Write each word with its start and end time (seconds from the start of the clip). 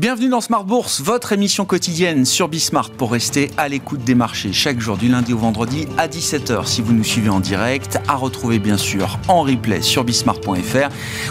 Bienvenue 0.00 0.30
dans 0.30 0.40
Smart 0.40 0.64
Bourse, 0.64 1.02
votre 1.02 1.34
émission 1.34 1.66
quotidienne 1.66 2.24
sur 2.24 2.48
Bismart 2.48 2.88
pour 2.88 3.12
rester 3.12 3.50
à 3.58 3.68
l'écoute 3.68 4.02
des 4.02 4.14
marchés 4.14 4.50
chaque 4.50 4.80
jour 4.80 4.96
du 4.96 5.08
lundi 5.08 5.34
au 5.34 5.36
vendredi 5.36 5.86
à 5.98 6.08
17h 6.08 6.64
si 6.64 6.80
vous 6.80 6.94
nous 6.94 7.04
suivez 7.04 7.28
en 7.28 7.38
direct, 7.38 8.00
à 8.08 8.14
retrouver 8.14 8.58
bien 8.58 8.78
sûr 8.78 9.18
en 9.28 9.42
replay 9.42 9.82
sur 9.82 10.04
bismart.fr 10.04 10.88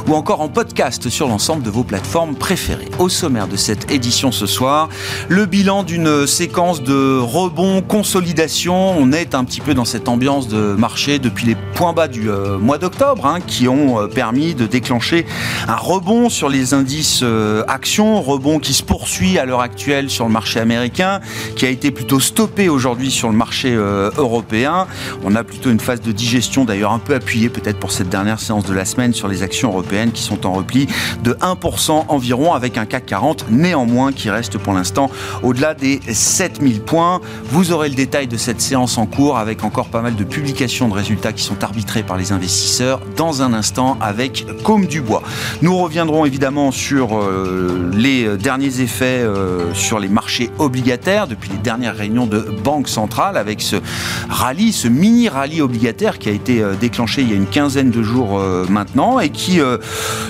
ou 0.08 0.14
encore 0.14 0.42
en 0.42 0.50
podcast 0.50 1.10
sur 1.10 1.28
l'ensemble 1.28 1.64
de 1.64 1.72
vos 1.72 1.84
plateformes 1.84 2.36
préférées. 2.36 2.90
Au 3.00 3.10
sommaire 3.10 3.48
de 3.48 3.56
cette 3.56 3.90
édition 3.90 4.32
ce 4.32 4.46
soir, 4.46 4.90
le 5.30 5.48
bilan 5.48 5.82
d'une 5.82 6.28
séquence 6.28 6.84
de 6.84 7.18
rebond, 7.18 7.82
consolidation. 7.82 8.92
On 9.00 9.12
est 9.12 9.34
un 9.34 9.46
petit 9.46 9.62
peu 9.62 9.74
dans 9.74 9.84
cette 9.84 10.08
ambiance 10.08 10.48
de 10.48 10.76
marché 10.76 11.18
depuis 11.18 11.48
les 11.48 11.56
points 11.74 11.94
bas 11.94 12.08
du 12.08 12.30
euh, 12.30 12.60
mois 12.60 12.78
d'octobre 12.78 13.26
hein, 13.26 13.40
qui 13.42 13.68
ont 13.68 14.00
euh, 14.00 14.06
permis 14.06 14.54
de 14.54 14.68
déclencher 14.68 15.26
un 15.68 15.76
rebond 15.76 16.30
sur 16.30 16.50
les 16.50 16.76
indices 16.76 17.22
euh, 17.24 17.64
actions, 17.68 18.22
rebond 18.22 18.59
qui 18.60 18.74
se 18.74 18.84
poursuit 18.84 19.38
à 19.38 19.46
l'heure 19.46 19.62
actuelle 19.62 20.10
sur 20.10 20.26
le 20.26 20.32
marché 20.32 20.60
américain, 20.60 21.20
qui 21.56 21.66
a 21.66 21.70
été 21.70 21.92
plutôt 21.92 22.20
stoppé 22.20 22.70
aujourd'hui 22.70 23.12
sur 23.12 23.30
le 23.30 23.36
marché 23.36 23.74
euh, 23.74 24.12
européen. 24.18 24.88
On 25.24 25.36
a 25.36 25.44
plutôt 25.44 25.70
une 25.70 25.80
phase 25.80 26.02
de 26.02 26.12
digestion 26.12 26.66
d'ailleurs 26.66 26.92
un 26.92 27.00
peu 27.00 27.16
appuyée 27.16 27.50
peut-être 27.50 27.80
pour 27.80 27.92
cette 27.92 28.10
dernière 28.10 28.40
séance 28.40 28.66
de 28.66 28.74
la 28.74 28.86
semaine 28.86 29.14
sur 29.14 29.28
les 29.28 29.44
actions 29.44 29.70
européennes 29.70 30.12
qui 30.12 30.22
sont 30.22 30.46
en 30.46 30.54
repli 30.54 30.88
de 31.24 31.34
1% 31.34 32.06
environ 32.08 32.54
avec 32.54 32.78
un 32.78 32.86
CAC 32.86 33.06
40 33.06 33.46
néanmoins 33.50 34.12
qui 34.12 34.30
reste 34.30 34.58
pour 34.58 34.74
l'instant 34.74 35.10
au-delà 35.44 35.74
des 35.74 36.00
7000 36.08 36.82
points. 36.82 37.22
Vous 37.46 37.72
aurez 37.72 37.90
le 37.90 37.96
détail 37.96 38.28
de 38.28 38.38
cette 38.38 38.62
séance 38.62 38.98
en 38.98 39.06
cours 39.06 39.38
avec 39.38 39.64
encore 39.64 39.90
pas 39.90 40.02
mal 40.02 40.16
de 40.16 40.24
publications 40.24 40.88
de 40.88 40.94
résultats 40.94 41.34
qui 41.34 41.44
sont 41.44 41.64
arbitrés 41.64 42.04
par 42.04 42.18
les 42.18 42.32
investisseurs 42.32 43.02
dans 43.16 43.42
un 43.42 43.54
instant 43.54 43.98
avec 44.02 44.46
Comme 44.64 44.86
Dubois. 44.86 45.24
Nous 45.62 45.76
reviendrons 45.78 46.26
évidemment 46.26 46.72
sur 46.72 47.18
euh, 47.18 47.92
les 47.94 48.38
derniers 48.50 48.82
effets 48.82 49.22
euh, 49.22 49.72
sur 49.76 50.00
les 50.00 50.08
marchés 50.08 50.50
obligataires 50.58 51.28
depuis 51.28 51.52
les 51.52 51.58
dernières 51.60 51.96
réunions 51.96 52.26
de 52.26 52.40
Banque 52.40 52.88
centrale 52.88 53.38
avec 53.38 53.62
ce 53.62 53.76
rallye, 54.28 54.72
ce 54.72 54.88
mini 54.88 55.30
rallye 55.30 55.62
obligataire 55.62 56.18
qui 56.18 56.30
a 56.30 56.32
été 56.32 56.64
euh, 56.64 56.74
déclenché 56.74 57.22
il 57.22 57.30
y 57.30 57.34
a 57.34 57.36
une 57.36 57.46
quinzaine 57.46 57.92
de 57.92 58.02
jours 58.02 58.40
euh, 58.40 58.66
maintenant 58.68 59.20
et 59.20 59.30
qui 59.30 59.60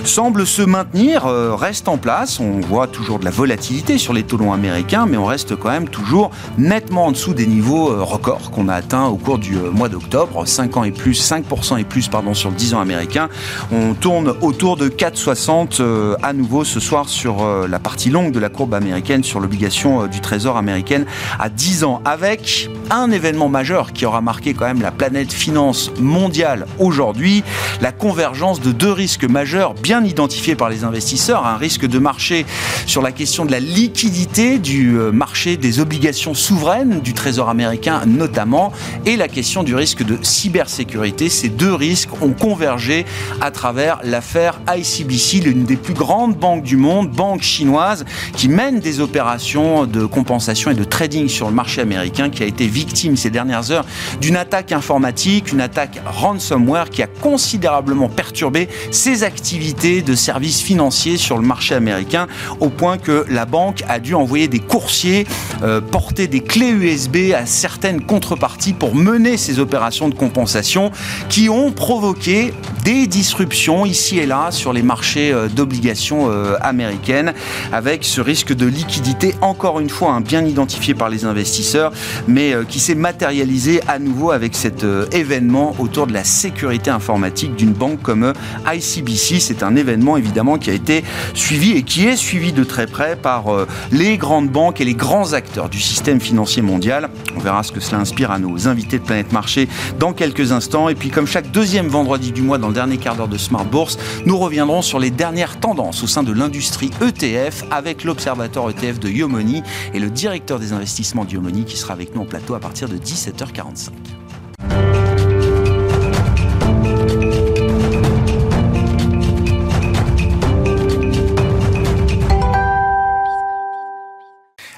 semble 0.03 0.45
se 0.45 0.61
maintenir, 0.61 1.23
reste 1.23 1.87
en 1.87 1.97
place. 1.97 2.39
On 2.39 2.59
voit 2.59 2.87
toujours 2.87 3.19
de 3.19 3.25
la 3.25 3.31
volatilité 3.31 3.97
sur 3.97 4.11
les 4.11 4.23
taux 4.23 4.37
longs 4.37 4.53
américains, 4.53 5.05
mais 5.05 5.17
on 5.17 5.25
reste 5.25 5.55
quand 5.55 5.69
même 5.69 5.87
toujours 5.87 6.31
nettement 6.57 7.05
en 7.05 7.11
dessous 7.11 7.33
des 7.33 7.47
niveaux 7.47 8.03
records 8.03 8.51
qu'on 8.51 8.67
a 8.67 8.75
atteints 8.75 9.05
au 9.05 9.17
cours 9.17 9.37
du 9.37 9.55
mois 9.55 9.87
d'octobre, 9.87 10.45
5 10.47 10.77
ans 10.77 10.83
et 10.83 10.91
plus, 10.91 11.21
5% 11.21 11.79
et 11.79 11.83
plus 11.83 12.07
pardon 12.07 12.33
sur 12.33 12.49
le 12.49 12.55
10 12.55 12.73
ans 12.73 12.79
américain. 12.79 13.29
On 13.71 13.93
tourne 13.93 14.33
autour 14.41 14.77
de 14.77 14.89
4,60 14.89 16.17
à 16.21 16.33
nouveau 16.33 16.63
ce 16.63 16.79
soir 16.79 17.07
sur 17.07 17.45
la 17.67 17.79
partie 17.79 17.98
longue 18.07 18.31
de 18.31 18.39
la 18.39 18.47
courbe 18.47 18.73
américaine 18.73 19.25
sur 19.25 19.41
l'obligation 19.41 20.03
euh, 20.03 20.07
du 20.07 20.21
Trésor 20.21 20.55
américaine 20.55 21.05
à 21.37 21.49
10 21.49 21.83
ans, 21.83 22.01
avec 22.05 22.69
un 22.89 23.11
événement 23.11 23.49
majeur 23.49 23.91
qui 23.91 24.05
aura 24.05 24.21
marqué 24.21 24.53
quand 24.53 24.65
même 24.65 24.81
la 24.81 24.91
planète 24.91 25.33
finance 25.33 25.91
mondiale 25.99 26.65
aujourd'hui, 26.79 27.43
la 27.81 27.91
convergence 27.91 28.61
de 28.61 28.71
deux 28.71 28.91
risques 28.91 29.25
majeurs 29.25 29.73
bien 29.73 30.05
identifiés 30.05 30.55
par 30.55 30.69
les 30.69 30.85
investisseurs, 30.85 31.45
un 31.45 31.57
risque 31.57 31.85
de 31.85 31.99
marché 31.99 32.45
sur 32.85 33.01
la 33.01 33.11
question 33.11 33.45
de 33.45 33.51
la 33.51 33.59
liquidité 33.59 34.59
du 34.59 34.97
euh, 34.97 35.11
marché 35.11 35.57
des 35.57 35.81
obligations 35.81 36.33
souveraines 36.33 37.01
du 37.01 37.13
Trésor 37.13 37.49
américain 37.49 38.03
notamment, 38.05 38.71
et 39.05 39.17
la 39.17 39.27
question 39.27 39.63
du 39.63 39.75
risque 39.75 40.03
de 40.03 40.17
cybersécurité. 40.21 41.27
Ces 41.27 41.49
deux 41.49 41.73
risques 41.73 42.21
ont 42.21 42.33
convergé 42.33 43.05
à 43.41 43.51
travers 43.51 43.99
l'affaire 44.03 44.61
ICBC, 44.73 45.39
l'une 45.39 45.63
des 45.63 45.75
plus 45.75 45.93
grandes 45.93 46.35
banques 46.35 46.63
du 46.63 46.77
monde, 46.77 47.09
banque 47.09 47.41
chinoise 47.41 47.88
qui 48.35 48.49
mène 48.49 48.79
des 48.79 48.99
opérations 48.99 49.85
de 49.85 50.05
compensation 50.05 50.71
et 50.71 50.75
de 50.75 50.83
trading 50.83 51.27
sur 51.27 51.47
le 51.47 51.53
marché 51.53 51.81
américain 51.81 52.29
qui 52.29 52.43
a 52.43 52.45
été 52.45 52.67
victime 52.67 53.17
ces 53.17 53.29
dernières 53.29 53.71
heures 53.71 53.85
d'une 54.21 54.35
attaque 54.35 54.71
informatique, 54.71 55.51
une 55.51 55.61
attaque 55.61 55.99
ransomware 56.05 56.89
qui 56.89 57.01
a 57.01 57.07
considérablement 57.07 58.09
perturbé 58.09 58.69
ses 58.91 59.23
activités 59.23 60.01
de 60.01 60.15
services 60.15 60.61
financiers 60.61 61.17
sur 61.17 61.37
le 61.37 61.45
marché 61.45 61.75
américain 61.75 62.27
au 62.59 62.69
point 62.69 62.97
que 62.97 63.25
la 63.29 63.45
banque 63.45 63.83
a 63.87 63.99
dû 63.99 64.13
envoyer 64.13 64.47
des 64.47 64.59
coursiers 64.59 65.25
euh, 65.63 65.81
porter 65.81 66.27
des 66.27 66.41
clés 66.41 66.71
USB 66.71 67.33
à 67.35 67.45
certaines 67.45 68.01
contreparties 68.01 68.73
pour 68.73 68.95
mener 68.95 69.37
ces 69.37 69.59
opérations 69.59 70.09
de 70.09 70.15
compensation 70.15 70.91
qui 71.29 71.49
ont 71.49 71.71
provoqué 71.71 72.53
des 72.83 73.07
disruptions 73.07 73.85
ici 73.85 74.19
et 74.19 74.25
là 74.25 74.51
sur 74.51 74.73
les 74.73 74.81
marchés 74.81 75.31
euh, 75.31 75.47
d'obligations 75.47 76.29
euh, 76.29 76.55
américaines 76.61 77.33
avec 77.79 78.03
ce 78.03 78.19
risque 78.19 78.53
de 78.53 78.65
liquidité, 78.65 79.35
encore 79.39 79.79
une 79.79 79.89
fois, 79.89 80.11
hein, 80.11 80.19
bien 80.19 80.43
identifié 80.43 80.93
par 80.93 81.07
les 81.07 81.23
investisseurs, 81.23 81.93
mais 82.27 82.51
euh, 82.53 82.65
qui 82.65 82.77
s'est 82.77 82.93
matérialisé 82.93 83.79
à 83.87 83.99
nouveau 83.99 84.31
avec 84.31 84.53
cet 84.53 84.83
euh, 84.83 85.05
événement 85.13 85.73
autour 85.79 86.05
de 86.05 86.11
la 86.11 86.25
sécurité 86.25 86.91
informatique 86.91 87.55
d'une 87.55 87.71
banque 87.71 88.01
comme 88.01 88.23
euh, 88.25 88.33
ICBC. 88.69 89.39
C'est 89.39 89.63
un 89.63 89.77
événement 89.77 90.17
évidemment 90.17 90.57
qui 90.57 90.69
a 90.69 90.73
été 90.73 91.05
suivi 91.33 91.71
et 91.71 91.83
qui 91.83 92.05
est 92.05 92.17
suivi 92.17 92.51
de 92.51 92.65
très 92.65 92.85
près 92.85 93.15
par 93.15 93.45
les 93.93 94.17
grandes 94.17 94.49
banques 94.49 94.81
et 94.81 94.85
les 94.85 94.93
grands 94.93 95.31
acteurs 95.31 95.69
du 95.69 95.79
système 95.79 96.19
financier 96.19 96.61
mondial. 96.61 97.09
On 97.37 97.39
verra 97.39 97.63
ce 97.63 97.71
que 97.71 97.79
cela 97.79 97.99
inspire 98.01 98.31
à 98.31 98.39
nos 98.39 98.67
invités 98.67 98.99
de 98.99 99.03
Planète 99.05 99.31
Marché 99.31 99.69
dans 99.99 100.11
quelques 100.11 100.51
instants. 100.51 100.89
Et 100.89 100.95
puis 100.95 101.11
comme 101.11 101.27
chaque 101.27 101.49
deuxième 101.51 101.87
vendredi 101.87 102.33
du 102.33 102.41
mois 102.41 102.57
dans 102.57 102.67
le 102.67 102.73
dernier 102.73 102.97
quart 102.97 103.15
d'heure 103.15 103.29
de 103.29 103.37
Smart 103.37 103.63
Bourse, 103.63 103.97
nous 104.25 104.37
reviendrons 104.37 104.81
sur 104.81 104.99
les 104.99 105.11
dernières 105.11 105.59
tendances 105.61 106.03
au 106.03 106.07
sein 106.07 106.23
de 106.23 106.33
l'industrie 106.33 106.91
ETF 107.01 107.68
avec 107.71 108.03
l'observateur 108.03 108.69
ETF 108.69 108.99
de 108.99 109.09
Yomoni 109.09 109.63
et 109.93 109.99
le 109.99 110.09
directeur 110.09 110.59
des 110.59 110.73
investissements 110.73 111.25
de 111.25 111.31
Yomoni 111.31 111.65
qui 111.65 111.77
sera 111.77 111.93
avec 111.93 112.15
nous 112.15 112.21
en 112.21 112.25
plateau 112.25 112.53
à 112.53 112.59
partir 112.59 112.89
de 112.89 112.97
17h45. 112.97 113.91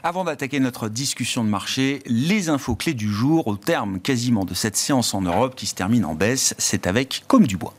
Avant 0.04 0.24
d'attaquer 0.24 0.60
notre 0.60 0.90
discussion 0.90 1.44
de 1.44 1.50
marché, 1.50 2.02
les 2.08 2.50
infos 2.50 2.76
clés 2.76 2.96
du 2.96 3.08
jour 3.08 3.48
au 3.48 3.56
terme 3.56 4.00
quasiment 4.00 4.46
de 4.46 4.56
cette 4.56 4.76
séance 4.76 5.14
en 5.14 5.22
Europe 5.22 5.56
qui 5.56 5.68
se 5.68 5.76
termine 5.76 6.06
en 6.06 6.16
baisse, 6.16 6.56
c'est 6.58 6.88
avec 6.88 7.24
Comme 7.28 7.46
du 7.46 7.56
Bois. 7.56 7.76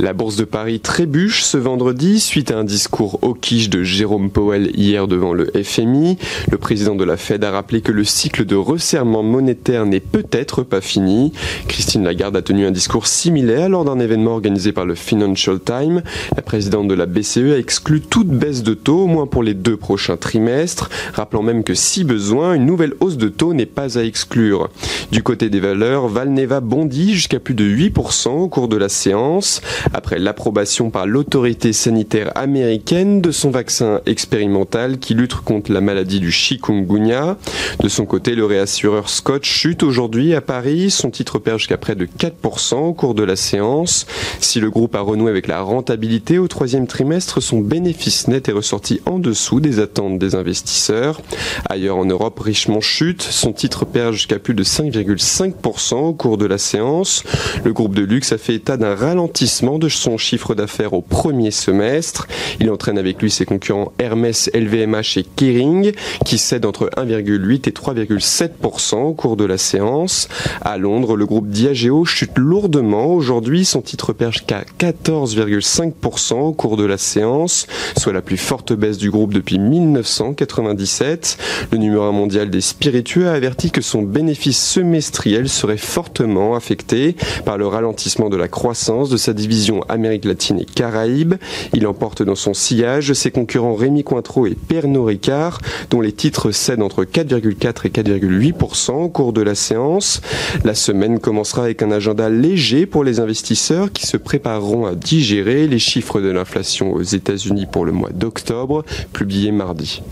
La 0.00 0.12
bourse 0.12 0.36
de 0.36 0.44
Paris 0.44 0.80
trébuche 0.80 1.44
ce 1.44 1.56
vendredi 1.56 2.18
suite 2.18 2.50
à 2.50 2.58
un 2.58 2.64
discours 2.64 3.20
au 3.22 3.32
quiche 3.32 3.70
de 3.70 3.84
Jérôme 3.84 4.28
Powell 4.28 4.70
hier 4.76 5.06
devant 5.06 5.32
le 5.32 5.50
FMI. 5.54 6.18
Le 6.50 6.58
président 6.58 6.96
de 6.96 7.04
la 7.04 7.16
Fed 7.16 7.44
a 7.44 7.52
rappelé 7.52 7.80
que 7.80 7.92
le 7.92 8.02
cycle 8.02 8.44
de 8.44 8.56
resserrement 8.56 9.22
monétaire 9.22 9.86
n'est 9.86 10.00
peut-être 10.00 10.64
pas 10.64 10.80
fini. 10.80 11.32
Christine 11.68 12.04
Lagarde 12.04 12.36
a 12.36 12.42
tenu 12.42 12.66
un 12.66 12.72
discours 12.72 13.06
similaire 13.06 13.68
lors 13.68 13.84
d'un 13.84 14.00
événement 14.00 14.32
organisé 14.32 14.72
par 14.72 14.84
le 14.84 14.96
Financial 14.96 15.60
Times. 15.60 16.02
La 16.36 16.42
présidente 16.42 16.88
de 16.88 16.94
la 16.94 17.06
BCE 17.06 17.52
a 17.54 17.58
exclu 17.58 18.00
toute 18.00 18.28
baisse 18.28 18.62
de 18.64 18.74
taux, 18.74 19.04
au 19.04 19.06
moins 19.06 19.26
pour 19.26 19.44
les 19.44 19.54
deux 19.54 19.76
prochains 19.76 20.16
trimestres, 20.16 20.90
rappelant 21.14 21.42
même 21.42 21.62
que 21.64 21.74
si 21.74 22.02
besoin, 22.02 22.54
une 22.54 22.66
nouvelle 22.66 22.94
hausse 23.00 23.16
de 23.16 23.28
taux 23.28 23.54
n'est 23.54 23.64
pas 23.64 23.96
à 23.96 24.02
exclure. 24.02 24.70
Du 25.12 25.22
côté 25.22 25.50
des 25.50 25.60
valeurs, 25.60 26.08
Valneva 26.08 26.60
bondit 26.60 27.14
jusqu'à 27.14 27.38
plus 27.38 27.54
de 27.54 27.64
8% 27.64 28.28
au 28.28 28.48
cours 28.48 28.68
de 28.68 28.76
la 28.76 28.88
séance 28.88 29.62
après 29.92 30.18
l'approbation 30.18 30.90
par 30.90 31.06
l'autorité 31.06 31.72
sanitaire 31.72 32.32
américaine 32.36 33.20
de 33.20 33.30
son 33.30 33.50
vaccin 33.50 34.00
expérimental 34.06 34.98
qui 34.98 35.14
lutte 35.14 35.34
contre 35.34 35.72
la 35.72 35.80
maladie 35.80 36.20
du 36.20 36.30
chikungunya. 36.30 37.36
De 37.80 37.88
son 37.88 38.06
côté, 38.06 38.34
le 38.34 38.44
réassureur 38.44 39.08
Scott 39.08 39.44
chute 39.44 39.82
aujourd'hui 39.82 40.34
à 40.34 40.40
Paris. 40.40 40.90
Son 40.90 41.10
titre 41.10 41.38
perd 41.38 41.58
jusqu'à 41.58 41.76
près 41.76 41.94
de 41.94 42.06
4% 42.06 42.76
au 42.76 42.92
cours 42.92 43.14
de 43.14 43.22
la 43.22 43.36
séance. 43.36 44.06
Si 44.40 44.60
le 44.60 44.70
groupe 44.70 44.94
a 44.94 45.00
renoué 45.00 45.30
avec 45.30 45.46
la 45.46 45.60
rentabilité 45.60 46.38
au 46.38 46.48
troisième 46.48 46.86
trimestre, 46.86 47.42
son 47.42 47.60
bénéfice 47.60 48.28
net 48.28 48.48
est 48.48 48.52
ressorti 48.52 49.00
en 49.06 49.18
dessous 49.18 49.60
des 49.60 49.80
attentes 49.80 50.18
des 50.18 50.34
investisseurs. 50.34 51.20
Ailleurs 51.68 51.96
en 51.96 52.04
Europe, 52.04 52.38
Richemont 52.40 52.80
chute. 52.80 53.22
Son 53.22 53.52
titre 53.52 53.84
perd 53.84 54.12
jusqu'à 54.12 54.38
plus 54.38 54.54
de 54.54 54.64
5,5% 54.64 55.94
au 55.94 56.12
cours 56.12 56.38
de 56.38 56.46
la 56.46 56.58
séance. 56.58 57.22
Le 57.64 57.72
groupe 57.72 57.94
de 57.94 58.02
luxe 58.02 58.32
a 58.32 58.38
fait 58.38 58.54
état 58.54 58.76
d'un 58.76 58.94
ralentissement 58.94 59.53
de 59.62 59.88
son 59.88 60.18
chiffre 60.18 60.56
d'affaires 60.56 60.94
au 60.94 61.00
premier 61.00 61.52
semestre. 61.52 62.26
Il 62.58 62.70
entraîne 62.70 62.98
avec 62.98 63.22
lui 63.22 63.30
ses 63.30 63.44
concurrents 63.44 63.92
Hermès, 64.00 64.50
LVMH 64.52 65.18
et 65.18 65.24
Kering 65.36 65.92
qui 66.24 66.38
cèdent 66.38 66.66
entre 66.66 66.90
1,8 66.96 67.68
et 67.68 67.72
3,7% 67.72 68.96
au 68.96 69.12
cours 69.12 69.36
de 69.36 69.44
la 69.44 69.56
séance. 69.56 70.28
À 70.60 70.76
Londres, 70.76 71.16
le 71.16 71.24
groupe 71.24 71.48
Diageo 71.48 72.04
chute 72.04 72.36
lourdement. 72.36 73.06
Aujourd'hui, 73.06 73.64
son 73.64 73.80
titre 73.80 74.12
perche 74.12 74.44
qu'à 74.44 74.64
14,5% 74.80 76.34
au 76.34 76.52
cours 76.52 76.76
de 76.76 76.84
la 76.84 76.98
séance, 76.98 77.68
soit 77.96 78.12
la 78.12 78.22
plus 78.22 78.36
forte 78.36 78.72
baisse 78.72 78.98
du 78.98 79.10
groupe 79.10 79.32
depuis 79.32 79.60
1997. 79.60 81.38
Le 81.70 81.78
numéro 81.78 82.02
1 82.02 82.12
mondial 82.12 82.50
des 82.50 82.60
spiritueux 82.60 83.28
a 83.28 83.32
averti 83.32 83.70
que 83.70 83.82
son 83.82 84.02
bénéfice 84.02 84.60
semestriel 84.60 85.48
serait 85.48 85.76
fortement 85.76 86.56
affecté 86.56 87.14
par 87.44 87.56
le 87.56 87.68
ralentissement 87.68 88.30
de 88.30 88.36
la 88.36 88.48
croissance 88.48 89.10
de 89.10 89.16
sa 89.16 89.32
vision 89.46 89.82
Amérique 89.88 90.24
latine 90.24 90.60
et 90.60 90.64
Caraïbes. 90.64 91.34
Il 91.72 91.86
emporte 91.86 92.22
dans 92.22 92.34
son 92.34 92.54
sillage 92.54 93.12
ses 93.12 93.30
concurrents 93.30 93.74
Rémi 93.74 94.04
Cointreau 94.04 94.46
et 94.46 94.54
Pernod 94.54 95.06
Ricard, 95.06 95.60
dont 95.90 96.00
les 96.00 96.12
titres 96.12 96.50
cèdent 96.50 96.82
entre 96.82 97.04
4,4 97.04 97.86
et 97.86 97.90
4,8% 97.90 98.92
au 98.92 99.08
cours 99.08 99.32
de 99.32 99.42
la 99.42 99.54
séance. 99.54 100.20
La 100.64 100.74
semaine 100.74 101.18
commencera 101.18 101.64
avec 101.64 101.82
un 101.82 101.90
agenda 101.90 102.28
léger 102.28 102.86
pour 102.86 103.04
les 103.04 103.20
investisseurs 103.20 103.92
qui 103.92 104.06
se 104.06 104.16
prépareront 104.16 104.86
à 104.86 104.94
digérer 104.94 105.66
les 105.66 105.78
chiffres 105.78 106.20
de 106.20 106.30
l'inflation 106.30 106.92
aux 106.92 107.02
États-Unis 107.02 107.66
pour 107.66 107.84
le 107.84 107.92
mois 107.92 108.10
d'octobre, 108.10 108.84
publiés 109.12 109.52
mardi. 109.52 110.02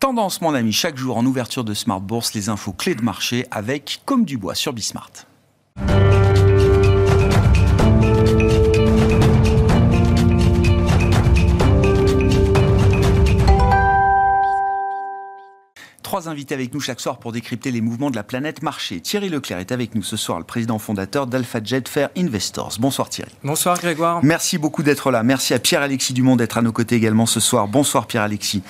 Tendance, 0.00 0.40
mon 0.40 0.54
ami, 0.54 0.72
chaque 0.72 0.96
jour 0.96 1.16
en 1.16 1.26
ouverture 1.26 1.64
de 1.64 1.74
Smart 1.74 2.00
Bourse, 2.00 2.32
les 2.34 2.48
infos 2.48 2.72
clés 2.72 2.94
de 2.94 3.02
marché 3.02 3.46
avec 3.50 4.00
Comme 4.04 4.24
du 4.24 4.38
bois 4.38 4.54
sur 4.54 4.72
Bismart. 4.72 5.10
Trois 16.28 16.34
invités 16.34 16.54
avec 16.54 16.74
nous 16.74 16.80
chaque 16.80 17.00
soir 17.00 17.16
pour 17.16 17.32
décrypter 17.32 17.70
les 17.70 17.80
mouvements 17.80 18.10
de 18.10 18.16
la 18.16 18.22
planète 18.22 18.62
marché. 18.62 19.00
Thierry 19.00 19.30
Leclerc 19.30 19.60
est 19.60 19.72
avec 19.72 19.94
nous 19.94 20.02
ce 20.02 20.18
soir, 20.18 20.38
le 20.38 20.44
président 20.44 20.78
fondateur 20.78 21.26
d'Alpha 21.26 21.58
Jet 21.64 21.88
Fair 21.88 22.10
Investors. 22.18 22.76
Bonsoir 22.78 23.08
Thierry. 23.08 23.30
Bonsoir 23.42 23.78
Grégoire. 23.78 24.20
Merci 24.22 24.58
beaucoup 24.58 24.82
d'être 24.82 25.10
là. 25.10 25.22
Merci 25.22 25.54
à 25.54 25.58
Pierre-Alexis 25.58 26.12
Dumont 26.12 26.36
d'être 26.36 26.58
à 26.58 26.60
nos 26.60 26.70
côtés 26.70 26.96
également 26.96 27.24
ce 27.24 27.40
soir. 27.40 27.66
Bonsoir 27.66 28.06
Pierre-Alexis. 28.06 28.62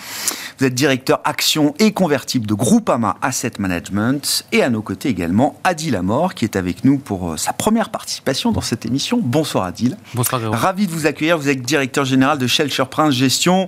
Vous 0.60 0.66
êtes 0.66 0.75
directeur 0.75 1.20
action 1.25 1.75
et 1.81 1.90
convertible 1.90 2.46
de 2.46 2.55
Groupama 2.55 3.16
Asset 3.22 3.55
Management. 3.58 4.46
Et 4.52 4.62
à 4.62 4.70
nos 4.70 4.82
côtés 4.82 5.08
également 5.08 5.58
Adil 5.64 5.96
Amor 5.96 6.34
qui 6.34 6.44
est 6.44 6.55
avec 6.55 6.84
nous 6.84 6.99
pour 6.99 7.32
euh, 7.32 7.37
sa 7.37 7.52
première 7.52 7.90
participation 7.90 8.52
dans 8.52 8.60
cette 8.60 8.87
émission. 8.87 9.19
Bonsoir 9.20 9.64
Adil. 9.64 9.96
Bonsoir 10.14 10.40
Grégoire. 10.40 10.60
Ravi 10.60 10.87
de 10.87 10.93
vous 10.93 11.06
accueillir. 11.06 11.37
Vous 11.37 11.49
êtes 11.49 11.62
directeur 11.62 12.05
général 12.05 12.38
de 12.38 12.46
Shelter 12.46 12.84
Prince 12.88 13.14
Gestion. 13.14 13.66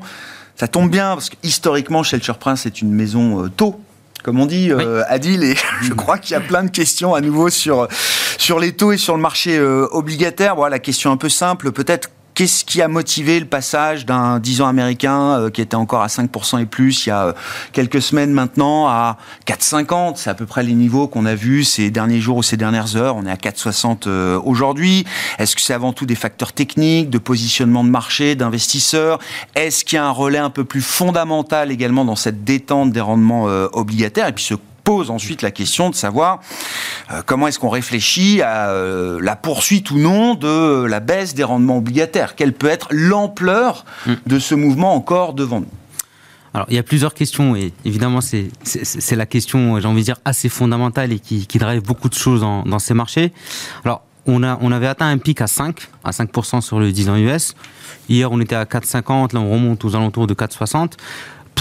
Ça 0.60 0.68
tombe 0.68 0.90
bien 0.90 1.14
parce 1.14 1.30
que 1.30 1.36
historiquement, 1.42 2.02
Shelter 2.02 2.34
Prince 2.38 2.66
est 2.66 2.82
une 2.82 2.92
maison 2.92 3.42
euh, 3.42 3.48
taux 3.48 3.80
comme 4.22 4.38
on 4.38 4.44
dit, 4.44 4.70
euh, 4.70 5.02
Adil, 5.08 5.42
et 5.42 5.56
je 5.80 5.94
crois 5.94 6.18
qu'il 6.18 6.32
y 6.32 6.34
a 6.34 6.40
plein 6.40 6.62
de 6.62 6.70
questions 6.70 7.14
à 7.14 7.22
nouveau 7.22 7.48
sur, 7.48 7.88
sur 8.36 8.58
les 8.58 8.72
taux 8.72 8.92
et 8.92 8.98
sur 8.98 9.16
le 9.16 9.22
marché 9.22 9.56
euh, 9.56 9.88
obligataire. 9.90 10.56
Voilà, 10.56 10.76
la 10.76 10.78
question 10.78 11.10
un 11.10 11.16
peu 11.16 11.30
simple, 11.30 11.72
peut-être 11.72 12.10
Qu'est-ce 12.40 12.64
qui 12.64 12.80
a 12.80 12.88
motivé 12.88 13.38
le 13.38 13.44
passage 13.44 14.06
d'un 14.06 14.38
10 14.38 14.62
ans 14.62 14.66
américain 14.66 15.38
euh, 15.38 15.50
qui 15.50 15.60
était 15.60 15.74
encore 15.74 16.00
à 16.00 16.06
5% 16.06 16.62
et 16.62 16.64
plus 16.64 17.04
il 17.04 17.10
y 17.10 17.12
a 17.12 17.26
euh, 17.26 17.32
quelques 17.74 18.00
semaines 18.00 18.32
maintenant 18.32 18.88
à 18.88 19.18
4,50 19.46 20.14
C'est 20.16 20.30
à 20.30 20.34
peu 20.34 20.46
près 20.46 20.62
les 20.62 20.72
niveaux 20.72 21.06
qu'on 21.06 21.26
a 21.26 21.34
vus 21.34 21.64
ces 21.64 21.90
derniers 21.90 22.18
jours 22.18 22.38
ou 22.38 22.42
ces 22.42 22.56
dernières 22.56 22.96
heures. 22.96 23.16
On 23.16 23.26
est 23.26 23.30
à 23.30 23.34
4,60 23.34 24.04
euh, 24.06 24.40
aujourd'hui. 24.42 25.04
Est-ce 25.38 25.54
que 25.54 25.60
c'est 25.60 25.74
avant 25.74 25.92
tout 25.92 26.06
des 26.06 26.14
facteurs 26.14 26.54
techniques, 26.54 27.10
de 27.10 27.18
positionnement 27.18 27.84
de 27.84 27.90
marché, 27.90 28.36
d'investisseurs? 28.36 29.18
Est-ce 29.54 29.84
qu'il 29.84 29.96
y 29.96 29.98
a 29.98 30.06
un 30.06 30.10
relais 30.10 30.38
un 30.38 30.48
peu 30.48 30.64
plus 30.64 30.80
fondamental 30.80 31.70
également 31.70 32.06
dans 32.06 32.16
cette 32.16 32.42
détente 32.42 32.90
des 32.90 33.02
rendements 33.02 33.44
obligataires? 33.74 34.28
Et 34.28 34.32
puis 34.32 34.44
ce 34.44 34.54
pose 34.84 35.10
ensuite 35.10 35.42
la 35.42 35.50
question 35.50 35.90
de 35.90 35.94
savoir 35.94 36.40
euh, 37.10 37.22
comment 37.24 37.46
est-ce 37.48 37.58
qu'on 37.58 37.68
réfléchit 37.68 38.42
à 38.42 38.70
euh, 38.70 39.20
la 39.22 39.36
poursuite 39.36 39.90
ou 39.90 39.98
non 39.98 40.34
de 40.34 40.84
la 40.84 41.00
baisse 41.00 41.34
des 41.34 41.44
rendements 41.44 41.78
obligataires. 41.78 42.34
Quelle 42.34 42.52
peut 42.52 42.68
être 42.68 42.88
l'ampleur 42.90 43.84
mm. 44.06 44.12
de 44.26 44.38
ce 44.38 44.54
mouvement 44.54 44.94
encore 44.94 45.34
devant 45.34 45.60
nous? 45.60 45.68
Alors, 46.52 46.66
il 46.68 46.74
y 46.74 46.78
a 46.78 46.82
plusieurs 46.82 47.14
questions 47.14 47.54
et 47.54 47.72
évidemment, 47.84 48.20
c'est 48.20 48.50
la 49.12 49.26
question, 49.26 49.78
j'ai 49.78 49.86
envie 49.86 50.00
de 50.00 50.06
dire, 50.06 50.18
assez 50.24 50.48
fondamentale 50.48 51.12
et 51.12 51.20
qui, 51.20 51.46
drive 51.58 51.82
beaucoup 51.82 52.08
de 52.08 52.14
choses 52.14 52.40
dans, 52.40 52.64
dans 52.64 52.80
ces 52.80 52.92
marchés. 52.92 53.32
Alors, 53.84 54.02
on, 54.26 54.42
a, 54.42 54.58
on 54.60 54.72
avait 54.72 54.86
atteint 54.86 55.08
un 55.08 55.18
pic 55.18 55.40
à 55.40 55.46
5, 55.46 55.88
à 56.04 56.10
5% 56.10 56.60
sur 56.60 56.80
le 56.80 56.90
10 56.90 57.08
ans 57.08 57.16
US. 57.16 57.54
Hier, 58.08 58.30
on 58.30 58.40
était 58.40 58.56
à 58.56 58.64
4,50, 58.64 59.34
là, 59.34 59.40
on 59.40 59.52
remonte 59.52 59.84
aux 59.84 59.94
alentours 59.94 60.26
de 60.26 60.34
4,60 60.34 60.92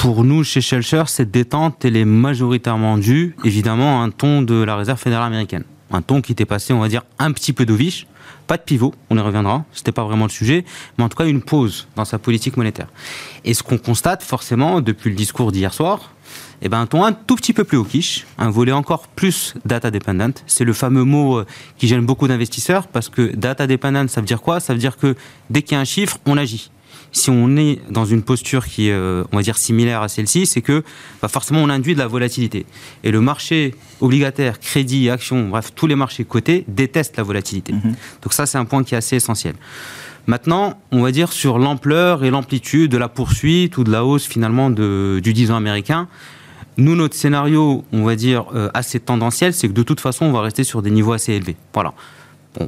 pour 0.02 0.24
nous, 0.24 0.46
chez 0.46 0.62
Shelter, 0.62 1.04
cette 1.08 1.30
détente, 1.30 1.84
elle 1.84 1.98
est 1.98 2.06
majoritairement 2.06 2.98
due, 2.98 3.36
évidemment, 3.44 4.02
à 4.02 4.06
un 4.06 4.12
ton 4.12 4.42
de 4.42 4.56
la 4.56 4.78
réserve 4.78 4.98
fédérale 4.98 5.28
américaine. 5.28 5.66
Un 5.92 6.02
ton 6.02 6.22
qui 6.22 6.32
était 6.32 6.46
passé, 6.46 6.72
on 6.72 6.80
va 6.80 6.88
dire, 6.88 7.02
un 7.18 7.34
petit 7.34 7.52
peu 7.52 7.66
dovish. 7.66 8.08
Pas 8.48 8.56
de 8.56 8.62
pivot, 8.62 8.94
on 9.10 9.18
y 9.18 9.20
reviendra, 9.20 9.66
c'était 9.74 9.92
pas 9.92 10.06
vraiment 10.06 10.24
le 10.24 10.32
sujet, 10.32 10.64
mais 10.98 11.04
en 11.04 11.10
tout 11.10 11.18
cas 11.18 11.26
une 11.26 11.42
pause 11.42 11.88
dans 11.98 12.06
sa 12.06 12.18
politique 12.18 12.56
monétaire. 12.56 12.88
Et 13.44 13.54
ce 13.54 13.62
qu'on 13.62 13.78
constate 13.78 14.24
forcément 14.24 14.80
depuis 14.80 15.10
le 15.10 15.18
discours 15.18 15.52
d'hier 15.52 15.74
soir, 15.74 16.14
eh 16.62 16.70
ben, 16.70 16.80
un 16.80 16.86
ton 16.86 17.04
un 17.04 17.12
tout 17.12 17.36
petit 17.36 17.52
peu 17.52 17.66
plus 17.66 17.84
quiche, 17.84 18.26
un 18.38 18.50
volet 18.50 18.72
encore 18.72 19.08
plus 19.08 19.54
data 19.66 19.92
dependent. 19.92 20.40
C'est 20.48 20.64
le 20.64 20.74
fameux 20.74 21.04
mot 21.04 21.40
euh, 21.40 21.46
qui 21.78 21.88
gêne 21.88 22.06
beaucoup 22.06 22.28
d'investisseurs 22.28 22.88
parce 22.88 23.10
que 23.10 23.36
data 23.36 23.68
dependent, 23.68 24.10
ça 24.10 24.22
veut 24.22 24.28
dire 24.28 24.42
quoi? 24.42 24.62
Ça 24.62 24.74
veut 24.74 24.80
dire 24.80 24.96
que 24.96 25.16
dès 25.50 25.62
qu'il 25.62 25.74
y 25.74 25.78
a 25.78 25.82
un 25.82 25.86
chiffre, 25.86 26.18
on 26.26 26.38
agit 26.38 26.72
si 27.12 27.30
on 27.30 27.56
est 27.58 27.80
dans 27.90 28.06
une 28.06 28.22
posture 28.22 28.66
qui 28.66 28.90
est, 28.90 28.94
euh, 28.94 29.24
on 29.32 29.38
va 29.38 29.44
dire, 29.44 29.58
similaire 29.58 30.02
à 30.02 30.08
celle-ci, 30.08 30.46
c'est 30.46 30.62
que 30.62 30.84
bah, 31.22 31.28
forcément 31.28 31.62
on 31.62 31.70
induit 31.70 31.94
de 31.94 32.00
la 32.00 32.08
volatilité. 32.08 32.66
Et 33.04 33.12
le 33.12 33.22
marché 33.22 33.76
obligataire, 34.02 34.60
crédit, 34.60 35.10
action, 35.10 35.50
bref, 35.50 35.72
tous 35.76 35.88
les 35.88 35.96
marchés 35.96 36.24
cotés 36.24 36.66
détestent 36.68 37.18
la 37.18 37.24
volatilité. 37.24 37.74
Mhm. 37.74 37.96
Donc 38.22 38.34
ça, 38.34 38.46
c'est 38.46 38.58
un 38.58 38.66
point 38.66 38.84
qui 38.84 38.94
est 38.94 38.98
assez 38.98 39.16
essentiel. 39.16 39.56
Maintenant, 40.28 40.80
on 40.92 41.02
va 41.02 41.12
dire 41.12 41.32
sur 41.32 41.58
l'ampleur 41.58 42.24
et 42.24 42.30
l'amplitude 42.30 42.92
de 42.92 42.98
la 42.98 43.10
poursuite 43.10 43.78
ou 43.78 43.84
de 43.84 43.92
la 43.92 44.06
hausse 44.06 44.28
finalement 44.28 44.70
de, 44.70 45.20
du 45.24 45.34
10 45.34 45.52
ans 45.52 45.56
américain. 45.56 46.08
Nous, 46.78 46.96
notre 46.96 47.16
scénario, 47.16 47.84
on 47.92 48.04
va 48.04 48.16
dire, 48.16 48.46
euh, 48.54 48.70
assez 48.74 49.00
tendanciel, 49.00 49.54
c'est 49.54 49.68
que 49.68 49.74
de 49.74 49.84
toute 49.84 50.00
façon, 50.00 50.26
on 50.26 50.32
va 50.32 50.42
rester 50.42 50.64
sur 50.64 50.82
des 50.82 50.92
niveaux 50.92 51.14
assez 51.14 51.34
élevés. 51.34 51.58
Voilà 51.74 51.94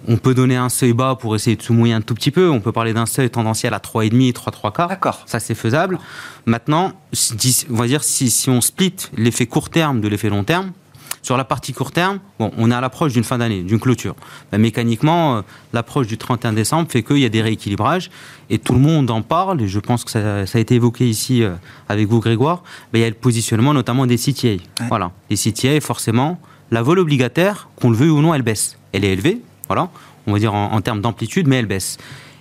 on 0.08 0.18
peut 0.18 0.34
donner 0.34 0.56
un 0.56 0.70
seuil 0.70 0.94
bas 0.94 1.18
pour 1.20 1.36
essayer 1.36 1.56
de 1.56 1.62
se 1.62 1.74
mouiller 1.74 1.94
un 1.94 2.02
tout 2.02 2.14
petit 2.14 2.32
peu. 2.32 2.50
On 2.50 2.60
peut 2.60 2.72
parler 2.72 2.94
d'un 2.94 3.06
seuil 3.06 3.30
tendanciel 3.30 3.74
à 3.74 3.80
3,5, 3.80 4.34
3, 4.34 4.52
3 4.52 4.74
quarts. 4.74 4.88
D'accord. 4.88 5.24
Ça, 5.26 5.40
c'est 5.40 5.56
faisable. 5.56 5.98
Maintenant, 6.46 6.94
on 7.70 7.76
va 7.76 7.88
dire 7.88 8.04
si, 8.04 8.30
si 8.30 8.50
on 8.50 8.62
split 8.62 8.96
l'effet 9.18 9.48
court 9.48 9.70
terme 9.70 10.00
de 10.02 10.08
l'effet 10.08 10.30
long 10.30 10.44
terme, 10.44 10.72
sur 11.24 11.38
la 11.38 11.44
partie 11.44 11.74
court 11.74 11.92
terme, 11.92 12.20
bon, 12.40 12.52
on 12.58 12.72
est 12.72 12.74
à 12.74 12.82
l'approche 12.82 13.14
d'une 13.14 13.24
fin 13.24 13.38
d'année, 13.38 13.62
d'une 13.62 13.80
clôture. 13.80 14.16
Ben, 14.52 14.60
mécaniquement, 14.60 15.38
euh, 15.38 15.42
l'approche 15.72 16.08
du 16.08 16.18
31 16.18 16.54
décembre 16.54 16.90
fait 16.90 17.04
qu'il 17.04 17.20
y 17.20 17.26
a 17.26 17.30
des 17.30 17.42
rééquilibrages 17.42 18.10
et 18.50 18.58
tout 18.58 18.74
le 18.74 18.80
monde 18.80 19.10
en 19.12 19.22
parle. 19.22 19.62
Et 19.62 19.68
je 19.68 19.80
pense 19.80 20.04
que 20.04 20.12
ça, 20.12 20.42
a 20.42 20.60
été 20.60 20.76
évoqué 20.76 21.08
ici 21.08 21.44
euh, 21.44 21.54
avec 21.90 22.08
vous, 22.08 22.20
Grégoire. 22.20 22.64
Ben, 22.92 23.00
il 23.00 23.02
y 23.04 23.06
a 23.06 23.10
le 23.10 23.16
positionnement 23.16 23.74
notamment 23.74 24.08
des 24.08 24.18
CTA. 24.18 24.64
Voilà, 24.90 25.12
les 25.30 25.38
CTA, 25.38 25.80
forcément, 25.80 26.40
la 26.72 26.82
vol 26.82 27.00
obligataire, 27.00 27.70
qu'on 27.76 27.92
le 27.92 27.96
veuille 27.96 28.10
ou 28.10 28.22
non, 28.22 28.34
elle 28.34 28.42
baisse. 28.42 28.78
Elle 28.92 29.06
est 29.06 29.14
élevée, 29.14 29.42
voilà, 29.72 29.88
on 30.28 30.34
va 30.34 30.40
dire 30.40 30.54
en, 30.54 30.82
termes 30.82 31.00
d'amplitude, 31.00 31.48
mais 31.48 31.56
elle 31.56 31.66
baisse. 31.66 31.98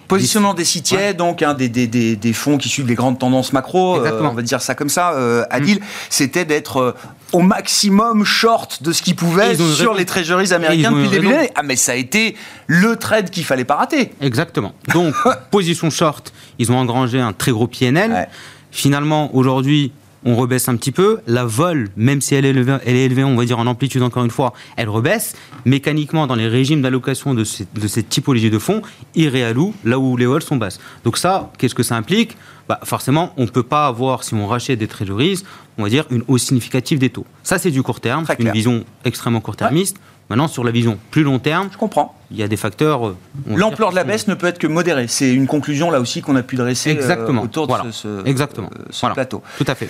Positionnement 0.09 0.53
des 0.53 0.65
CTA, 0.65 1.13
donc 1.13 1.43
hein, 1.43 1.55
des, 1.55 1.69
des, 1.69 1.87
des, 1.87 2.33
fonds 2.33 2.59
qui 2.59 2.69
suivent 2.69 2.89
les 2.89 2.97
grandes 2.97 3.21
tendances 3.21 3.53
macro, 3.53 4.05
euh, 4.05 4.21
on 4.29 4.35
va 4.35 4.43
dire 4.43 4.61
ça 4.61 4.75
comme 4.75 4.89
ça, 4.89 5.13
euh, 5.13 5.45
Adil, 5.49 5.79
mm. 5.79 5.83
c'était 6.09 6.45
d'être 6.45 6.79
euh, 6.79 6.93
au 7.31 7.39
maximum 7.39 8.25
short 8.25 8.83
de 8.83 8.91
ce 8.91 9.03
qu'ils 9.03 9.15
pouvaient 9.15 9.55
sur 9.55 9.95
les 9.95 10.07
treasuries 10.07 10.53
américains 10.53 10.91
depuis 10.91 11.05
le 11.05 11.11
début 11.11 11.29
de 11.29 11.49
Ah 11.55 11.63
mais 11.63 11.77
ça 11.77 11.93
a 11.93 11.95
été 11.95 12.35
le 12.67 12.97
trade 12.97 13.31
qu'il 13.31 13.45
fallait 13.45 13.65
pas 13.65 13.77
rater. 13.77 14.11
Exactement. 14.21 14.73
Donc, 14.93 15.15
position 15.53 15.89
short, 15.89 16.33
ils 16.59 16.73
ont 16.73 16.79
engrangé 16.79 17.21
un 17.21 17.33
très 17.33 17.53
gros 17.53 17.69
PNL. 17.69 18.29
Finalement, 18.73 19.33
aujourd'hui, 19.37 19.93
on 20.25 20.37
rebaisse 20.37 20.69
un 20.69 20.77
petit 20.77 20.93
peu. 20.93 21.19
La 21.27 21.45
vol, 21.45 21.89
même 21.97 22.21
si 22.21 22.35
elle 22.35 22.45
est, 22.45 22.51
élevée, 22.51 23.25
on 23.25 23.37
va 23.37 23.45
dire 23.45 23.59
en 23.59 23.67
amplitude 23.67 24.03
encore 24.03 24.25
une 24.25 24.31
fois, 24.31 24.53
elle 24.77 24.89
rebaisse. 24.89 25.35
Mécaniquement, 25.65 26.27
dans 26.27 26.35
les 26.35 26.49
régimes 26.49 26.83
d'allocation 26.83 27.35
de, 27.35 27.45
cette 27.45 28.09
typologie 28.09 28.51
de 28.51 28.59
fonds, 28.59 28.83
ils 29.15 29.29
réallouent 29.29 29.75
là 29.85 29.99
où 29.99 30.17
les 30.17 30.27
vols 30.27 30.43
sont 30.43 30.57
basses. 30.57 30.81
Donc 31.05 31.19
ça, 31.19 31.51
qu'est-ce 31.59 31.75
que 31.75 31.83
ça 31.83 31.97
implique? 31.97 32.37
Bah, 32.71 32.79
Forcément, 32.85 33.33
on 33.37 33.43
ne 33.43 33.49
peut 33.49 33.65
pas 33.65 33.89
avoir, 33.89 34.23
si 34.23 34.33
on 34.33 34.47
rachète 34.47 34.79
des 34.79 34.87
treasuries, 34.87 35.43
on 35.77 35.83
va 35.83 35.89
dire 35.89 36.05
une 36.09 36.23
hausse 36.29 36.45
significative 36.45 37.01
des 37.01 37.11
taux. 37.11 37.27
Ça, 37.43 37.59
c'est 37.59 37.73
du 37.73 37.83
court 37.83 38.01
terme, 38.01 38.25
une 38.39 38.53
vision 38.53 38.85
extrêmement 39.05 39.41
court-termiste. 39.41 39.97
Maintenant, 40.29 40.47
sur 40.47 40.63
la 40.63 40.71
vision 40.71 40.97
plus 41.11 41.25
long 41.25 41.41
terme, 41.41 41.69
je 41.73 41.77
comprends. 41.77 42.15
Il 42.31 42.37
y 42.37 42.45
a 42.45 42.47
des 42.49 42.57
facteurs. 42.57 43.09
Euh, 43.09 43.17
L'ampleur 43.49 43.91
de 43.91 43.97
la 43.97 44.05
baisse 44.05 44.29
ne 44.29 44.35
peut 44.35 44.47
être 44.47 44.61
que 44.61 44.69
modérée. 44.69 45.09
C'est 45.09 45.35
une 45.35 45.49
conclusion 45.49 45.91
là 45.91 45.99
aussi 45.99 46.23
qu'on 46.23 46.37
a 46.37 46.45
pu 46.45 46.55
dresser 46.55 46.91
euh, 46.91 46.95
Exactement. 46.95 47.43
autour 47.43 47.67
de 47.67 47.91
ce, 47.91 48.25
Exactement. 48.25 48.71
Euh, 48.79 49.13
plateau. 49.15 49.43
Tout 49.59 49.65
à 49.67 49.75
fait. 49.75 49.89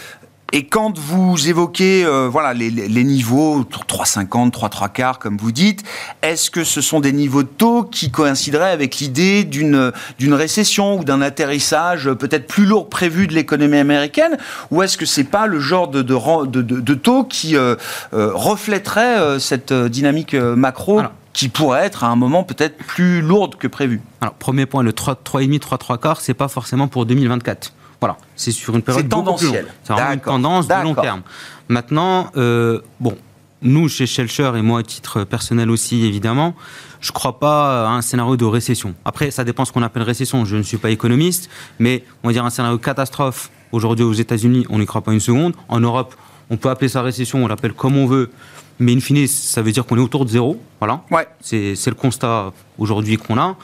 Et 0.52 0.64
quand 0.64 0.99
vous 0.99 1.49
évoquez 1.49 2.04
euh, 2.04 2.28
voilà 2.28 2.54
les, 2.54 2.71
les 2.71 3.04
niveaux 3.04 3.62
3,50, 3.62 4.50
3,3 4.50 4.90
quarts 4.90 5.19
comme 5.21 5.37
vous 5.37 5.52
dites, 5.52 5.85
est-ce 6.23 6.50
que 6.50 6.64
ce 6.64 6.80
sont 6.80 6.99
des 6.99 7.12
niveaux 7.12 7.45
de 7.45 7.49
taux 7.49 7.85
qui 7.85 8.11
coïncideraient 8.11 8.73
avec 8.73 8.97
l'idée 8.97 9.45
d'une 9.45 9.92
récession 10.33 10.99
ou 10.99 11.04
d'un 11.04 11.23
atterrissage 11.23 12.12
peut-être 12.14 12.49
plus 12.49 12.66
lourd 12.66 12.88
prévu 12.88 13.28
de 13.28 13.35
l'économie 13.35 13.76
américaine, 13.76 14.38
ou 14.73 14.83
est-ce 14.83 14.99
que 14.99 15.07
c'est 15.07 15.25
pas 15.25 15.47
le 15.47 15.61
genre 15.61 15.87
de 15.87 16.02
de, 16.02 16.47
de, 16.47 16.80
de 16.80 16.95
taux 16.95 17.25
qui 17.25 17.57
euh, 17.57 17.76
euh, 18.12 18.33
reflèterait 18.35 19.38
cette 19.38 19.73
dynamique 19.73 20.35
macro 20.35 21.02
qui 21.33 21.49
pourrait 21.49 21.85
être 21.85 22.02
à 22.02 22.09
un 22.09 22.16
moment 22.16 22.42
peut-être 22.42 22.76
plus 22.76 23.21
lourde 23.21 23.54
que 23.57 23.69
prévu? 23.69 24.00
Alors, 24.21 24.35
premier 24.35 24.66
point, 24.66 24.83
le 24.83 24.92
3,5, 24.92 25.61
3,3 25.61 25.99
quarts, 25.99 26.21
c'est 26.21 26.35
pas 26.35 26.49
forcément 26.49 26.88
pour 26.88 27.07
2024. 27.07 27.73
Voilà, 28.00 28.16
c'est 28.35 28.50
sur 28.50 28.75
une 28.75 28.83
période 28.83 29.09
tendancielle. 29.09 29.66
C'est 29.85 29.92
vraiment 29.92 30.12
une 30.12 30.21
tendance 30.21 30.69
de 30.69 30.83
long 30.83 30.95
terme. 30.95 31.23
Maintenant, 31.69 32.30
euh, 32.37 32.80
bon, 32.99 33.16
nous, 33.62 33.88
chez 33.88 34.07
Shelcher, 34.07 34.52
et 34.57 34.62
moi 34.62 34.80
à 34.80 34.83
titre 34.83 35.25
personnel 35.25 35.71
aussi, 35.71 36.04
évidemment, 36.07 36.54
je 37.00 37.11
ne 37.11 37.12
crois 37.12 37.38
pas 37.38 37.88
à 37.88 37.90
un 37.90 38.02
scénario 38.02 38.37
de 38.37 38.45
récession. 38.45 38.95
Après, 39.04 39.30
ça 39.30 39.45
dépend 39.45 39.64
ce 39.64 39.73
qu'on 39.73 39.83
appelle 39.83 40.02
récession. 40.02 40.45
Je 40.45 40.57
ne 40.57 40.62
suis 40.62 40.78
pas 40.78 40.90
économiste, 40.90 41.50
mais 41.78 42.04
on 42.23 42.28
va 42.28 42.33
dire 42.33 42.45
un 42.45 42.50
scénario 42.50 42.78
catastrophe. 42.78 43.50
Aujourd'hui, 43.73 44.04
aux 44.04 44.12
États-Unis, 44.12 44.66
on 44.69 44.78
n'y 44.78 44.87
croit 44.87 45.02
pas 45.02 45.12
une 45.12 45.21
seconde. 45.21 45.54
En 45.69 45.78
Europe, 45.78 46.14
on 46.49 46.57
peut 46.57 46.71
appeler 46.71 46.88
ça 46.88 47.02
récession, 47.02 47.45
on 47.45 47.49
l'appelle 47.49 47.73
comme 47.73 47.97
on 47.97 48.07
veut. 48.07 48.30
Mais 48.80 48.95
in 48.95 49.00
fine, 49.00 49.26
ça 49.26 49.61
veut 49.61 49.73
dire 49.73 49.85
qu'on 49.85 49.97
est 49.99 50.00
autour 50.00 50.25
de 50.25 50.30
zéro. 50.30 50.61
Voilà. 50.80 51.02
Ouais. 51.11 51.28
C'est 51.40 51.87
le 51.87 51.95
constat 51.95 52.52
aujourd'hui 52.78 53.19
qu'on 53.19 53.38
a. 53.38 53.57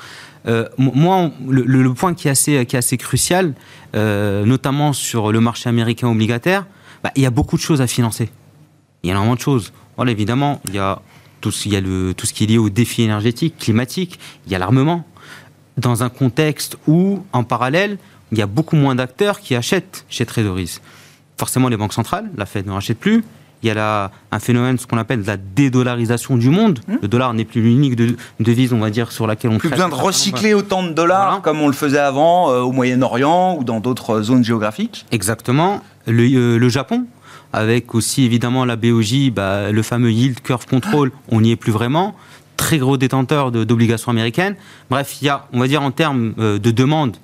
Euh, 0.47 0.69
moi, 0.79 1.31
le, 1.49 1.93
point 1.93 2.15
qui 2.15 2.29
est 2.29 2.31
assez, 2.31 2.97
crucial, 2.97 3.55
euh, 3.95 4.45
notamment 4.45 4.93
sur 4.93 5.33
le 5.33 5.41
marché 5.41 5.69
américain 5.69 6.09
obligataire, 6.09 6.67
bah, 7.03 7.11
il 7.17 7.23
y 7.23 7.26
a 7.26 7.31
beaucoup 7.31 7.57
de 7.57 7.62
choses 7.62 7.81
à 7.81 7.87
financer. 7.87 8.31
Il 9.03 9.09
y 9.09 9.11
a 9.11 9.12
énormément 9.12 9.35
de 9.35 9.41
choses. 9.41 9.73
Évidemment, 10.07 10.61
il 10.67 10.75
y 10.75 10.79
a 10.79 11.00
tout, 11.41 11.50
ce 11.50 11.62
qui 11.62 11.75
est 12.45 12.47
lié 12.47 12.59
aux 12.59 12.71
défis 12.71 13.03
énergétiques, 13.03 13.59
climatiques, 13.59 14.19
il 14.47 14.53
y 14.53 14.55
a 14.55 14.59
l'armement. 14.59 15.05
Dans 15.76 16.03
un 16.03 16.09
contexte 16.09 16.76
où, 16.87 17.25
en 17.33 17.45
parallèle, 17.45 17.99
il 18.33 18.38
y 18.38 18.43
a 18.43 18.47
beaucoup 18.47 18.76
moins 18.76 18.95
d'acteurs 18.95 19.41
qui 19.41 19.55
achètent 19.55 20.05
chez 20.09 20.26
Treasuries. 20.26 20.79
Forcément, 21.38 21.69
les 21.69 21.76
banques 21.76 21.93
centrales, 21.93 22.31
la 22.37 22.47
Fed 22.47 22.67
ne 22.67 22.73
rachète 22.73 22.99
plus. 22.99 23.25
Il 23.66 23.70
y 23.70 23.73
a 23.73 23.75
là 23.75 24.12
un 24.30 24.38
phénomène, 24.38 24.78
ce 24.78 24.87
qu'on 24.87 24.96
appelle 24.96 25.25
la 25.26 25.37
dédollarisation 25.37 26.37
du 26.37 26.50
monde. 26.50 26.78
Mmh. 26.87 26.94
Le 27.02 27.08
dollar 27.08 27.35
n'est 27.35 27.44
plus 27.44 27.61
l'unique 27.61 27.96
de, 27.96 28.16
devise, 28.38 28.73
on 28.73 28.78
va 28.78 28.90
dire, 28.90 29.11
sur 29.11 29.26
laquelle 29.26 29.50
on 29.50 29.58
Plus 29.58 29.70
besoin 29.70 29.88
de 29.88 29.94
recycler 29.94 30.54
autant 30.54 30.85
de 30.85 30.90
dollars 30.92 31.42
comme 31.42 31.61
on 31.61 31.66
le 31.66 31.73
faisait 31.73 31.99
avant 31.99 32.49
euh, 32.49 32.61
au 32.61 32.70
Moyen-Orient 32.70 33.56
ou 33.58 33.64
dans 33.64 33.80
d'autres 33.80 34.23
zones 34.23 34.44
géographiques. 34.44 35.04
Exactement. 35.11 35.82
Le, 36.06 36.23
euh, 36.23 36.58
le 36.61 36.68
Japon, 36.68 37.06
avec 37.52 37.96
aussi 37.96 38.23
évidemment 38.23 38.64
la 38.64 38.76
BOJ, 38.76 39.32
bah, 39.32 39.73
le 39.73 39.82
fameux 39.82 40.12
yield 40.12 40.40
curve 40.42 40.66
control, 40.66 41.11
on 41.32 41.40
n'y 41.40 41.50
est 41.50 41.56
plus 41.56 41.73
vraiment. 41.73 42.14
Très 42.56 42.78
gros 42.78 42.96
détenteur 42.96 43.50
d'obligations 43.50 44.12
américaines. 44.12 44.54
Bref, 44.90 45.16
il 45.20 45.25
y 45.25 45.28
a, 45.28 45.49
on 45.52 45.58
va 45.58 45.66
dire 45.66 45.82
en 45.82 45.90
termes 45.90 46.35
euh, 46.38 46.61
de 46.61 46.70
demande, 46.70 47.16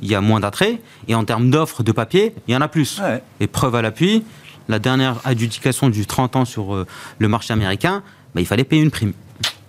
il 0.00 0.08
y 0.08 0.14
a 0.14 0.20
moins 0.20 0.38
d'attrait, 0.38 0.80
et 1.08 1.16
en 1.16 1.24
termes 1.24 1.50
d'offres 1.50 1.82
de 1.82 1.90
papier, 1.90 2.34
il 2.46 2.54
y 2.54 2.56
en 2.56 2.60
a 2.60 2.68
plus. 2.68 3.00
Et 3.40 3.48
preuve 3.48 3.74
à 3.74 3.82
l'appui, 3.82 4.22
la 4.68 4.78
dernière 4.78 5.16
adjudication 5.24 5.88
du 5.88 6.06
30 6.06 6.36
ans 6.36 6.44
sur 6.44 6.74
euh, 6.74 6.86
le 7.18 7.28
marché 7.28 7.52
américain, 7.52 8.02
bah, 8.34 8.40
il 8.40 8.46
fallait 8.46 8.64
payer 8.64 8.82
une 8.82 8.90
prime. 8.90 9.12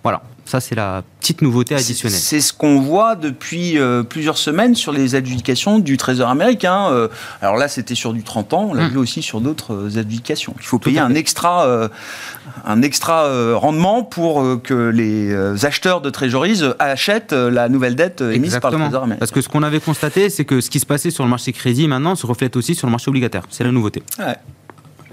Voilà. 0.02 0.22
Ça, 0.46 0.60
c'est 0.60 0.74
la 0.74 1.02
petite 1.20 1.40
nouveauté 1.40 1.74
additionnelle. 1.74 2.18
C'est 2.20 2.42
ce 2.42 2.52
qu'on 2.52 2.78
voit 2.78 3.16
depuis 3.16 3.78
euh, 3.78 4.02
plusieurs 4.02 4.36
semaines 4.36 4.74
sur 4.74 4.92
les 4.92 5.14
adjudications 5.14 5.78
du 5.78 5.96
Trésor 5.96 6.28
américain. 6.28 6.90
Euh, 6.90 7.08
alors 7.40 7.56
là, 7.56 7.66
c'était 7.66 7.94
sur 7.94 8.12
du 8.12 8.22
30 8.22 8.52
ans, 8.52 8.68
on 8.70 8.74
l'a 8.74 8.84
hum. 8.84 8.90
vu 8.90 8.98
aussi 8.98 9.22
sur 9.22 9.40
d'autres 9.40 9.96
adjudications. 9.96 10.54
Il 10.60 10.66
faut 10.66 10.78
payer 10.78 10.98
un 10.98 11.14
extra, 11.14 11.88
un 12.66 12.82
extra 12.82 13.56
rendement 13.56 14.02
pour 14.02 14.60
que 14.62 14.74
les 14.74 15.64
acheteurs 15.64 16.02
de 16.02 16.10
trésoreries 16.10 16.60
achètent 16.78 17.32
la 17.32 17.70
nouvelle 17.70 17.96
dette 17.96 18.20
émise 18.20 18.58
par 18.58 18.70
le 18.70 18.76
Trésor 18.76 19.04
américain. 19.04 19.20
Parce 19.20 19.30
que 19.30 19.40
ce 19.40 19.48
qu'on 19.48 19.62
avait 19.62 19.80
constaté, 19.80 20.28
c'est 20.28 20.44
que 20.44 20.60
ce 20.60 20.68
qui 20.68 20.78
se 20.78 20.86
passait 20.86 21.10
sur 21.10 21.24
le 21.24 21.30
marché 21.30 21.54
crédit 21.54 21.88
maintenant 21.88 22.16
se 22.16 22.26
reflète 22.26 22.54
aussi 22.56 22.74
sur 22.74 22.86
le 22.86 22.90
marché 22.90 23.08
obligataire. 23.08 23.44
C'est 23.48 23.64
la 23.64 23.72
nouveauté. 23.72 24.02
Ouais. 24.18 24.36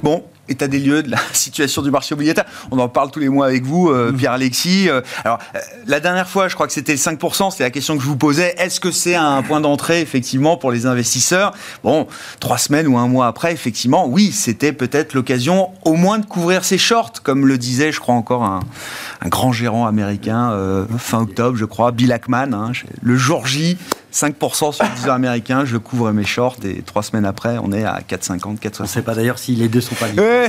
Bon, 0.04 0.24
état 0.50 0.68
des 0.68 0.80
lieux 0.80 1.04
de 1.04 1.12
la 1.12 1.18
situation 1.34 1.82
du 1.82 1.92
marché 1.92 2.14
obligataire. 2.14 2.46
On 2.72 2.80
en 2.80 2.90
parle 2.90 3.12
tous 3.12 3.20
les 3.20 3.30
mois 3.30 3.46
avec 3.48 3.64
vous, 3.64 3.90
euh, 3.90 4.12
mmh. 4.12 4.18
Pierre-Alexis. 4.18 4.90
Euh, 4.90 5.02
alors, 5.24 5.40
euh, 5.56 5.60
la 5.88 6.00
dernière 6.00 6.28
fois, 6.28 6.48
je 6.48 6.56
crois 6.56 6.68
que 6.68 6.74
c'était 6.74 6.96
5%, 6.96 7.52
c'est 7.52 7.64
la 7.64 7.70
question 7.70 7.96
que 7.98 8.04
je 8.04 8.08
vous 8.08 8.18
posais. 8.18 8.56
Est-ce 8.58 8.80
que 8.80 8.92
c'est 8.92 9.16
un 9.16 9.42
point 9.44 9.62
d'entrée, 9.62 10.02
effectivement, 10.02 10.58
pour 10.58 10.72
les 10.72 10.86
investisseurs? 10.86 11.54
Bon, 11.84 12.08
trois 12.40 12.58
semaines 12.58 12.88
ou 12.88 12.98
un 12.98 13.08
mois 13.08 13.28
après, 13.28 13.54
effectivement, 13.54 14.08
oui, 14.08 14.32
c'était 14.32 14.74
peut-être 14.74 15.14
l'occasion 15.14 15.70
au 15.84 15.94
moins 15.94 16.20
de 16.20 16.26
couvrir 16.26 16.64
ses 16.64 16.78
shorts, 16.78 17.22
comme 17.24 17.48
le 17.48 17.58
disait, 17.58 17.92
je 17.92 18.00
crois, 18.00 18.16
encore 18.16 18.44
un, 18.44 18.62
grand 19.26 19.52
gérant 19.52 19.86
américain 19.86 20.86
fin 20.98 21.22
octobre, 21.22 21.56
je 21.56 21.66
crois, 21.66 21.92
Bill 21.92 22.12
Ackman, 22.12 22.54
hein, 22.54 22.72
le 23.02 23.16
jour 23.16 23.46
J 23.46 23.78
5% 24.12 24.74
sur 24.74 24.84
le 24.84 24.96
10 25.02 25.10
américain, 25.10 25.66
je 25.66 25.78
couvre 25.78 26.12
mes 26.12 26.26
shorts 26.26 26.58
et 26.64 26.82
trois 26.82 27.04
semaines 27.04 27.26
après, 27.26 27.58
on 27.62 27.72
est 27.72 27.84
à 27.84 28.00
4,50, 28.08 28.60
4,60. 28.60 28.76
On 28.80 28.84
ne 28.84 28.88
sait 28.88 29.02
pas 29.02 29.16
d'ailleurs 29.16 29.40
si 29.40 29.56
les 29.56 29.70
deux 29.70 29.82
sont 29.82 29.96
pas 29.96 30.08
liés. 30.08 30.48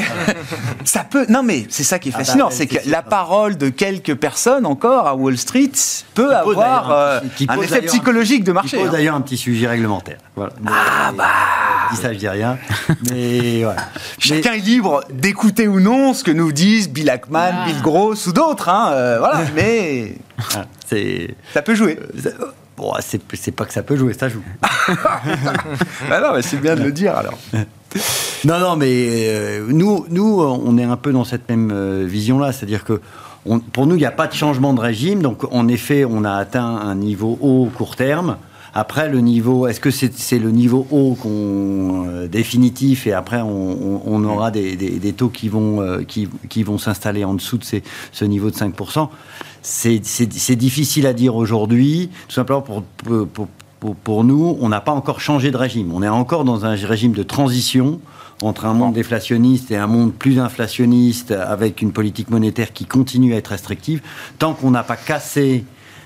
ça 0.85 1.05
peut. 1.05 1.27
Non, 1.29 1.43
mais 1.43 1.67
c'est 1.69 1.85
ça 1.85 1.99
qui 1.99 2.09
est 2.09 2.13
ah 2.15 2.19
bah, 2.19 2.25
fascinant, 2.25 2.49
c'est 2.51 2.67
que 2.67 2.89
la 2.89 3.03
parole 3.03 3.57
de 3.57 3.69
quelques 3.69 4.15
personnes 4.15 4.67
encore 4.67 5.07
à 5.07 5.15
Wall 5.15 5.39
Street 5.39 5.73
peut 6.15 6.35
avoir 6.35 6.91
un, 6.91 6.95
euh, 6.95 7.63
effet 7.63 7.83
psychologique 7.83 8.45
de 8.45 8.53
marché. 8.53 8.77
Il 8.77 8.81
pose 8.81 8.89
hein. 8.89 8.93
d'ailleurs 8.93 9.15
un 9.15 9.21
petit 9.21 9.37
sujet 9.37 9.67
réglementaire. 9.67 10.19
Voilà. 10.35 10.53
Ah 10.67 11.13
bah. 11.17 11.25
Dis 11.91 11.97
ça, 11.99 12.13
je 12.13 12.19
dis 12.19 12.29
rien. 12.29 12.59
Mais 13.11 13.63
voilà. 13.63 13.83
Chacun 14.19 14.53
est 14.55 14.59
libre 14.59 15.05
d'écouter 15.13 15.69
ou 15.69 15.81
non 15.81 16.15
ce 16.15 16.25
que 16.25 16.31
nous 16.31 16.53
disent 16.53 16.89
Bill 16.89 17.11
Ackman, 17.11 17.53
ah. 17.53 17.67
Bill 17.67 17.81
Gross 17.83 18.27
ou 18.27 18.33
d'autres. 18.33 18.69
Hein, 18.69 18.91
euh, 18.93 19.19
voilà. 19.19 19.43
mais. 19.55 20.17
Ah, 20.55 20.65
ça 21.55 21.63
peut 21.63 21.75
jouer. 21.75 21.99
Bon, 22.77 22.93
c'est 23.01 23.53
pas 23.53 23.65
que 23.65 23.73
ça 23.73 23.83
peut 23.83 23.97
jouer, 23.97 24.15
ça 24.15 24.29
joue. 24.29 24.43
ah 24.63 26.21
non, 26.21 26.35
mais 26.35 26.43
c'est 26.43 26.57
bien 26.57 26.75
de 26.75 26.83
le 26.83 26.93
dire 26.93 27.17
alors. 27.17 27.39
non, 28.45 28.59
non, 28.59 28.77
mais 28.77 28.89
euh, 28.89 29.67
nous, 29.69 30.07
nous, 30.09 30.41
on 30.41 30.79
est 30.79 30.85
un 30.85 30.97
peu 30.97 31.13
dans 31.13 31.25
cette 31.25 31.49
même 31.49 31.71
euh, 31.73 32.05
vision-là, 32.07 32.53
c'est-à-dire 32.53 32.85
que 32.85 33.01
pour 33.73 33.87
nous, 33.87 33.97
il 33.97 33.99
n'y 33.99 34.07
a 34.07 34.13
pas 34.13 34.27
de 34.27 34.33
changement 34.33 34.73
de 34.73 34.81
régime, 34.81 35.21
donc 35.21 35.45
en 35.53 35.69
effet, 35.69 36.05
on 36.05 36.25
a 36.25 36.33
atteint 36.33 36.65
un 36.65 36.95
niveau 36.95 37.39
haut 37.41 37.71
court 37.77 37.97
terme. 37.97 38.37
Après, 38.75 39.09
le 39.09 39.21
niveau, 39.21 39.67
est-ce 39.67 39.81
que 39.81 39.91
c'est 39.91 40.39
le 40.39 40.51
niveau 40.51 40.87
haut 40.91 41.15
qu'on 41.15 42.07
euh, 42.09 42.27
définitif 42.27 43.07
et 43.07 43.13
après 43.13 43.41
on, 43.43 44.25
aura 44.25 44.51
des, 44.51 44.77
des, 44.77 45.13
taux 45.13 45.29
qui 45.29 45.49
vont, 45.49 46.03
qui, 46.07 46.29
qui, 46.49 46.63
vont 46.63 46.79
s'installer 46.79 47.25
en 47.25 47.35
dessous 47.35 47.59
de 47.59 47.65
ces, 47.65 47.83
ce 48.13 48.25
niveau 48.25 48.51
de 48.51 48.57
5% 48.57 49.09
c'est 49.63 50.57
difficile 50.57 51.07
à 51.07 51.13
dire 51.13 51.37
aujourd'hui, 51.37 52.11
tout 52.29 52.35
simplement 52.35 52.63
pour, 52.63 52.83
pour, 52.83 53.49
pour, 53.81 53.95
pour 53.97 54.25
nous, 54.25 54.57
on 54.61 54.69
n'a 54.69 54.81
pas 54.81 54.93
encore 54.93 55.21
changé 55.21 55.51
de 55.51 55.57
régime. 55.57 55.93
On 55.93 56.03
est 56.03 56.09
encore 56.09 56.45
dans 56.45 56.65
un 56.67 56.75
régime 56.75 57.13
de 57.13 57.23
transition 57.23 58.01
entre 58.43 58.67
un 58.67 58.75
monde 58.75 58.95
déflationniste 58.95 59.71
et 59.71 59.77
un 59.77 59.87
monde 59.87 60.13
plus 60.13 60.41
inflationniste 60.41 61.31
avec 61.31 61.81
une 61.81 61.93
politique 61.93 62.31
monétaire 62.31 62.73
qui 62.73 62.87
continue 62.87 63.35
à 63.35 63.37
être 63.37 63.49
restrictive. 63.49 64.03
Tant 64.39 64.55
qu'on 64.55 64.73
n'a 64.73 64.83
pas 64.83 64.97
cassé 64.97 65.65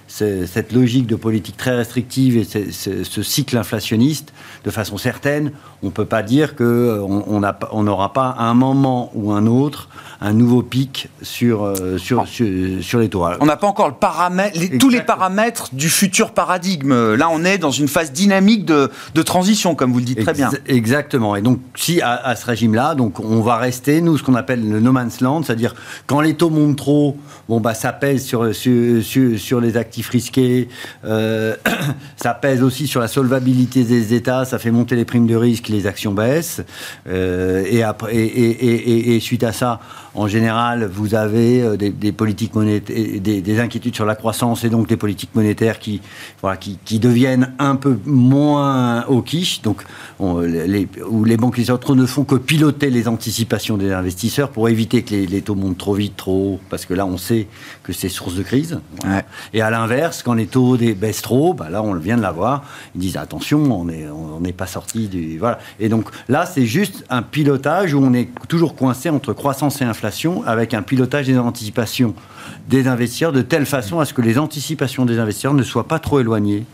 cette 0.08 0.72
logique 0.72 1.06
de 1.06 1.16
politique 1.16 1.56
très 1.56 1.74
restrictive 1.74 2.36
et 2.36 2.44
ce, 2.44 3.22
cycle 3.22 3.56
inflationniste, 3.56 4.32
de 4.64 4.70
façon 4.70 4.98
certaine, 4.98 5.52
on 5.82 5.86
ne 5.86 5.90
peut 5.90 6.04
pas 6.04 6.22
dire 6.22 6.56
qu'on 6.56 6.64
euh, 6.64 7.52
on 7.72 7.82
n'aura 7.82 8.12
pas 8.12 8.30
à 8.30 8.44
un 8.44 8.54
moment 8.54 9.10
ou 9.14 9.32
un 9.32 9.46
autre 9.46 9.88
un 10.20 10.32
nouveau 10.32 10.62
pic 10.62 11.08
sur, 11.22 11.64
euh, 11.64 11.98
sur, 11.98 12.26
sur, 12.26 12.98
les 12.98 13.08
taux. 13.08 13.24
On 13.40 13.46
n'a 13.46 13.56
pas 13.56 13.66
encore 13.66 13.88
le 13.88 13.94
paramètre, 13.94 14.58
tous 14.78 14.88
les 14.88 15.02
paramètres 15.02 15.68
du 15.74 15.88
futur 15.88 16.32
paradigme. 16.32 17.14
Là, 17.14 17.28
on 17.30 17.44
est 17.44 17.58
dans 17.58 17.70
une 17.70 17.88
phase 17.88 18.12
dynamique 18.12 18.64
de, 18.64 18.90
de 19.14 19.22
transition, 19.22 19.74
comme 19.74 19.92
vous 19.92 19.98
le 19.98 20.04
dites 20.04 20.22
très 20.22 20.32
bien. 20.32 20.50
Exactement. 20.66 21.36
Et 21.36 21.42
donc, 21.42 21.60
si 21.74 22.00
à, 22.00 22.34
ce 22.36 22.46
régime-là, 22.46 22.94
donc 22.94 23.20
on 23.20 23.40
va 23.42 23.56
rester, 23.56 24.00
nous, 24.00 24.16
ce 24.16 24.22
qu'on 24.22 24.34
appelle 24.34 24.66
le 24.66 24.80
no 24.80 24.92
man's 24.92 25.20
land, 25.20 25.42
c'est-à-dire 25.42 25.74
quand 26.06 26.20
les 26.20 26.34
taux 26.34 26.50
montent 26.50 26.76
trop, 26.76 27.16
bon, 27.48 27.60
bah, 27.60 27.74
ça 27.74 27.92
pèse 27.92 28.24
sur, 28.24 28.54
sur, 28.54 29.02
sur, 29.38 29.60
les 29.60 29.76
actifs 29.76 29.95
risqués, 30.02 30.68
euh, 31.04 31.56
ça 32.16 32.34
pèse 32.34 32.62
aussi 32.62 32.86
sur 32.86 33.00
la 33.00 33.08
solvabilité 33.08 33.84
des 33.84 34.14
États, 34.14 34.44
ça 34.44 34.58
fait 34.58 34.70
monter 34.70 34.96
les 34.96 35.04
primes 35.04 35.26
de 35.26 35.36
risque, 35.36 35.68
les 35.68 35.86
actions 35.86 36.12
baissent. 36.12 36.62
Euh, 37.08 37.64
et, 37.68 37.82
après, 37.82 38.14
et, 38.14 38.20
et, 38.20 39.16
et 39.16 39.20
suite 39.20 39.44
à 39.44 39.52
ça, 39.52 39.80
en 40.16 40.28
général, 40.28 40.86
vous 40.86 41.14
avez 41.14 41.62
euh, 41.62 41.76
des, 41.76 42.12
politiques 42.12 42.54
monétaires, 42.54 42.96
des, 43.20 43.60
inquiétudes 43.60 43.94
sur 43.94 44.06
la 44.06 44.14
croissance 44.14 44.64
et 44.64 44.70
donc 44.70 44.88
des 44.88 44.96
politiques 44.96 45.34
monétaires 45.34 45.78
qui, 45.78 46.00
voilà, 46.40 46.56
qui, 46.56 46.98
deviennent 46.98 47.52
un 47.58 47.76
peu 47.76 47.98
moins 48.06 49.04
au 49.06 49.20
quiche. 49.20 49.60
Donc, 49.60 49.82
les, 50.20 50.88
où 51.06 51.24
les 51.24 51.36
banques 51.36 51.58
centrales 51.58 51.98
ne 51.98 52.06
font 52.06 52.24
que 52.24 52.36
piloter 52.36 52.88
les 52.88 53.08
anticipations 53.08 53.76
des 53.76 53.92
investisseurs 53.92 54.48
pour 54.48 54.70
éviter 54.70 55.02
que 55.02 55.14
les, 55.14 55.42
taux 55.42 55.54
montent 55.54 55.76
trop 55.76 55.92
vite, 55.92 56.16
trop 56.16 56.54
haut, 56.54 56.60
parce 56.70 56.86
que 56.86 56.94
là, 56.94 57.04
on 57.04 57.18
sait 57.18 57.46
que 57.82 57.92
c'est 57.92 58.08
source 58.08 58.34
de 58.36 58.42
crise. 58.42 58.80
Et 59.52 59.60
à 59.60 59.68
l'inverse, 59.68 59.85
quand 60.24 60.34
les 60.34 60.46
taux 60.46 60.76
baissent 60.76 61.22
trop, 61.22 61.54
bah 61.54 61.68
là, 61.70 61.82
on 61.82 61.94
vient 61.94 62.16
de 62.16 62.22
l'avoir. 62.22 62.64
Ils 62.94 63.00
disent 63.00 63.16
attention, 63.16 63.60
on 63.60 64.40
n'est 64.40 64.52
pas 64.52 64.66
sorti 64.66 65.08
du 65.08 65.38
voilà. 65.38 65.58
Et 65.80 65.88
donc 65.88 66.08
là, 66.28 66.46
c'est 66.46 66.66
juste 66.66 67.04
un 67.10 67.22
pilotage 67.22 67.94
où 67.94 67.98
on 67.98 68.12
est 68.12 68.28
toujours 68.48 68.74
coincé 68.74 69.10
entre 69.10 69.32
croissance 69.32 69.80
et 69.80 69.84
inflation 69.84 70.42
avec 70.46 70.74
un 70.74 70.82
pilotage 70.82 71.26
des 71.26 71.38
anticipations 71.38 72.14
des 72.68 72.88
investisseurs 72.88 73.32
de 73.32 73.42
telle 73.42 73.66
façon 73.66 74.00
à 74.00 74.04
ce 74.04 74.14
que 74.14 74.22
les 74.22 74.38
anticipations 74.38 75.04
des 75.04 75.18
investisseurs 75.18 75.54
ne 75.54 75.62
soient 75.62 75.88
pas 75.88 75.98
trop 75.98 76.20
éloignées 76.20 76.64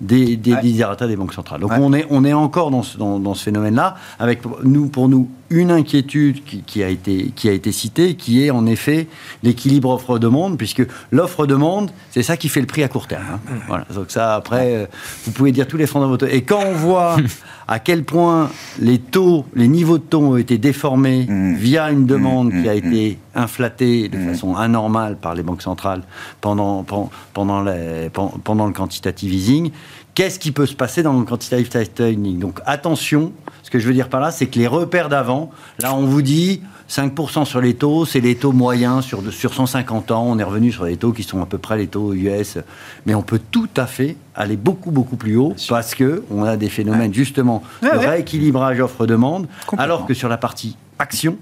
des, 0.00 0.36
des 0.36 0.54
des 0.62 1.16
banques 1.16 1.34
centrales. 1.34 1.60
Donc 1.60 1.72
on, 1.78 1.92
est, 1.92 2.06
on 2.10 2.24
est 2.24 2.32
encore 2.32 2.70
dans 2.70 2.82
ce, 2.82 2.96
dans, 2.96 3.34
ce 3.34 3.44
phénomène-là, 3.44 3.96
avec 4.18 4.40
nous, 4.64 4.88
pour 4.88 5.08
nous 5.08 5.28
une 5.50 5.70
inquiétude 5.72 6.42
qui, 6.44 6.82
a 6.82 6.88
été, 6.88 7.32
qui 7.34 7.48
a 7.48 7.52
été 7.52 7.72
citée, 7.72 8.14
qui 8.14 8.44
est 8.44 8.50
en 8.50 8.66
effet 8.66 9.08
l'équilibre 9.42 9.90
offre-demande, 9.90 10.56
puisque 10.56 10.82
l'offre-demande, 11.10 11.90
c'est 12.10 12.22
ça 12.22 12.36
qui 12.36 12.48
fait 12.48 12.60
le 12.60 12.66
prix 12.66 12.84
à 12.84 12.88
court 12.88 13.08
terme. 13.08 13.24
Hein. 13.32 13.54
Voilà. 13.66 13.84
Donc 13.92 14.10
ça, 14.10 14.36
après, 14.36 14.74
euh, 14.74 14.86
vous 15.24 15.32
pouvez 15.32 15.50
dire 15.50 15.66
tous 15.66 15.76
les 15.76 15.88
fondamentaux. 15.88 16.26
Et 16.26 16.42
quand 16.42 16.62
on 16.64 16.74
voit 16.74 17.16
à 17.68 17.80
quel 17.80 18.04
point 18.04 18.48
les 18.78 18.98
taux, 18.98 19.44
les 19.54 19.66
niveaux 19.66 19.98
de 19.98 20.04
taux 20.04 20.20
ont 20.20 20.36
été 20.36 20.56
déformés 20.56 21.26
mmh. 21.28 21.54
via 21.54 21.90
une 21.90 22.06
demande 22.06 22.52
mmh, 22.52 22.62
qui 22.62 22.68
a 22.68 22.74
été 22.74 23.18
inflatées 23.40 24.08
de 24.08 24.18
mmh. 24.18 24.28
façon 24.28 24.56
anormale 24.56 25.16
par 25.16 25.34
les 25.34 25.42
banques 25.42 25.62
centrales 25.62 26.02
pendant, 26.40 26.84
pendant, 27.32 27.62
les, 27.62 28.10
pendant 28.44 28.66
le 28.66 28.72
quantitative 28.72 29.32
easing, 29.32 29.70
qu'est-ce 30.14 30.38
qui 30.38 30.52
peut 30.52 30.66
se 30.66 30.74
passer 30.74 31.02
dans 31.02 31.18
le 31.18 31.24
quantitative 31.24 31.68
tightening? 31.68 32.38
Donc 32.38 32.60
attention, 32.66 33.32
ce 33.62 33.70
que 33.70 33.78
je 33.78 33.86
veux 33.86 33.94
dire 33.94 34.08
par 34.08 34.20
là, 34.20 34.30
c'est 34.30 34.46
que 34.46 34.58
les 34.58 34.66
repères 34.66 35.08
d'avant, 35.08 35.50
là 35.78 35.94
on 35.94 36.04
vous 36.04 36.22
dit 36.22 36.62
5% 36.90 37.44
sur 37.44 37.60
les 37.60 37.74
taux, 37.74 38.04
c'est 38.04 38.20
les 38.20 38.34
taux 38.34 38.52
moyens 38.52 39.04
sur, 39.04 39.32
sur 39.32 39.54
150 39.54 40.10
ans. 40.10 40.24
On 40.26 40.38
est 40.38 40.44
revenu 40.44 40.72
sur 40.72 40.84
les 40.84 40.96
taux 40.96 41.12
qui 41.12 41.22
sont 41.22 41.40
à 41.40 41.46
peu 41.46 41.56
près 41.56 41.76
les 41.76 41.86
taux 41.86 42.12
US. 42.14 42.58
Mais 43.06 43.14
on 43.14 43.22
peut 43.22 43.40
tout 43.50 43.68
à 43.76 43.86
fait 43.86 44.16
aller 44.34 44.56
beaucoup, 44.56 44.90
beaucoup 44.90 45.16
plus 45.16 45.36
haut 45.36 45.54
parce 45.68 45.94
qu'on 45.94 46.42
a 46.42 46.56
des 46.56 46.68
phénomènes 46.68 47.14
justement 47.14 47.62
de 47.82 47.88
rééquilibrage 47.88 48.80
offre-demande, 48.80 49.46
alors 49.78 50.04
que 50.04 50.14
sur 50.14 50.28
la 50.28 50.36
partie 50.36 50.76
action, 50.98 51.38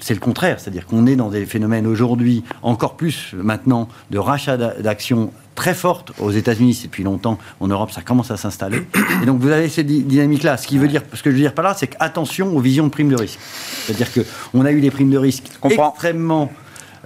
c'est 0.00 0.14
le 0.14 0.20
contraire, 0.20 0.60
c'est-à-dire 0.60 0.86
qu'on 0.86 1.06
est 1.06 1.16
dans 1.16 1.28
des 1.28 1.46
phénomènes 1.46 1.86
aujourd'hui, 1.86 2.44
encore 2.62 2.96
plus 2.96 3.34
maintenant, 3.34 3.88
de 4.10 4.18
rachat 4.18 4.56
d'actions 4.56 5.32
très 5.54 5.74
fortes 5.74 6.12
aux 6.18 6.30
États-Unis 6.30 6.80
depuis 6.82 7.04
longtemps. 7.04 7.38
En 7.60 7.68
Europe, 7.68 7.90
ça 7.90 8.02
commence 8.02 8.30
à 8.30 8.36
s'installer. 8.36 8.82
Et 9.22 9.26
donc, 9.26 9.40
vous 9.40 9.50
avez 9.50 9.68
cette 9.68 9.86
dynamique-là. 9.86 10.56
Ce, 10.56 10.66
qui 10.66 10.78
veut 10.78 10.88
dire, 10.88 11.02
ce 11.12 11.22
que 11.22 11.30
je 11.30 11.36
veux 11.36 11.40
dire 11.40 11.54
par 11.54 11.64
là, 11.64 11.74
c'est 11.76 11.86
qu'attention 11.86 12.56
aux 12.56 12.60
visions 12.60 12.84
de 12.84 12.90
primes 12.90 13.10
de 13.10 13.16
risque. 13.16 13.38
C'est-à-dire 13.86 14.08
qu'on 14.12 14.64
a 14.64 14.72
eu 14.72 14.80
des 14.80 14.90
primes 14.90 15.10
de 15.10 15.18
risque 15.18 15.44
extrêmement 15.70 16.50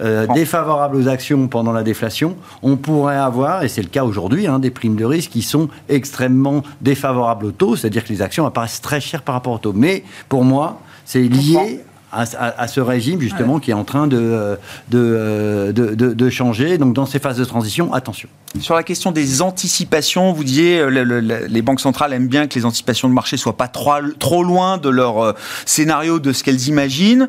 euh, 0.00 0.26
défavorables 0.28 0.96
aux 0.96 1.08
actions 1.08 1.48
pendant 1.48 1.72
la 1.72 1.82
déflation, 1.82 2.36
on 2.62 2.76
pourrait 2.76 3.16
avoir, 3.16 3.64
et 3.64 3.68
c'est 3.68 3.82
le 3.82 3.88
cas 3.88 4.04
aujourd'hui, 4.04 4.46
hein, 4.46 4.60
des 4.60 4.70
primes 4.70 4.94
de 4.94 5.04
risque 5.04 5.30
qui 5.32 5.42
sont 5.42 5.68
extrêmement 5.88 6.62
défavorables 6.80 7.46
aux 7.46 7.50
taux, 7.50 7.74
c'est-à-dire 7.74 8.04
que 8.04 8.10
les 8.10 8.22
actions 8.22 8.46
apparaissent 8.46 8.80
très 8.80 9.00
chères 9.00 9.22
par 9.22 9.34
rapport 9.34 9.54
aux 9.54 9.58
taux. 9.58 9.72
Mais 9.72 10.04
pour 10.28 10.44
moi, 10.44 10.80
c'est 11.04 11.22
lié 11.22 11.80
à, 12.12 12.68
ce 12.68 12.80
régime 12.80 13.20
justement 13.20 13.58
qui 13.58 13.70
est 13.70 13.74
en 13.74 13.84
train 13.84 14.06
de 14.06 14.56
de, 14.88 15.72
de, 15.74 15.94
de, 15.94 16.30
changer. 16.30 16.78
Donc 16.78 16.94
dans 16.94 17.06
ces 17.06 17.18
phases 17.18 17.38
de 17.38 17.44
transition, 17.44 17.92
attention. 17.92 18.28
Sur 18.60 18.74
la 18.74 18.82
question 18.82 19.12
des 19.12 19.42
anticipations, 19.42 20.32
vous 20.32 20.42
disiez 20.42 20.78
euh, 20.80 21.46
les 21.48 21.62
banques 21.62 21.80
centrales 21.80 22.14
aiment 22.14 22.28
bien 22.28 22.46
que 22.46 22.54
les 22.54 22.64
anticipations 22.64 23.08
de 23.08 23.12
marché 23.12 23.36
soient 23.36 23.56
pas 23.56 23.68
trop, 23.68 23.92
trop 24.18 24.42
loin 24.42 24.78
de 24.78 24.88
leur 24.88 25.22
euh, 25.22 25.32
scénario, 25.66 26.18
de 26.18 26.32
ce 26.32 26.42
qu'elles 26.42 26.68
imaginent. 26.68 27.28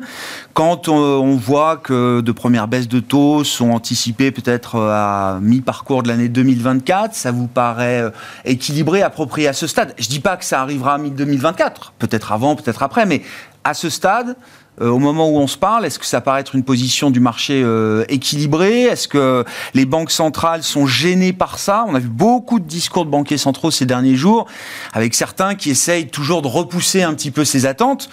Quand 0.54 0.88
on, 0.88 1.36
voit 1.36 1.76
que 1.76 2.20
de 2.20 2.32
premières 2.32 2.68
baisses 2.68 2.88
de 2.88 3.00
taux 3.00 3.44
sont 3.44 3.70
anticipées 3.70 4.30
peut-être 4.30 4.76
euh, 4.76 4.90
à 4.90 5.38
mi-parcours 5.40 6.02
de 6.02 6.08
l'année 6.08 6.28
2024, 6.28 7.14
ça 7.14 7.32
vous 7.32 7.46
paraît 7.46 8.10
équilibré, 8.44 9.02
approprié 9.02 9.46
à 9.46 9.52
ce 9.52 9.66
stade? 9.66 9.94
Je 9.98 10.08
dis 10.08 10.20
pas 10.20 10.36
que 10.36 10.44
ça 10.44 10.62
arrivera 10.62 10.94
à 10.94 10.98
mi-2024, 10.98 11.92
peut-être 11.98 12.32
avant, 12.32 12.56
peut-être 12.56 12.82
après, 12.82 13.04
mais 13.04 13.22
à 13.64 13.74
ce 13.74 13.90
stade, 13.90 14.28
euh, 14.30 14.34
au 14.80 14.98
moment 14.98 15.28
où 15.28 15.36
on 15.36 15.46
se 15.46 15.58
parle 15.58 15.84
Est-ce 15.84 15.98
que 15.98 16.06
ça 16.06 16.20
paraît 16.20 16.40
être 16.40 16.54
une 16.54 16.64
position 16.64 17.10
du 17.10 17.20
marché 17.20 17.62
euh, 17.62 18.04
équilibrée? 18.08 18.82
Est-ce 18.82 19.08
que 19.08 19.44
les 19.74 19.84
banques 19.84 20.10
centrales 20.10 20.62
sont 20.62 20.86
gênées 20.86 21.32
par 21.32 21.58
ça? 21.58 21.84
On 21.88 21.94
a 21.94 21.98
vu 21.98 22.08
beaucoup 22.08 22.58
de 22.58 22.64
discours 22.64 23.04
de 23.04 23.10
banquiers 23.10 23.38
centraux 23.38 23.70
ces 23.70 23.86
derniers 23.86 24.16
jours, 24.16 24.46
avec 24.92 25.14
certains 25.14 25.54
qui 25.54 25.70
essayent 25.70 26.08
toujours 26.08 26.42
de 26.42 26.48
repousser 26.48 27.02
un 27.02 27.14
petit 27.14 27.30
peu 27.30 27.44
ces 27.44 27.66
attentes. 27.66 28.08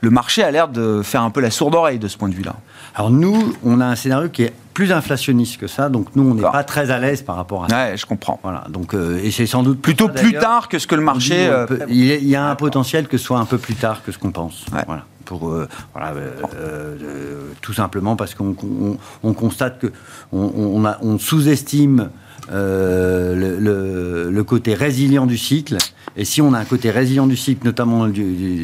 Le 0.00 0.10
marché 0.10 0.44
a 0.44 0.50
l'air 0.50 0.68
de 0.68 1.02
faire 1.02 1.22
un 1.22 1.30
peu 1.30 1.40
la 1.40 1.50
sourde 1.50 1.74
oreille 1.74 1.98
de 1.98 2.08
ce 2.08 2.16
point 2.16 2.28
de 2.28 2.34
vue-là. 2.34 2.54
Alors 2.94 3.10
nous, 3.10 3.52
on 3.64 3.80
a 3.80 3.84
un 3.84 3.96
scénario 3.96 4.28
qui 4.28 4.44
est 4.44 4.52
plus 4.72 4.92
inflationniste 4.92 5.58
que 5.58 5.66
ça, 5.66 5.88
donc 5.88 6.14
nous 6.14 6.22
on 6.22 6.34
n'est 6.34 6.42
pas 6.42 6.62
très 6.62 6.92
à 6.92 6.98
l'aise 6.98 7.22
par 7.22 7.34
rapport 7.34 7.64
à 7.64 7.68
ça. 7.68 7.76
Ouais, 7.76 7.96
je 7.96 8.06
comprends. 8.06 8.38
Voilà, 8.44 8.64
donc 8.68 8.94
euh, 8.94 9.20
et 9.22 9.32
c'est 9.32 9.46
sans 9.46 9.64
doute 9.64 9.82
plutôt 9.82 10.08
plus 10.08 10.32
tard 10.34 10.68
que 10.68 10.78
ce 10.78 10.86
que 10.86 10.94
le 10.94 11.02
marché. 11.02 11.50
il, 11.88 12.28
y 12.28 12.36
a 12.36 12.48
un 12.48 12.54
potentiel 12.54 13.08
que 13.08 13.18
ce 13.18 13.24
soit 13.24 13.38
un 13.38 13.44
peu 13.44 13.58
plus 13.58 13.74
tard 13.74 14.04
que 14.04 14.12
ce 14.12 14.18
qu'on 14.18 14.30
pense. 14.30 14.64
Voilà 14.86 15.04
euh, 15.36 15.68
euh, 15.96 16.30
euh, 16.54 17.42
tout 17.60 17.72
simplement 17.72 18.16
parce 18.16 18.34
qu'on 18.34 18.54
on, 19.22 19.32
constate 19.32 19.78
que 19.78 19.86
on, 20.32 21.18
sous-estime 21.18 22.10
le, 22.50 24.42
côté 24.42 24.74
résilient 24.74 25.26
du 25.26 25.38
cycle. 25.38 25.76
Et 26.16 26.24
si 26.24 26.42
on 26.42 26.52
a 26.52 26.58
un 26.58 26.64
côté 26.64 26.90
résilient 26.90 27.26
du 27.26 27.36
cycle, 27.36 27.64
notamment 27.64 28.08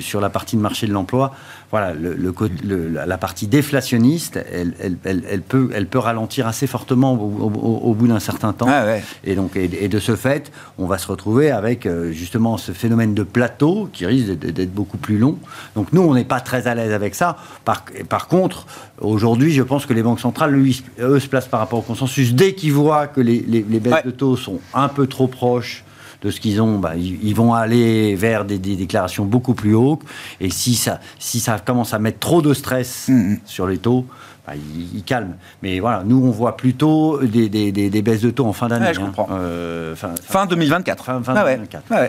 sur 0.00 0.20
la 0.20 0.30
partie 0.30 0.56
de 0.56 0.60
marché 0.60 0.86
de 0.86 0.92
l'emploi, 0.92 1.34
voilà, 1.74 1.92
le, 1.92 2.88
la 2.88 3.18
partie 3.18 3.48
déflationniste, 3.48 4.38
elle, 4.52 4.74
elle, 5.04 5.42
peut, 5.42 5.70
elle 5.74 5.88
peut 5.88 5.98
ralentir 5.98 6.46
assez 6.46 6.68
fortement 6.68 7.14
au, 7.14 7.94
bout 7.94 8.06
d'un 8.06 8.20
certain 8.20 8.52
temps. 8.52 8.68
Ah 8.68 8.98
et 9.24 9.34
donc, 9.34 9.56
et, 9.56 9.88
de 9.88 9.98
ce 9.98 10.14
fait, 10.14 10.52
on 10.78 10.86
va 10.86 10.98
se 10.98 11.08
retrouver 11.08 11.50
avec 11.50 11.86
euh, 11.86 12.12
justement 12.12 12.58
ce 12.58 12.70
phénomène 12.70 13.12
de 13.12 13.24
plateau 13.24 13.88
qui 13.92 14.06
risque 14.06 14.38
d'être 14.38 14.72
beaucoup 14.72 14.98
plus 14.98 15.18
long. 15.18 15.36
Donc 15.74 15.92
nous, 15.92 16.02
on 16.02 16.14
n'est 16.14 16.22
pas 16.22 16.38
très 16.38 16.68
à 16.68 16.76
l'aise 16.76 16.92
avec 16.92 17.16
ça. 17.16 17.38
Par, 17.64 17.84
par 18.08 18.28
contre, 18.28 18.68
aujourd'hui, 19.00 19.50
je 19.50 19.64
pense 19.64 19.84
que 19.84 19.94
les 19.94 20.04
banques 20.04 20.20
centrales, 20.20 20.56
eux, 21.00 21.18
se 21.18 21.26
placent 21.26 21.48
par 21.48 21.58
rapport 21.58 21.80
au 21.80 21.82
consensus. 21.82 22.34
Dès 22.34 22.54
qu'ils 22.54 22.72
voient 22.72 23.08
que 23.08 23.20
les, 23.20 23.40
les, 23.40 23.80
baisses 23.80 24.04
de 24.04 24.12
taux 24.12 24.36
sont 24.36 24.60
un 24.74 24.86
peu 24.86 25.08
trop 25.08 25.26
proches 25.26 25.82
de 26.24 26.30
ce 26.30 26.40
qu'ils 26.40 26.60
ont, 26.62 26.78
bah, 26.78 26.96
ils, 26.96 27.34
vont 27.34 27.52
aller 27.52 28.14
vers 28.14 28.46
des, 28.46 28.58
déclarations 28.58 29.26
beaucoup 29.26 29.54
plus 29.54 29.74
hautes. 29.74 30.00
Et 30.40 30.50
si 30.50 30.74
ça, 30.74 30.98
si 31.18 31.38
ça 31.38 31.58
commence 31.58 31.92
à 31.92 31.98
mettre 31.98 32.18
trop 32.18 32.40
de 32.40 32.54
stress 32.54 33.08
mm, 33.08 33.12
mm. 33.12 33.38
sur 33.44 33.66
les 33.66 33.78
taux, 33.78 34.06
bah, 34.46 34.52
ils, 34.56 35.02
calment. 35.04 35.36
Mais 35.62 35.80
voilà, 35.80 36.02
nous, 36.04 36.22
on 36.22 36.30
voit 36.30 36.56
plutôt 36.56 37.18
des, 37.22 37.48
des, 37.48 38.02
baisses 38.02 38.20
de 38.20 38.30
taux 38.30 38.46
en 38.46 38.52
fin 38.52 38.68
d'année. 38.68 38.92
je 38.92 39.00
hein. 39.00 39.06
comprends. 39.06 39.28
Euh, 39.32 39.96
fin, 39.96 40.46
2024. 40.46 41.04
Fin, 41.04 41.20
2024. 41.20 41.84
Ah 41.90 42.04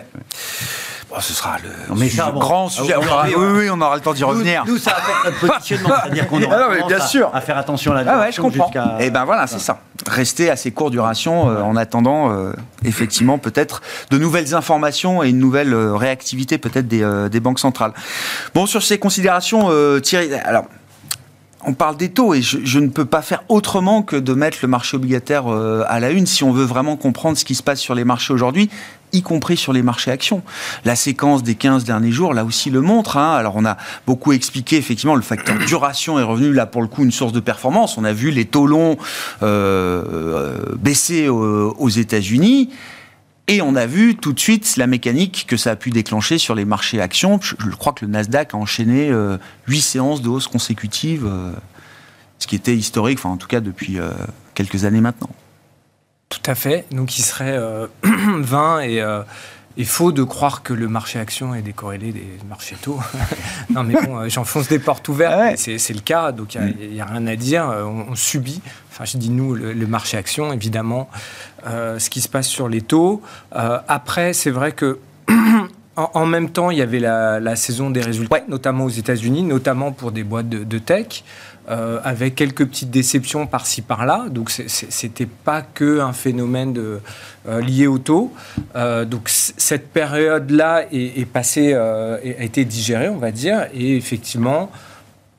Bon, 1.08 1.20
ce 1.20 1.32
sera 1.32 1.56
le 1.62 2.32
grand 2.32 2.68
sujet. 2.68 2.94
oui, 2.96 3.34
oui, 3.36 3.70
on 3.70 3.80
aura 3.80 3.94
le 3.94 4.02
temps 4.02 4.12
d'y 4.12 4.24
revenir. 4.24 4.64
Nous, 4.66 4.76
ça 4.76 4.90
affecte 4.90 5.24
notre 5.24 5.54
positionnement. 5.54 5.94
C'est-à-dire 6.02 6.28
qu'on 6.28 6.42
aura 6.42 6.56
ah 6.56 6.86
bien 6.86 7.00
sûr. 7.00 7.30
À, 7.32 7.40
faire 7.40 7.56
attention 7.56 7.92
à 7.92 8.02
la 8.02 8.12
ah 8.12 8.20
ouais, 8.20 8.32
je 8.32 8.40
comprends. 8.40 8.70
Et 8.98 9.06
eh 9.06 9.10
ben 9.10 9.24
voilà, 9.24 9.46
c'est 9.46 9.60
ça. 9.60 9.78
Rester 10.06 10.50
assez 10.50 10.72
court 10.72 10.90
duration 10.90 11.48
euh, 11.48 11.62
en 11.62 11.76
attendant, 11.76 12.32
euh, 12.32 12.52
effectivement, 12.84 13.38
peut-être 13.38 13.82
de 14.10 14.18
nouvelles 14.18 14.54
informations 14.54 15.22
et 15.22 15.30
une 15.30 15.38
nouvelle 15.38 15.74
réactivité 15.74 16.58
peut-être 16.58 16.88
des, 16.88 17.28
des, 17.30 17.40
banques 17.40 17.60
centrales. 17.60 17.92
Bon, 18.52 18.66
sur 18.66 18.82
ces 18.82 18.98
considérations, 18.98 19.70
Thierry, 20.00 20.34
alors 20.34 20.64
on 21.64 21.74
parle 21.74 21.96
des 21.96 22.10
taux 22.10 22.34
et 22.34 22.42
je, 22.42 22.78
ne 22.78 22.88
peux 22.88 23.04
pas 23.04 23.22
faire 23.22 23.42
autrement 23.48 24.02
que 24.02 24.16
de 24.16 24.34
mettre 24.34 24.58
le 24.62 24.68
marché 24.68 24.96
obligataire 24.96 25.52
euh, 25.52 25.84
à 25.88 26.00
la 26.00 26.10
une 26.10 26.26
si 26.26 26.44
on 26.44 26.52
veut 26.52 26.64
vraiment 26.64 26.96
comprendre 26.96 27.36
ce 27.36 27.44
qui 27.44 27.54
se 27.54 27.62
passe 27.62 27.80
sur 27.80 27.94
les 27.94 28.04
marchés 28.04 28.32
aujourd'hui 28.32 28.70
y 29.12 29.22
compris 29.22 29.56
sur 29.56 29.72
les 29.72 29.82
marchés 29.82 30.10
actions. 30.10 30.42
La 30.84 30.96
séquence 30.96 31.42
des 31.42 31.54
15 31.54 31.84
derniers 31.84 32.10
jours, 32.10 32.34
là 32.34 32.44
aussi, 32.44 32.70
le 32.70 32.80
montre. 32.80 33.16
Hein. 33.16 33.34
Alors, 33.34 33.54
on 33.56 33.64
a 33.64 33.76
beaucoup 34.06 34.32
expliqué, 34.32 34.76
effectivement, 34.76 35.14
le 35.14 35.22
facteur 35.22 35.56
duration 35.66 36.18
est 36.18 36.24
revenu, 36.24 36.52
là, 36.52 36.66
pour 36.66 36.82
le 36.82 36.88
coup, 36.88 37.04
une 37.04 37.12
source 37.12 37.32
de 37.32 37.40
performance. 37.40 37.96
On 37.98 38.04
a 38.04 38.12
vu 38.12 38.30
les 38.30 38.44
taux 38.44 38.66
longs 38.66 38.96
euh, 39.42 40.02
euh, 40.12 40.58
baisser 40.76 41.28
aux 41.28 41.88
États-Unis. 41.88 42.70
Et 43.48 43.62
on 43.62 43.76
a 43.76 43.86
vu 43.86 44.16
tout 44.16 44.32
de 44.32 44.40
suite 44.40 44.76
la 44.76 44.88
mécanique 44.88 45.44
que 45.48 45.56
ça 45.56 45.70
a 45.72 45.76
pu 45.76 45.90
déclencher 45.90 46.38
sur 46.38 46.54
les 46.56 46.64
marchés 46.64 47.00
actions. 47.00 47.38
Je, 47.40 47.54
crois 47.76 47.92
que 47.92 48.04
le 48.04 48.10
Nasdaq 48.10 48.54
a 48.54 48.56
enchaîné 48.56 49.08
euh, 49.10 49.38
séances 49.68 50.20
de 50.20 50.28
hausse 50.28 50.48
consécutive, 50.48 51.24
euh, 51.26 51.52
ce 52.40 52.48
qui 52.48 52.56
était 52.56 52.74
historique, 52.74 53.18
enfin 53.18 53.30
en 53.30 53.36
tout 53.36 53.46
cas 53.46 53.60
depuis 53.60 53.98
euh, 53.98 54.10
quelques 54.54 54.84
années 54.84 55.00
maintenant. 55.00 55.30
Tout 56.28 56.50
à 56.50 56.56
fait. 56.56 56.86
Donc 56.90 57.18
il 57.18 57.22
serait 57.22 57.56
20 58.02 58.80
et 58.80 59.00
il 59.76 59.86
faut 59.86 60.12
de 60.12 60.22
croire 60.22 60.62
que 60.62 60.72
le 60.72 60.88
marché 60.88 61.18
action 61.18 61.54
est 61.54 61.62
décorrélé 61.62 62.12
des 62.12 62.26
marchés 62.48 62.76
taux. 62.80 62.98
non, 63.70 63.84
mais 63.84 63.94
bon, 63.94 64.18
euh, 64.18 64.28
j'enfonce 64.28 64.68
des 64.68 64.78
portes 64.78 65.06
ouvertes. 65.08 65.34
Ah 65.36 65.56
c'est 65.56 65.92
le 65.92 66.00
cas, 66.00 66.32
donc 66.32 66.54
il 66.54 66.92
n'y 66.92 67.00
a, 67.00 67.04
rien 67.04 67.26
à 67.26 67.36
dire. 67.36 67.68
Euh, 67.68 67.84
on, 67.84 68.14
subit, 68.14 68.62
enfin, 68.90 69.04
je 69.04 69.18
dis 69.18 69.30
nous, 69.30 69.54
le, 69.54 69.86
marché 69.86 70.16
action, 70.16 70.52
évidemment, 70.52 71.10
euh, 71.66 71.98
ce 71.98 72.08
qui 72.08 72.20
se 72.20 72.28
passe 72.28 72.48
sur 72.48 72.68
les 72.68 72.80
taux. 72.80 73.22
après, 73.52 74.32
c'est 74.32 74.50
vrai 74.50 74.72
que. 74.72 74.98
En, 75.98 76.26
même 76.26 76.50
temps, 76.50 76.70
il 76.70 76.76
y 76.76 76.82
avait 76.82 77.00
la, 77.00 77.56
saison 77.56 77.88
des 77.88 78.02
résultats, 78.02 78.42
notamment 78.48 78.84
aux 78.84 78.90
États-Unis, 78.90 79.42
notamment 79.44 79.92
pour 79.92 80.12
des 80.12 80.24
boîtes 80.24 80.50
de 80.50 80.78
tech. 80.78 81.24
Euh, 81.68 81.98
avec 82.04 82.36
quelques 82.36 82.64
petites 82.64 82.92
déceptions 82.92 83.48
par-ci 83.48 83.82
par-là. 83.82 84.26
Donc 84.30 84.50
c'était 84.50 85.26
pas 85.26 85.62
que 85.62 85.98
un 85.98 86.12
phénomène 86.12 86.78
euh, 86.78 87.60
lié 87.60 87.88
au 87.88 87.98
taux. 87.98 88.32
Euh, 88.76 89.04
donc 89.04 89.22
cette 89.28 89.88
période-là 89.88 90.84
est, 90.92 91.26
passée, 91.28 91.74
a 91.74 92.20
été 92.22 92.64
digérée, 92.64 93.08
on 93.08 93.18
va 93.18 93.32
dire, 93.32 93.66
et 93.74 93.96
effectivement. 93.96 94.70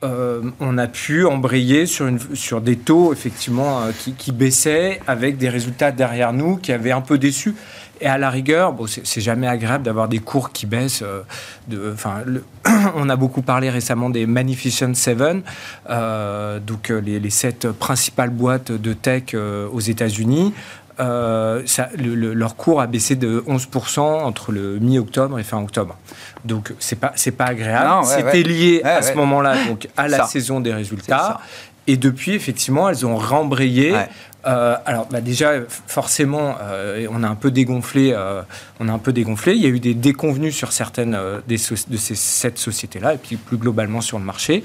on 0.02 0.78
a 0.78 0.86
pu 0.86 1.24
embrayer 1.24 1.86
sur, 1.86 2.60
des 2.60 2.76
taux 2.76 3.12
effectivement 3.12 3.80
qui, 4.18 4.30
baissaient 4.30 5.00
avec 5.06 5.38
des 5.38 5.48
résultats 5.48 5.92
derrière 5.92 6.34
nous 6.34 6.56
qui 6.56 6.72
avaient 6.72 6.92
un 6.92 7.00
peu 7.00 7.16
déçu. 7.16 7.54
Et 8.00 8.06
à 8.06 8.18
la 8.18 8.30
rigueur, 8.30 8.72
bon, 8.72 8.86
c'est 8.86 9.20
jamais 9.20 9.46
agréable 9.46 9.84
d'avoir 9.84 10.08
des 10.08 10.18
cours 10.18 10.52
qui 10.52 10.66
baissent. 10.66 11.02
Euh, 11.02 11.22
de, 11.66 11.94
on 12.94 13.08
a 13.08 13.16
beaucoup 13.16 13.42
parlé 13.42 13.70
récemment 13.70 14.10
des 14.10 14.26
Magnificent 14.26 14.94
Seven, 14.94 15.42
euh, 15.90 16.60
donc 16.60 16.90
euh, 16.90 17.00
les, 17.00 17.18
les, 17.18 17.30
sept 17.30 17.70
principales 17.72 18.30
boîtes 18.30 18.72
de 18.72 18.92
tech 18.92 19.34
aux 19.34 19.80
États-Unis. 19.80 20.54
leur 20.98 22.56
cours 22.56 22.80
a 22.80 22.86
baissé 22.86 23.16
de 23.16 23.42
11% 23.46 24.00
entre 24.00 24.52
le 24.52 24.78
mi-octobre 24.78 25.38
et 25.38 25.44
fin 25.44 25.60
octobre. 25.62 25.96
Donc 26.44 26.72
c'est 26.78 26.98
pas 26.98 27.12
c'est 27.16 27.32
pas 27.32 27.46
agréable. 27.46 28.04
C'était 28.04 28.42
lié 28.42 28.82
à 28.84 29.02
ce 29.02 29.14
moment-là 29.14 29.56
donc 29.66 29.88
à 29.96 30.08
la 30.08 30.26
saison 30.26 30.60
des 30.60 30.72
résultats. 30.72 31.40
Et 31.88 31.96
depuis, 31.96 32.32
effectivement, 32.32 32.90
elles 32.90 33.06
ont 33.06 33.16
rembrayé. 33.16 33.94
Euh, 34.46 34.76
alors 34.86 35.06
bah, 35.06 35.20
déjà, 35.20 35.54
forcément, 35.86 36.56
euh, 36.62 37.06
on 37.10 37.22
a 37.22 37.28
un 37.28 37.34
peu 37.34 37.50
dégonflé. 37.50 38.12
Euh, 38.14 38.42
on 38.80 38.88
a 38.88 38.92
un 38.92 38.98
peu 38.98 39.12
dégonflé. 39.12 39.54
Il 39.54 39.62
y 39.62 39.66
a 39.66 39.68
eu 39.68 39.80
des 39.80 39.94
déconvenus 39.94 40.54
sur 40.54 40.72
certaines 40.72 41.18
des 41.46 41.56
de 41.56 41.96
ces 41.96 42.14
sept 42.14 42.58
sociétés-là, 42.58 43.14
et 43.14 43.18
puis 43.18 43.36
plus 43.36 43.56
globalement 43.56 44.00
sur 44.00 44.18
le 44.18 44.24
marché. 44.24 44.62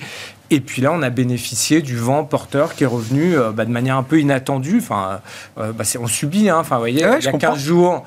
Et 0.50 0.60
puis 0.60 0.82
là, 0.82 0.92
on 0.94 1.02
a 1.02 1.10
bénéficié 1.10 1.82
du 1.82 1.98
vent 1.98 2.24
porteur 2.24 2.76
qui 2.76 2.84
est 2.84 2.88
revenu 2.88 3.36
bah, 3.54 3.66
de 3.66 3.72
manière 3.72 3.98
un 3.98 4.04
peu 4.04 4.20
inattendue. 4.20 4.78
Enfin, 4.78 5.22
bah, 5.58 5.84
on 6.00 6.08
subit. 6.08 6.50
Hein. 6.50 6.58
Enfin, 6.60 6.76
vous 6.76 6.82
voyez, 6.82 7.06
il 7.20 7.24
y 7.24 7.28
a 7.28 7.32
15 7.32 7.60
jours 7.60 8.06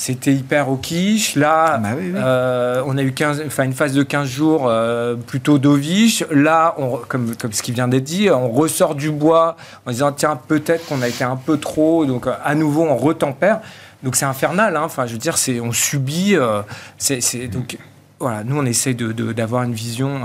c'était 0.00 0.32
hyper 0.32 0.70
au 0.70 0.76
quiche. 0.76 1.36
Là, 1.36 1.76
bah 1.76 1.90
euh, 2.00 2.82
on 2.86 2.96
a 2.96 3.02
eu 3.02 3.12
15, 3.12 3.42
enfin, 3.46 3.64
une 3.64 3.74
phase 3.74 3.92
de 3.92 4.02
15 4.02 4.26
jours 4.26 4.64
euh, 4.66 5.14
plutôt 5.14 5.58
dovish. 5.58 6.24
Là, 6.30 6.74
on, 6.78 6.96
comme, 6.96 7.36
comme 7.36 7.52
ce 7.52 7.62
qui 7.62 7.72
vient 7.72 7.86
d'être 7.86 8.04
dit, 8.04 8.30
on 8.30 8.48
ressort 8.48 8.94
du 8.94 9.10
bois 9.10 9.58
en 9.84 9.90
disant 9.90 10.10
tiens, 10.12 10.40
peut-être 10.48 10.86
qu'on 10.86 11.02
a 11.02 11.08
été 11.08 11.22
un 11.22 11.36
peu 11.36 11.58
trop. 11.58 12.06
Donc, 12.06 12.26
à 12.26 12.54
nouveau, 12.54 12.84
on 12.84 12.96
retempère. 12.96 13.60
Donc, 14.02 14.16
c'est 14.16 14.24
infernal. 14.24 14.74
Hein. 14.74 14.84
Enfin, 14.84 15.04
je 15.04 15.12
veux 15.12 15.18
dire, 15.18 15.36
c'est, 15.36 15.60
on 15.60 15.70
subit. 15.70 16.34
Euh, 16.34 16.62
c'est, 16.96 17.48
donc, 17.48 17.76
voilà, 18.18 18.42
nous, 18.42 18.56
on 18.56 18.64
essaie 18.64 18.94
de, 18.94 19.12
d'avoir 19.12 19.64
une 19.64 19.74
vision. 19.74 20.18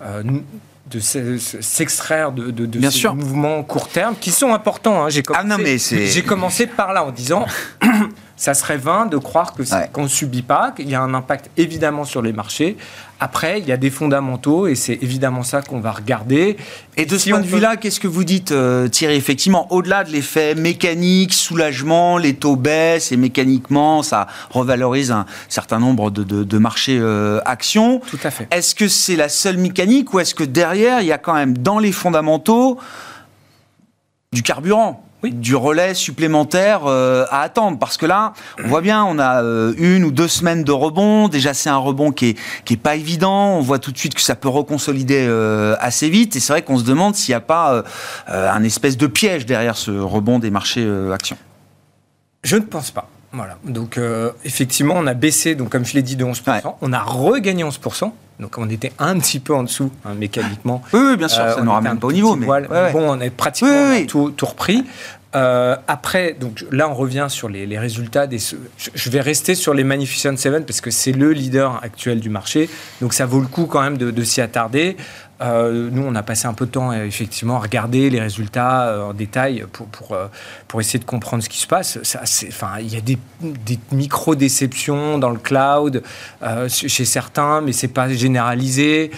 de 0.00 0.98
s'extraire 0.98 2.32
de, 2.32 2.50
de, 2.50 2.64
de 2.64 2.90
ces 2.90 3.08
mouvements 3.10 3.62
court 3.64 3.88
terme 3.88 4.14
qui 4.18 4.30
sont 4.30 4.54
importants. 4.54 5.04
Hein. 5.04 5.10
J'ai 5.10 5.22
commencé, 5.22 5.44
ah 5.44 5.46
non, 5.46 5.62
mais 5.62 5.76
j'ai 5.78 6.22
commencé 6.22 6.66
par 6.66 6.94
là 6.94 7.04
en 7.04 7.10
disant 7.10 7.44
ça 8.40 8.54
serait 8.54 8.78
vain 8.78 9.04
de 9.04 9.18
croire 9.18 9.52
que 9.52 9.62
qu'on 9.92 10.04
ne 10.04 10.08
subit 10.08 10.40
pas, 10.40 10.72
qu'il 10.72 10.88
y 10.88 10.94
a 10.94 11.02
un 11.02 11.12
impact 11.12 11.50
évidemment 11.58 12.06
sur 12.06 12.22
les 12.22 12.32
marchés. 12.32 12.78
Après, 13.20 13.60
il 13.60 13.68
y 13.68 13.72
a 13.72 13.76
des 13.76 13.90
fondamentaux 13.90 14.66
et 14.66 14.74
c'est 14.76 14.98
évidemment 15.02 15.42
ça 15.42 15.60
qu'on 15.60 15.78
va 15.78 15.92
regarder. 15.92 16.56
Et 16.96 17.04
de 17.04 17.18
ce 17.18 17.28
point 17.28 17.40
de 17.40 17.46
vue-là, 17.46 17.76
qu'est-ce 17.76 18.00
que 18.00 18.08
vous 18.08 18.24
dites, 18.24 18.52
euh, 18.52 18.88
Thierry? 18.88 19.16
Effectivement, 19.16 19.70
au-delà 19.70 20.04
de 20.04 20.10
l'effet 20.10 20.54
mécanique, 20.54 21.34
soulagement, 21.34 22.16
les 22.16 22.32
taux 22.32 22.56
baissent 22.56 23.12
et 23.12 23.18
mécaniquement, 23.18 24.02
ça 24.02 24.26
revalorise 24.48 25.10
un 25.12 25.26
certain 25.50 25.78
nombre 25.78 26.10
de, 26.10 26.58
marchés 26.58 26.98
euh, 26.98 27.42
actions. 27.44 28.00
Tout 28.08 28.20
à 28.24 28.30
fait. 28.30 28.48
Est-ce 28.50 28.74
que 28.74 28.88
c'est 28.88 29.16
la 29.16 29.28
seule 29.28 29.58
mécanique 29.58 30.14
ou 30.14 30.18
est-ce 30.20 30.34
que 30.34 30.44
derrière, 30.44 31.02
il 31.02 31.08
y 31.08 31.12
a 31.12 31.18
quand 31.18 31.34
même 31.34 31.58
dans 31.58 31.78
les 31.78 31.92
fondamentaux 31.92 32.78
du 34.32 34.42
carburant? 34.42 35.04
Du 35.28 35.54
relais 35.54 35.94
supplémentaire 35.94 36.82
euh, 36.86 37.26
à 37.30 37.42
attendre. 37.42 37.78
Parce 37.78 37.96
que 37.96 38.06
là, 38.06 38.32
on 38.62 38.68
voit 38.68 38.80
bien, 38.80 39.04
on 39.04 39.18
a 39.18 39.42
euh, 39.42 39.74
une 39.76 40.04
ou 40.04 40.10
deux 40.10 40.28
semaines 40.28 40.64
de 40.64 40.72
rebond. 40.72 41.28
Déjà, 41.28 41.54
c'est 41.54 41.70
un 41.70 41.76
rebond 41.76 42.12
qui 42.12 42.30
est, 42.30 42.38
qui 42.64 42.74
est 42.74 42.78
pas 42.78 42.96
évident. 42.96 43.56
On 43.56 43.60
voit 43.60 43.78
tout 43.78 43.92
de 43.92 43.98
suite 43.98 44.14
que 44.14 44.22
ça 44.22 44.34
peut 44.34 44.48
reconsolider 44.48 45.26
euh, 45.28 45.76
assez 45.80 46.08
vite. 46.08 46.36
Et 46.36 46.40
c'est 46.40 46.52
vrai 46.52 46.62
qu'on 46.62 46.78
se 46.78 46.84
demande 46.84 47.14
s'il 47.14 47.32
n'y 47.32 47.36
a 47.36 47.40
pas 47.40 47.84
un 48.28 48.62
espèce 48.62 48.96
de 48.96 49.06
piège 49.06 49.46
derrière 49.46 49.76
ce 49.76 49.90
rebond 49.90 50.38
des 50.38 50.50
marchés 50.50 50.88
actions. 51.12 51.36
Je 52.42 52.56
ne 52.56 52.62
pense 52.62 52.90
pas. 52.90 53.08
Voilà. 53.32 53.58
Donc, 53.64 53.98
effectivement, 54.44 54.94
on 54.96 55.06
a 55.06 55.14
baissé, 55.14 55.54
donc, 55.54 55.70
comme 55.70 55.84
je 55.84 55.94
l'ai 55.94 56.02
dit, 56.02 56.16
de 56.16 56.24
11%. 56.24 56.74
On 56.80 56.92
a 56.92 57.00
regagné 57.00 57.64
11%. 57.64 58.12
Donc 58.40 58.56
on 58.56 58.70
était 58.70 58.92
un 58.98 59.18
petit 59.18 59.38
peu 59.38 59.54
en 59.54 59.62
dessous 59.62 59.92
hein, 60.04 60.14
mécaniquement. 60.14 60.82
Oui, 60.94 61.16
bien 61.16 61.28
sûr, 61.28 61.44
ça 61.44 61.60
ne 61.60 61.68
ramène 61.68 61.98
pas 61.98 62.06
au 62.06 62.12
niveau. 62.12 62.36
Mais... 62.36 62.46
Bon, 62.46 63.10
on 63.10 63.20
est 63.20 63.30
pratiquement 63.30 63.94
tout, 64.08 64.30
tout, 64.30 64.46
repris. 64.46 64.84
Euh, 65.36 65.76
après, 65.86 66.32
donc 66.32 66.64
là, 66.72 66.88
on 66.88 66.94
revient 66.94 67.26
sur 67.28 67.48
les, 67.48 67.78
résultats 67.78 68.26
des. 68.26 68.38
Je 68.94 69.10
vais 69.10 69.20
rester 69.20 69.54
sur 69.54 69.74
les 69.74 69.84
Magnificent 69.84 70.36
Seven 70.36 70.64
parce 70.64 70.80
que 70.80 70.90
c'est 70.90 71.12
le 71.12 71.32
leader 71.32 71.78
actuel 71.82 72.20
du 72.20 72.30
marché. 72.30 72.68
Donc 73.00 73.12
ça 73.12 73.26
vaut 73.26 73.40
le 73.40 73.46
coup 73.46 73.66
quand 73.66 73.82
même 73.82 73.98
de, 73.98 74.24
s'y 74.24 74.40
attarder. 74.40 74.96
Euh, 75.40 75.88
nous, 75.90 76.02
on 76.02 76.14
a 76.14 76.22
passé 76.22 76.46
un 76.46 76.52
peu 76.52 76.66
de 76.66 76.70
temps 76.70 76.92
effectivement 76.92 77.56
à 77.56 77.60
regarder 77.60 78.10
les 78.10 78.20
résultats 78.20 78.88
euh, 78.88 79.02
en 79.04 79.14
détail 79.14 79.64
pour, 79.72 79.86
pour, 79.86 80.16
pour, 80.68 80.80
essayer 80.80 80.98
de 80.98 81.04
comprendre 81.04 81.42
ce 81.42 81.48
qui 81.48 81.58
se 81.58 81.66
passe. 81.66 81.98
Il 82.80 82.92
y 82.92 82.96
a 82.96 83.00
des, 83.00 83.18
des 83.40 83.78
micro-déceptions 83.92 85.18
dans 85.18 85.30
le 85.30 85.38
cloud 85.38 86.02
chez 86.68 87.04
certains, 87.04 87.60
mais 87.60 87.72
c'est 87.72 87.88
pas 87.88 88.08
généralisé. 88.08 89.10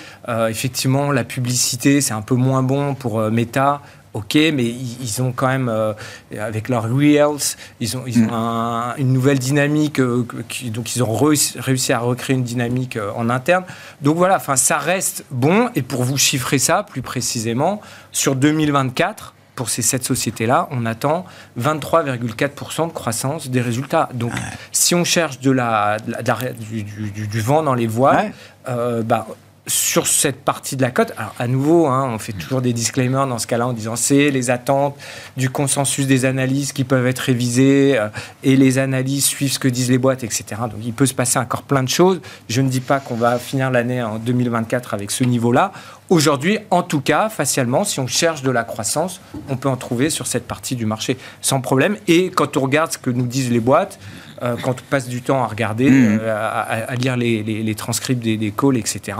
effectivement, 0.49 1.13
la 1.13 1.25
publicité, 1.25 2.01
c'est 2.01 2.15
un 2.15 2.23
peu 2.23 2.35
moins 2.35 2.63
bon 2.63 2.95
pour 2.95 3.21
Meta 3.31 3.81
ok, 4.15 4.35
mais 4.53 4.65
ils, 4.65 5.23
ont 5.23 5.33
quand 5.33 5.49
même, 5.49 5.69
euh, 5.69 5.95
avec 6.39 6.69
leurs 6.69 6.85
Reels, 6.85 7.57
ils 7.81 7.97
ont, 7.97 8.05
ils 8.07 8.23
ont 8.23 8.27
mm. 8.31 8.95
une 8.99 9.13
nouvelle 9.13 9.39
dynamique, 9.39 10.01
euh, 10.01 10.27
donc 10.67 10.95
ils 10.95 11.03
ont 11.03 11.13
réussi, 11.15 11.93
à 11.93 11.99
recréer 11.99 12.37
une 12.37 12.43
dynamique 12.43 12.97
euh, 12.97 13.11
en 13.17 13.31
interne. 13.31 13.65
Donc 14.03 14.17
voilà, 14.17 14.37
enfin, 14.37 14.57
ça 14.57 14.79
reste 14.79 15.25
bon. 15.31 15.71
Et 15.75 15.83
pour 15.83 16.05
vous 16.05 16.19
chiffrer 16.19 16.59
ça 16.59 16.83
plus 16.83 17.03
précisément, 17.03 17.81
sur 18.11 18.37
2024, 18.37 19.35
pour 19.55 19.69
ces 19.69 19.83
sept 19.83 20.05
sociétés-là, 20.05 20.69
on 20.71 20.87
attend 20.87 21.25
23,4% 21.61 22.89
de 22.89 22.93
croissance 22.93 23.49
des 23.51 23.61
résultats. 23.61 24.09
Donc, 24.15 24.33
si 24.73 24.95
on 24.95 25.05
cherche 25.05 25.41
de 25.41 25.51
la, 25.51 25.99
du, 25.99 27.41
vent 27.41 27.63
dans 27.63 27.75
les 27.75 27.87
voiles, 27.87 28.33
bah, 28.67 29.27
sur 29.69 30.09
cette 30.09 30.43
partie 30.43 30.75
de 30.77 30.83
la 30.83 30.91
cote, 30.91 31.13
alors 31.17 31.35
à 31.39 31.47
nouveau, 31.47 31.87
hein, 31.87 32.11
on 32.13 32.19
fait 32.19 32.33
toujours 32.33 32.61
des 32.61 32.73
disclaimers 32.73 33.29
dans 33.29 33.39
ce 33.39 33.47
cas-là 33.47 33.69
en 33.69 33.73
disant 33.73 33.95
c'est 33.95 34.31
les 34.31 34.51
attentes 34.51 34.97
du 35.37 35.51
consensus 35.51 36.09
des 36.09 36.25
analyses 36.25 36.73
qui 36.73 36.83
peuvent 36.83 37.07
être 37.07 37.21
révisées 37.21 37.97
euh, 37.97 38.09
et 38.43 38.57
les 38.57 38.79
analyses 38.79 39.25
suivent 39.25 39.53
ce 39.53 39.61
que 39.61 39.69
disent 39.69 39.91
les 39.91 39.99
boîtes, 39.99 40.25
etc. 40.25 40.45
Donc 40.63 40.81
il 40.85 40.93
peut 40.93 41.07
se 41.07 41.15
passer 41.15 41.39
encore 41.39 41.63
plein 41.63 41.85
de 41.85 41.89
choses. 41.89 42.21
Je 42.49 42.61
ne 42.61 42.69
dis 42.69 42.81
pas 42.81 42.99
qu'on 42.99 43.15
va 43.15 43.39
finir 43.39 43.71
l'année 43.71 44.03
en 44.03 44.19
2024 44.19 44.95
avec 44.95 45.13
ce 45.13 45.23
niveau-là. 45.23 45.73
Aujourd'hui, 46.11 46.59
en 46.71 46.83
tout 46.83 47.01
cas, 47.01 47.29
facialement, 47.29 47.85
si 47.85 48.01
on 48.01 48.09
cherche 48.09 48.43
de 48.43 48.51
la 48.51 48.65
croissance, 48.65 49.21
on 49.49 49.57
peut 49.57 49.69
en 49.69 49.77
trouver 49.77 50.11
sur 50.11 50.27
cette 50.27 50.47
partie 50.47 50.75
du 50.75 50.87
marché 50.87 51.17
sans 51.41 51.61
problème. 51.61 51.97
Et 52.09 52.31
quand 52.31 52.57
on 52.57 52.63
regarde 52.63 52.93
ce 52.93 52.99
que 52.99 53.11
nous 53.11 53.27
disent 53.27 53.51
les 53.53 53.61
boîtes, 53.61 54.01
euh, 54.43 54.57
quand 54.61 54.73
on 54.73 54.85
passe 54.91 55.09
du 55.09 55.23
temps 55.23 55.45
à 55.45 55.47
regarder, 55.47 55.89
mmh. 55.89 56.19
euh, 56.21 56.87
à, 56.89 56.95
lire 56.97 57.17
les, 57.17 57.75
transcripts 57.77 58.23
des, 58.23 58.51
calls, 58.57 58.77
etc. 58.77 59.17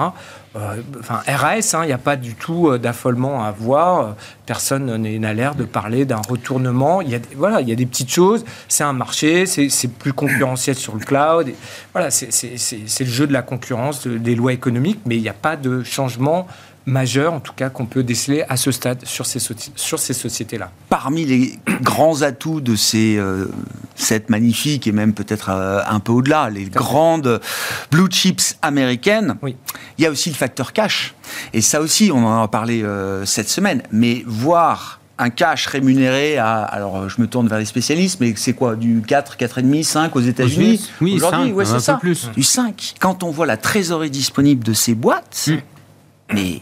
Euh, 0.57 0.83
enfin, 0.99 1.21
RAS, 1.27 1.77
il 1.83 1.87
n'y 1.87 1.93
a 1.93 1.99
pas 1.99 2.17
du 2.17 2.35
tout 2.35 2.77
d'affolement 2.77 3.45
à 3.45 3.53
voir. 3.53 4.17
Personne 4.47 4.97
n'a 4.97 5.35
l'air 5.35 5.55
de 5.55 5.65
parler 5.65 6.05
d'un 6.05 6.21
retournement. 6.29 7.03
Il 7.03 7.11
y 7.11 7.15
a, 7.15 7.19
voilà, 7.37 7.61
il 7.61 7.69
y 7.69 7.73
a 7.73 7.77
des 7.77 7.87
petites 7.87 8.11
choses. 8.11 8.45
C'est 8.67 8.85
un 8.85 8.93
marché, 8.93 9.47
c'est 9.47 9.89
plus 9.89 10.13
concurrentiel 10.13 10.75
sur 10.75 10.95
le 10.95 11.05
cloud. 11.05 11.53
voilà, 11.93 12.11
c'est 12.11 13.01
le 13.01 13.07
jeu 13.07 13.27
de 13.29 13.33
la 13.33 13.43
concurrence, 13.43 14.07
des 14.07 14.35
lois 14.35 14.53
économiques, 14.53 15.01
mais 15.07 15.17
il 15.17 15.23
n'y 15.23 15.29
a 15.29 15.35
pas 15.35 15.57
de 15.57 15.85
changement 15.85 16.49
majeur, 16.87 17.33
en 17.33 17.41
tout 17.41 17.53
cas, 17.53 17.71
qu'on 17.71 17.87
peut 17.87 18.03
déceler 18.03 18.45
à 18.49 18.57
ce 18.57 18.71
stade 18.71 19.05
sur 19.05 19.27
ces, 19.27 19.39
sur 19.77 19.99
ces 19.99 20.13
sociétés-là. 20.13 20.71
Parmi 20.89 21.25
les 21.25 21.59
grands 21.81 22.23
atouts 22.23 22.61
de 22.61 22.77
ces 22.77 23.17
euh, 23.17 23.47
cette 23.95 24.31
magnifiques 24.31 24.87
et 24.87 24.93
même 24.93 25.15
peut-être 25.15 25.51
euh, 25.51 25.81
un 25.87 26.01
peu 26.01 26.13
au-delà, 26.13 26.51
les 26.51 26.65
grandes 26.65 27.41
blue 27.91 28.11
chips 28.11 28.57
américaines, 28.63 29.37
oui. 29.43 29.57
il 29.99 30.05
y 30.05 30.07
a 30.07 30.11
aussi 30.11 30.31
le 30.31 30.35
facteur 30.35 30.73
cash. 30.73 31.15
Et 31.53 31.61
ça 31.61 31.81
aussi, 31.81 32.11
on 32.13 32.27
en 32.27 32.43
a 32.43 32.49
parlé 32.49 32.83
euh, 32.83 33.25
cette 33.25 33.49
semaine, 33.49 33.83
mais 33.93 34.25
voir 34.27 35.01
un 35.19 35.31
cash 35.31 35.67
rémunéré 35.67 36.39
à, 36.39 36.63
alors 36.63 37.09
je 37.09 37.21
me 37.21 37.29
tourne 37.29 37.47
vers 37.47 37.59
les 37.59 37.65
spécialistes, 37.65 38.19
mais 38.21 38.35
c'est 38.37 38.55
quoi, 38.55 38.75
du 38.75 39.03
4, 39.07 39.37
4,5, 39.37 39.83
5 39.85 40.17
aux 40.17 40.21
États-Unis? 40.21 40.91
Oui, 41.01 41.15
aujourd'hui, 41.15 41.53
ouais, 41.53 41.65
c'est 41.65 41.79
ça. 41.79 41.95
Plus. 41.95 42.31
Du 42.35 42.43
5. 42.43 42.95
Quand 42.99 43.23
on 43.23 43.31
voit 43.31 43.47
la 43.47 43.57
trésorerie 43.57 44.11
disponible 44.11 44.65
de 44.65 44.73
ces 44.73 44.95
boîtes, 44.95 45.45
mm 45.47 45.59
mais 46.33 46.59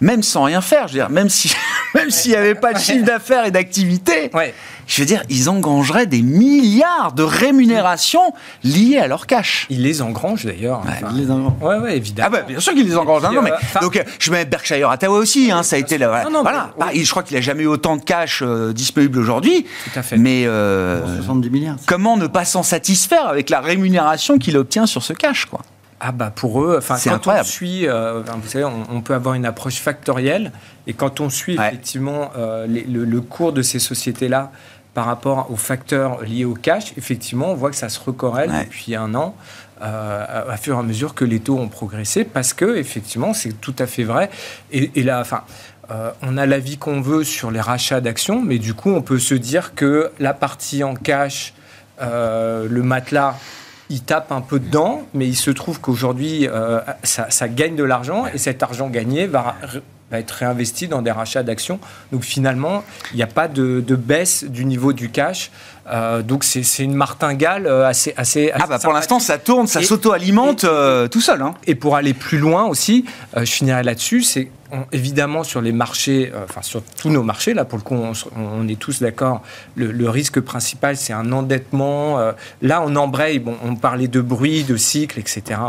même 0.00 0.22
sans 0.22 0.44
rien 0.44 0.60
faire, 0.60 0.88
je 0.88 0.94
veux 0.94 0.98
dire, 1.00 1.10
même 1.10 1.28
si 1.28 1.52
même 1.94 2.10
s'il 2.10 2.32
n'y 2.32 2.36
avait 2.36 2.54
pas 2.54 2.72
de 2.72 2.78
chiffre 2.78 3.04
d'affaires 3.04 3.46
et 3.46 3.50
d'activité, 3.50 4.30
je 4.86 5.02
veux 5.02 5.06
dire, 5.06 5.22
ils 5.28 5.48
engrangeraient 5.48 6.06
des 6.06 6.22
milliards 6.22 7.12
de 7.12 7.22
rémunérations 7.22 8.32
liées 8.64 8.98
à 8.98 9.06
leur 9.06 9.26
cash. 9.26 9.66
Ils 9.70 9.82
les 9.82 10.02
engrangent 10.02 10.44
d'ailleurs. 10.44 10.82
ils 11.12 11.16
les 11.16 11.30
engrangent. 11.30 11.62
Ouais, 11.62 11.78
ouais, 11.78 11.96
évidemment. 11.96 12.28
Ah 12.28 12.40
bah, 12.40 12.42
bien 12.46 12.58
sûr 12.58 12.72
qu'ils 12.72 12.88
les 12.88 12.96
engrangent. 12.96 13.22
Non, 13.22 13.42
mais, 13.42 13.52
donc, 13.80 13.96
euh, 13.96 14.02
je 14.18 14.32
mets 14.32 14.44
Berkshire 14.44 14.90
Hathaway 14.90 15.18
aussi. 15.18 15.52
Hein, 15.52 15.62
ça 15.62 15.76
a 15.76 15.78
été 15.78 15.96
là. 15.96 16.24
Voilà. 16.28 16.72
Bah, 16.78 16.88
je 16.92 17.08
crois 17.08 17.22
qu'il 17.22 17.36
n'a 17.36 17.40
jamais 17.40 17.62
eu 17.62 17.68
autant 17.68 17.96
de 17.96 18.02
cash 18.02 18.42
euh, 18.42 18.72
disponible 18.72 19.18
aujourd'hui. 19.18 19.64
Tout 19.84 19.98
à 19.98 20.02
fait. 20.02 20.16
Mais 20.16 20.44
70 20.44 20.48
euh, 20.48 21.50
milliards. 21.50 21.76
Comment 21.86 22.16
ne 22.16 22.26
pas 22.26 22.44
s'en 22.44 22.62
satisfaire 22.62 23.28
avec 23.28 23.48
la 23.48 23.60
rémunération 23.60 24.38
qu'il 24.38 24.56
obtient 24.56 24.86
sur 24.86 25.02
ce 25.02 25.12
cash, 25.12 25.44
quoi? 25.44 25.60
Ah 26.00 26.12
bah 26.12 26.32
pour 26.34 26.62
eux, 26.62 26.76
enfin 26.78 26.96
quand 27.02 27.28
on 27.28 27.44
suit, 27.44 27.86
euh, 27.86 28.22
vous 28.22 28.48
savez, 28.48 28.64
on, 28.64 29.02
peut 29.02 29.12
avoir 29.12 29.34
une 29.34 29.44
approche 29.44 29.76
factorielle 29.76 30.50
et 30.86 30.94
quand 30.94 31.20
on 31.20 31.28
suit 31.28 31.54
effectivement 31.54 32.30
euh, 32.38 32.66
le, 32.66 33.20
cours 33.20 33.52
de 33.52 33.60
ces 33.60 33.78
sociétés-là 33.78 34.50
par 34.94 35.04
rapport 35.04 35.50
aux 35.50 35.56
facteurs 35.56 36.22
liés 36.22 36.46
au 36.46 36.54
cash, 36.54 36.94
effectivement, 36.96 37.52
on 37.52 37.54
voit 37.54 37.70
que 37.70 37.76
ça 37.76 37.90
se 37.90 38.00
recorrèle 38.00 38.50
depuis 38.64 38.96
un 38.96 39.14
an. 39.14 39.36
Euh, 39.82 40.52
à, 40.52 40.56
fur 40.58 40.76
et 40.76 40.78
à 40.78 40.82
mesure 40.82 41.14
que 41.14 41.24
les 41.24 41.40
taux 41.40 41.58
ont 41.58 41.68
progressé, 41.68 42.24
parce 42.24 42.52
que 42.52 42.76
effectivement, 42.76 43.32
c'est 43.32 43.58
tout 43.62 43.74
à 43.78 43.86
fait 43.86 44.04
vrai. 44.04 44.28
Et, 44.72 44.90
et 44.94 45.02
là, 45.02 45.20
enfin, 45.20 45.42
on 46.22 46.36
a 46.36 46.44
l'avis 46.44 46.76
qu'on 46.76 47.00
veut 47.00 47.24
sur 47.24 47.50
les 47.50 47.60
rachats 47.60 48.02
d'actions, 48.02 48.42
mais 48.42 48.58
du 48.58 48.74
coup, 48.74 48.90
on 48.90 49.00
peut 49.00 49.18
se 49.18 49.34
dire 49.34 49.74
que 49.74 50.10
la 50.18 50.34
partie 50.34 50.84
en 50.84 50.94
cash, 50.94 51.54
le 52.00 52.80
matelas 52.82 53.36
il 53.90 54.02
tape 54.02 54.32
un 54.32 54.40
peu 54.40 54.58
dedans, 54.58 55.02
mais 55.12 55.26
il 55.26 55.36
se 55.36 55.50
trouve 55.50 55.80
qu'aujourd'hui, 55.80 56.48
euh, 56.48 56.80
ça, 57.02 57.48
gagne 57.48 57.76
de 57.76 57.84
l'argent 57.84 58.26
et 58.32 58.38
cet 58.38 58.62
argent 58.62 58.88
gagné 58.88 59.26
va 59.26 59.56
va 60.10 60.18
être 60.18 60.30
réinvesti 60.30 60.88
dans 60.88 61.02
des 61.02 61.10
rachats 61.10 61.42
d'actions. 61.42 61.78
Donc 62.12 62.24
finalement, 62.24 62.84
il 63.12 63.16
n'y 63.16 63.22
a 63.22 63.28
pas 63.28 63.48
de, 63.48 63.80
baisse 63.80 64.44
du 64.44 64.64
niveau 64.64 64.92
du 64.92 65.10
cash. 65.10 65.50
Euh, 65.90 66.22
donc 66.22 66.44
c'est 66.44 66.62
une 66.78 66.94
martingale 66.94 67.66
euh, 67.66 67.86
assez 67.86 68.14
assez. 68.16 68.52
ah 68.54 68.66
bah 68.68 68.78
pour 68.78 68.92
l'instant 68.92 69.18
ça 69.18 69.38
tourne, 69.38 69.66
ça 69.66 69.82
s'auto-alimente 69.82 70.64
euh, 70.64 71.08
tout 71.08 71.20
seul. 71.20 71.42
Hein. 71.42 71.54
Et 71.66 71.74
pour 71.74 71.96
aller 71.96 72.14
plus 72.14 72.38
loin 72.38 72.64
aussi, 72.66 73.04
je 73.36 73.44
finirai 73.44 73.82
là-dessus, 73.82 74.22
c'est 74.22 74.50
évidemment 74.92 75.42
sur 75.42 75.60
les 75.60 75.72
marchés, 75.72 76.32
enfin 76.44 76.62
sur 76.62 76.80
tous 76.82 77.10
nos 77.10 77.24
marchés 77.24 77.54
là 77.54 77.64
pour 77.64 77.76
le 77.76 77.82
coup 77.82 77.96
on, 78.36 78.68
est 78.68 78.78
tous 78.78 79.00
d'accord. 79.00 79.42
Le, 79.74 80.08
risque 80.08 80.40
principal 80.40 80.96
c'est 80.96 81.12
un 81.12 81.32
endettement. 81.32 82.20
là 82.62 82.82
on 82.84 82.94
embraye, 82.94 83.40
bon 83.40 83.56
on 83.64 83.74
parlait 83.74 84.06
de 84.06 84.20
bruit, 84.20 84.62
de 84.62 84.76
cycle, 84.76 85.18
etc. 85.18 85.60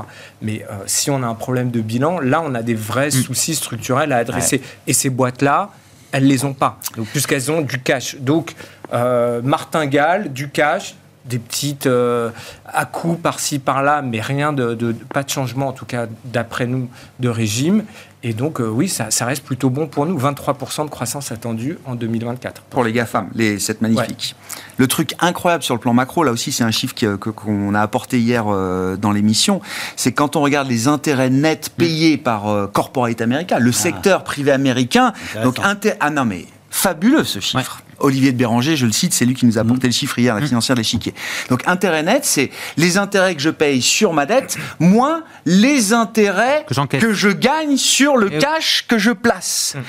Mais 0.44 0.64
si 0.86 1.10
on 1.10 1.24
a 1.24 1.28
un 1.28 1.36
problème 1.36 1.72
de 1.72 1.82
bilan, 1.82 2.20
là 2.20 2.44
on 2.46 2.54
a 2.54 2.62
des 2.62 2.76
vrais 2.76 3.08
mm. 3.08 3.12
soucis 3.12 3.56
structurels 3.56 4.12
à 4.12 4.18
adresser. 4.18 4.62
Et 4.86 4.94
ces 4.94 5.10
boîtes 5.10 5.42
là 5.42 5.72
elles 6.12 6.28
les 6.28 6.46
ont 6.46 6.54
pas. 6.54 6.78
Puisqu'elles 7.12 7.52
ont 7.52 7.62
du 7.62 7.80
cash. 7.80 8.16
Donc, 8.16 8.54
euh, 8.94 9.42
martingale, 9.42 10.32
du 10.32 10.50
cash, 10.50 10.96
des 11.26 11.40
petites 11.40 11.88
euh, 11.88 12.30
à-coups 12.66 13.22
par-ci 13.22 13.60
par-là, 13.60 14.02
mais 14.02 14.22
rien 14.22 14.54
de, 14.54 14.96
pas 15.14 15.24
de 15.24 15.30
changement 15.30 15.68
en 15.68 15.74
tout 15.74 15.86
cas 15.86 16.08
d'après 16.26 16.66
nous 16.66 16.90
de 17.20 17.30
régime. 17.30 17.84
Et 18.24 18.34
donc 18.34 18.62
euh, 18.62 18.68
oui, 18.68 18.88
ça, 18.88 19.10
reste 19.26 19.44
plutôt 19.44 19.70
bon 19.70 19.88
pour 19.88 20.06
nous. 20.06 20.18
23% 20.18 20.86
de 20.86 20.90
croissance 20.90 21.32
attendue 21.32 21.80
en 21.86 21.96
2024. 21.96 22.62
Pour 22.64 22.84
les 22.84 22.92
GAFAM, 22.92 23.30
les 23.34 23.58
7 23.58 23.82
magnifiques. 23.82 24.36
Le 24.78 24.88
truc 24.88 25.16
incroyable 25.20 25.64
sur 25.64 25.74
le 25.74 25.80
plan 25.80 25.94
macro, 25.94 26.24
là 26.24 26.32
aussi 26.32 26.52
c'est 26.52 26.64
un 26.64 26.72
chiffre 26.72 26.94
qu'on 27.16 27.74
a 27.74 27.82
apporté 27.82 28.20
hier 28.20 28.46
euh, 28.48 28.96
dans 28.96 29.12
l'émission, 29.12 29.62
c'est 29.96 30.12
quand 30.12 30.36
on 30.36 30.42
regarde 30.42 30.68
les 30.68 30.88
intérêts 30.88 31.32
nets 31.32 31.70
payés 31.70 32.18
par 32.18 32.48
euh, 32.48 32.68
Corporate 32.68 33.22
America, 33.22 33.58
le 33.58 33.70
ah. 33.70 33.74
secteur 33.74 34.24
privé 34.24 34.52
américain. 34.52 35.14
Donc, 35.44 35.58
ah 35.64 36.10
non 36.12 36.26
mais 36.26 36.46
fabuleux 36.70 37.24
ce 37.24 37.40
chiffre. 37.40 37.82
Olivier 38.02 38.32
de 38.32 38.38
Béranger, 38.38 38.76
je 38.76 38.86
le 38.86 38.92
cite, 38.92 39.14
c'est 39.14 39.26
lui 39.26 39.34
qui 39.34 39.46
nous 39.46 39.58
a 39.58 39.62
apporté 39.62 39.88
le 39.88 39.94
chiffre 39.94 40.18
hier, 40.20 40.36
la 40.36 40.42
mmh. 40.42 40.48
financière 40.48 40.76
de 40.76 40.82
l'échiquier. 40.82 41.14
Donc 41.50 41.64
intérêt 41.68 42.04
net, 42.04 42.26
c'est 42.26 42.52
les 42.78 42.98
intérêts 42.98 43.36
que 43.36 43.42
je 43.42 43.50
paye 43.50 43.82
sur 43.82 44.14
ma 44.14 44.26
dette, 44.26 44.58
moins 44.80 45.24
les 45.46 45.94
intérêts 45.94 46.66
que, 46.68 47.14
je 47.14 47.30
gagne 47.30 47.78
sur 47.78 48.18
le 48.18 48.30
cash 48.30 48.86
que 48.88 48.98
je 48.98 49.12
place. 49.12 49.76
Mmh. 49.76 49.80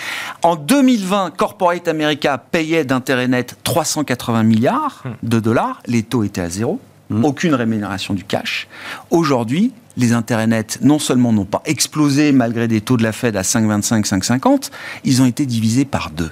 En 0.42 0.56
2020, 0.56 1.32
Corporate 1.36 1.88
America 1.88 2.38
payait 2.38 2.84
d'intérêt 2.84 3.28
net 3.28 3.56
380 3.64 4.42
milliards 4.42 5.02
mmh. 5.04 5.10
de 5.28 5.40
dollars, 5.40 5.80
les 5.86 6.02
taux 6.02 6.24
étaient 6.24 6.40
à 6.40 6.48
zéro. 6.48 6.80
Aucune 7.22 7.54
rémunération 7.54 8.14
du 8.14 8.24
cash. 8.24 8.68
Aujourd'hui, 9.10 9.74
les 9.96 10.12
intérêts 10.12 10.46
nets, 10.46 10.78
non 10.82 10.98
seulement 10.98 11.32
n'ont 11.32 11.44
pas 11.44 11.62
explosé 11.64 12.32
malgré 12.32 12.68
des 12.68 12.80
taux 12.80 12.96
de 12.96 13.02
la 13.02 13.12
Fed 13.12 13.36
à 13.36 13.42
5,25, 13.42 14.06
5,50, 14.06 14.70
ils 15.04 15.20
ont 15.22 15.26
été 15.26 15.46
divisés 15.46 15.84
par 15.84 16.10
deux. 16.10 16.30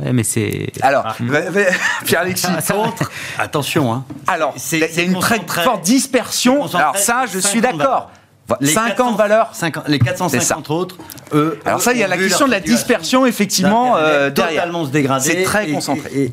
Ouais, 0.00 0.12
mais 0.12 0.22
c'est. 0.22 0.70
Alors, 0.82 1.04
ah. 1.06 1.16
Pierre-Alexis, 2.04 2.46
attention. 3.38 3.92
Hein. 3.92 4.04
Alors, 4.26 4.54
il 4.72 4.78
y 4.78 5.00
a 5.00 5.02
une 5.02 5.18
très 5.18 5.40
forte 5.40 5.82
dispersion. 5.82 6.66
Alors, 6.74 6.96
ça, 6.96 7.24
je 7.32 7.38
suis 7.38 7.60
d'accord. 7.60 8.10
Les 8.60 8.72
50 8.72 9.16
valeurs. 9.16 9.52
les 9.88 9.98
450 9.98 10.70
autres, 10.70 10.96
eux. 11.34 11.58
Alors, 11.66 11.82
ça, 11.82 11.92
il 11.92 11.98
y 11.98 12.02
a 12.02 12.08
la 12.08 12.16
question 12.16 12.46
de 12.46 12.50
la 12.50 12.60
dispersion, 12.60 13.26
effectivement, 13.26 13.96
euh, 13.96 14.30
derrière. 14.30 14.62
Totalement 14.62 14.86
se 14.86 14.90
dégrader. 14.90 15.28
C'est 15.28 15.42
très 15.42 15.68
concentré. 15.68 16.32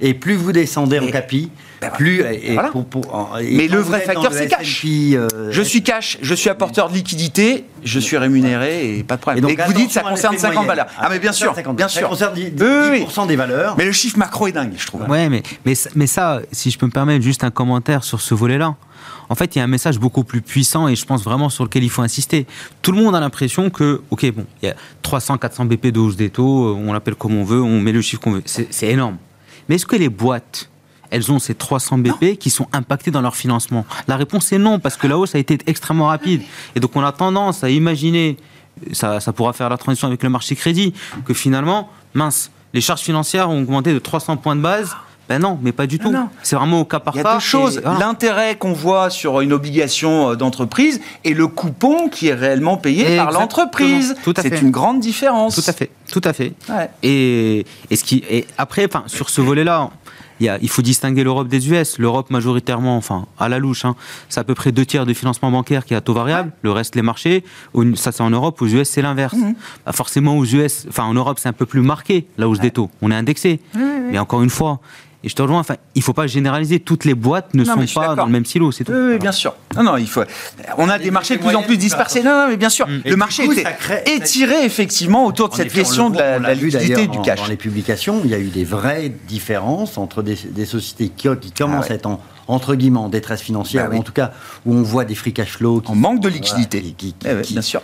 Et, 0.00 0.14
plus 0.14 0.36
vous 0.36 0.52
descendez 0.52 0.98
en 0.98 1.08
capi, 1.08 1.50
ben 1.80 1.90
plus. 1.90 2.22
Mais 2.22 3.68
le 3.68 3.78
vrai 3.78 4.00
facteur, 4.00 4.32
c'est 4.32 4.48
cash. 4.48 4.84
Euh, 4.84 5.28
je 5.50 5.62
suis 5.62 5.82
cash, 5.82 6.18
je 6.20 6.34
suis 6.34 6.50
apporteur 6.50 6.88
de 6.88 6.94
liquidité, 6.94 7.64
je 7.84 7.98
suis 7.98 8.16
rémunéré 8.16 8.98
et 8.98 9.02
pas 9.02 9.16
de 9.16 9.20
problème. 9.20 9.44
Et, 9.44 9.56
donc, 9.56 9.66
vous 9.66 9.72
dites 9.72 9.90
ça 9.90 10.02
concerne 10.02 10.36
50 10.36 10.66
valeurs. 10.66 10.86
Ah, 10.98 11.08
mais 11.10 11.18
bien 11.18 11.32
sûr, 11.32 11.54
bien 11.74 11.88
sûr. 11.88 12.02
Ça 12.02 12.08
concerne 12.08 12.34
10%, 12.34 13.26
des 13.26 13.36
valeurs. 13.36 13.76
Mais 13.76 13.84
le 13.84 13.92
chiffre 13.92 14.18
macro 14.18 14.46
est 14.46 14.52
dingue, 14.52 14.72
je 14.76 14.86
trouve. 14.86 15.08
Ouais, 15.08 15.28
mais, 15.28 15.42
mais, 15.64 15.74
mais 15.94 16.06
ça, 16.06 16.40
si 16.52 16.70
je 16.70 16.78
peux 16.78 16.86
me 16.86 16.92
permettre 16.92 17.24
juste 17.24 17.44
un 17.44 17.50
commentaire 17.50 18.04
sur 18.04 18.20
ce 18.20 18.34
volet-là. 18.34 18.74
En 19.30 19.34
fait, 19.34 19.54
il 19.54 19.58
y 19.58 19.60
a 19.60 19.64
un 19.64 19.68
message 19.68 19.98
beaucoup 19.98 20.24
plus 20.24 20.40
puissant 20.40 20.88
et 20.88 20.96
je 20.96 21.04
pense 21.04 21.22
vraiment 21.22 21.50
sur 21.50 21.64
lequel 21.64 21.84
il 21.84 21.90
faut 21.90 22.00
insister. 22.00 22.46
Tout 22.80 22.92
le 22.92 22.98
monde 22.98 23.14
a 23.14 23.20
l'impression 23.20 23.68
que, 23.68 24.00
ok, 24.10 24.32
bon, 24.32 24.46
il 24.62 24.66
y 24.66 24.70
a 24.70 24.74
300, 25.02 25.36
400 25.36 25.66
BP 25.66 25.88
de 25.88 26.00
hausse 26.00 26.16
des 26.16 26.30
taux, 26.30 26.74
on 26.74 26.92
l'appelle 26.94 27.14
comme 27.14 27.36
on 27.36 27.44
veut, 27.44 27.60
on 27.60 27.78
met 27.80 27.92
le 27.92 28.00
chiffre 28.00 28.22
qu'on 28.22 28.32
veut. 28.32 28.42
C'est 28.46 28.88
énorme. 28.88 29.18
Mais 29.68 29.74
est-ce 29.74 29.86
que 29.86 29.96
les 29.96 30.08
boîtes 30.08 30.70
elles 31.10 31.32
ont 31.32 31.38
ces 31.38 31.54
300 31.54 31.98
BP 31.98 32.38
qui 32.38 32.50
sont 32.50 32.66
impactés 32.72 33.10
dans 33.10 33.20
leur 33.20 33.36
financement 33.36 33.86
La 34.06 34.16
réponse 34.16 34.52
est 34.52 34.58
non, 34.58 34.78
parce 34.78 34.96
que 34.96 35.06
la 35.06 35.18
hausse 35.18 35.34
a 35.34 35.38
été 35.38 35.58
extrêmement 35.66 36.06
rapide. 36.06 36.42
Et 36.74 36.80
donc 36.80 36.94
on 36.96 37.02
a 37.02 37.12
tendance 37.12 37.64
à 37.64 37.70
imaginer, 37.70 38.36
ça, 38.92 39.20
ça 39.20 39.32
pourra 39.32 39.52
faire 39.52 39.68
la 39.68 39.78
transition 39.78 40.08
avec 40.08 40.22
le 40.22 40.28
marché 40.28 40.54
crédit, 40.56 40.94
que 41.24 41.34
finalement, 41.34 41.88
mince, 42.14 42.50
les 42.74 42.80
charges 42.80 43.00
financières 43.00 43.50
ont 43.50 43.60
augmenté 43.62 43.92
de 43.92 43.98
300 43.98 44.36
points 44.36 44.56
de 44.56 44.60
base. 44.60 44.94
Ben 45.28 45.38
non, 45.38 45.58
mais 45.60 45.72
pas 45.72 45.86
du 45.86 45.98
tout. 45.98 46.14
C'est 46.42 46.56
vraiment 46.56 46.80
au 46.80 46.84
cas 46.86 47.00
par 47.00 47.12
cas. 47.12 47.20
Il 47.20 47.22
y 47.22 47.28
a 47.28 47.34
deux 47.34 47.40
choses. 47.40 47.82
L'intérêt 48.00 48.56
qu'on 48.56 48.72
voit 48.72 49.10
sur 49.10 49.42
une 49.42 49.52
obligation 49.52 50.30
euh, 50.30 50.36
d'entreprise 50.36 51.02
et 51.22 51.34
le 51.34 51.46
coupon 51.46 52.08
qui 52.08 52.28
est 52.28 52.34
réellement 52.34 52.78
payé 52.78 53.16
par 53.18 53.32
l'entreprise. 53.32 54.16
C'est 54.24 54.62
une 54.62 54.70
grande 54.70 55.00
différence. 55.00 55.54
Tout 55.54 55.68
à 55.68 55.74
fait. 55.74 55.90
Tout 56.10 56.22
à 56.24 56.32
fait. 56.32 56.54
Et, 57.02 57.66
et, 57.90 57.96
ce 57.96 58.04
qui, 58.04 58.24
et 58.30 58.46
après, 58.56 58.86
enfin, 58.86 59.04
sur 59.06 59.28
ce 59.28 59.42
volet-là, 59.42 59.90
il, 60.40 60.68
faut 60.68 60.82
distinguer 60.82 61.24
l'Europe 61.24 61.48
des 61.48 61.70
US. 61.70 61.98
L'Europe 61.98 62.30
majoritairement, 62.30 62.96
enfin 62.96 63.26
à 63.38 63.48
la 63.48 63.58
louche, 63.58 63.84
hein, 63.84 63.96
c'est 64.28 64.40
à 64.40 64.44
peu 64.44 64.54
près 64.54 64.72
deux 64.72 64.86
tiers 64.86 65.06
de 65.06 65.14
financement 65.14 65.50
bancaire 65.50 65.84
qui 65.84 65.94
est 65.94 65.96
à 65.96 66.00
taux 66.00 66.14
variable. 66.14 66.52
Le 66.62 66.70
reste 66.70 66.94
les 66.94 67.02
marchés. 67.02 67.44
Ça 67.94 68.12
c'est 68.12 68.22
en 68.22 68.30
Europe. 68.30 68.60
Aux 68.62 68.66
US 68.66 68.88
c'est 68.88 69.02
l'inverse. 69.02 69.34
Mhm. 69.34 69.54
Bah, 69.86 69.92
forcément 69.92 70.36
aux 70.36 70.44
US, 70.44 70.86
enfin 70.88 71.04
en 71.04 71.14
Europe 71.14 71.38
c'est 71.40 71.48
un 71.48 71.52
peu 71.52 71.66
plus 71.66 71.80
marqué 71.80 72.26
la 72.36 72.48
hausse 72.48 72.60
des 72.60 72.70
taux. 72.70 72.90
On 73.02 73.10
est 73.10 73.16
indexé. 73.16 73.60
Mais 74.10 74.18
encore 74.18 74.42
une 74.42 74.50
fois, 74.50 74.80
et 75.24 75.28
je 75.28 75.34
te 75.34 75.42
rejoins, 75.42 75.58
enfin, 75.58 75.74
il 75.96 75.98
ne 75.98 76.04
faut 76.04 76.12
pas 76.12 76.28
généraliser. 76.28 76.78
Toutes 76.78 77.04
les 77.04 77.14
boîtes 77.14 77.52
ne 77.54 77.64
sont 77.64 77.84
pas 77.92 78.14
dans 78.14 78.26
le 78.26 78.30
même 78.30 78.44
silo, 78.44 78.70
c'est 78.70 78.84
tout. 78.84 78.92
Oui, 78.92 79.18
bien 79.18 79.32
sûr. 79.32 79.52
Non, 79.74 79.82
non, 79.82 79.96
il 79.96 80.06
faut. 80.06 80.22
On 80.76 80.88
a 80.88 80.98
des 80.98 81.10
marchés 81.10 81.36
de 81.36 81.42
plus 81.42 81.56
en 81.56 81.62
plus 81.62 81.76
dispersés. 81.76 82.22
Non, 82.22 82.42
non, 82.42 82.48
mais 82.48 82.56
bien 82.56 82.68
sûr. 82.68 82.86
Mm. 82.86 83.00
Le 83.04 83.16
marché 83.16 83.42
est 83.44 84.16
étiré 84.16 84.64
effectivement 84.64 85.26
autour 85.26 85.48
de 85.48 85.54
cette 85.54 85.72
question 85.72 86.10
de 86.10 86.18
la, 86.18 86.54
liquidité 86.54 87.08
du 87.08 87.20
cash. 87.22 87.40
Dans 87.40 87.46
les 87.46 87.56
publications, 87.56 88.20
il 88.24 88.30
y 88.30 88.34
a 88.34 88.38
eu 88.38 88.48
des 88.48 88.64
vraies 88.64 89.12
différences 89.26 89.98
entre 89.98 90.22
des, 90.22 90.36
sociétés 90.64 91.08
qui, 91.08 91.28
commencent 91.50 91.86
ah 91.88 91.92
à 91.92 91.96
être 91.96 92.06
en 92.06 92.20
entre 92.48 92.74
guillemets 92.74 92.98
en 92.98 93.08
détresse 93.08 93.42
financière, 93.42 93.88
bah 93.88 93.96
ou 93.96 94.00
en 94.00 94.02
tout 94.02 94.12
cas 94.12 94.32
où 94.66 94.74
on 94.74 94.82
voit 94.82 95.04
des 95.04 95.14
free 95.14 95.32
cash 95.32 95.58
flow 95.58 95.80
qui, 95.80 95.92
en 95.92 95.94
manque 95.94 96.20
de 96.20 96.28
liquidité, 96.28 96.94
qui, 96.96 97.14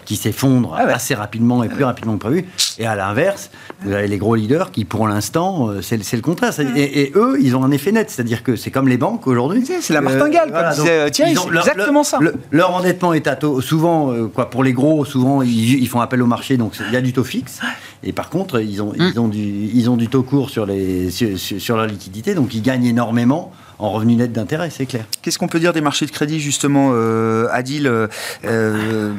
qui, 0.05 0.16
s'effondrent 0.16 0.74
ah 0.77 0.87
assez 0.88 1.14
rapidement 1.14 1.62
et 1.62 1.68
plus 1.68 1.85
rapidement 1.85 2.14
que 2.14 2.20
prévu. 2.20 2.46
Et 2.79 2.87
à 2.87 2.96
l'inverse, 2.96 3.50
vous 3.83 3.92
avez 3.92 4.09
les 4.09 4.16
gros 4.16 4.35
leaders 4.35 4.70
qui, 4.70 4.85
pour 4.85 5.07
l'instant, 5.07 5.68
euh, 5.68 5.83
c'est 5.83 5.98
le 6.12 6.22
contraire. 6.22 6.53
Et, 6.77 7.12
eux, 7.14 7.37
ils 7.40 7.55
ont 7.57 7.64
un 7.64 7.70
effet 7.70 7.92
net, 7.92 8.11
c'est-à-dire 8.11 8.42
que 8.42 8.57
c'est 8.57 8.70
comme 8.70 8.88
les 8.88 8.96
banques 8.96 9.27
aujourd'hui. 9.27 9.64
C'est 9.81 9.92
la 9.92 10.00
martingale, 10.00 10.50
euh, 10.55 10.70
disait 10.70 11.11
Thierry, 11.11 11.37
c'est 11.37 11.57
exactement 11.57 12.03
ça. 12.03 12.18
leur 12.50 12.74
endettement 12.74 13.12
est 13.12 13.27
à 13.27 13.37
taux, 13.37 13.61
souvent, 13.61 14.12
euh, 14.12 14.27
quoi, 14.27 14.50
pour 14.50 14.64
les 14.64 14.72
gros, 14.72 15.05
souvent, 15.05 15.42
ils, 15.42 15.87
font 15.88 16.00
appel 16.00 16.22
au 16.22 16.27
marché, 16.27 16.57
donc 16.57 16.77
il 16.88 16.92
y 16.92 16.96
a 16.96 17.03
du 17.03 17.12
taux 17.12 17.24
fixe. 17.24 17.61
Et 18.03 18.12
par 18.12 18.31
contre, 18.31 18.61
ils 18.61 18.83
ont, 18.83 18.92
ils 18.96 19.18
ont, 19.20 19.29
du, 19.29 19.38
ils 19.38 19.90
ont 19.90 19.96
du 19.96 20.09
taux 20.09 20.22
court 20.22 20.50
sur, 20.50 20.66
les, 20.66 21.11
sur, 21.11 21.38
sur 21.38 21.77
leur 21.77 21.87
liquidité, 21.87 22.35
donc 22.35 22.55
ils 22.55 22.62
gagnent 22.62 22.87
énormément 22.87 23.53
en 23.79 23.91
revenu 23.91 24.15
net 24.15 24.33
d'intérêt, 24.33 24.71
c'est 24.71 24.87
clair. 24.87 25.05
Qu'est-ce 25.23 25.39
qu'on 25.39 25.49
peut 25.49 25.61
dire 25.61 25.73
des 25.73 25.81
marchés 25.81 26.07
de 26.07 26.11
crédit 26.11 26.41
justement, 26.41 26.91
euh, 26.93 27.49
Adil 27.51 27.87
euh, 27.87 28.07
euh, 28.45 29.13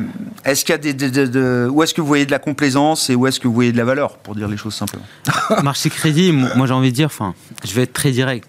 Est-ce 0.45 0.63
qu'il 0.63 0.73
y 0.73 0.75
a 0.75 0.77
des, 0.77 0.93
de, 0.93 1.67
où 1.71 1.83
est-ce 1.83 1.93
que 1.93 2.01
vous 2.01 2.07
voyez 2.07 2.25
de 2.25 2.31
la 2.31 2.39
complaisance 2.39 3.09
et 3.09 3.15
où 3.15 3.27
est-ce 3.27 3.39
que 3.39 3.47
vous 3.47 3.53
voyez 3.53 3.71
de 3.71 3.77
la 3.77 3.85
valeur, 3.85 4.17
pour 4.17 4.35
dire 4.35 4.47
les 4.47 4.57
choses 4.57 4.73
simplement 4.73 5.05
Marché 5.63 5.89
crédit, 5.89 6.31
moi 6.31 6.67
j'ai 6.67 6.73
envie 6.73 6.91
de 6.91 6.95
dire, 6.95 7.07
enfin, 7.07 7.33
je 7.63 7.73
vais 7.73 7.83
être 7.83 7.93
très 7.93 8.11
direct. 8.11 8.47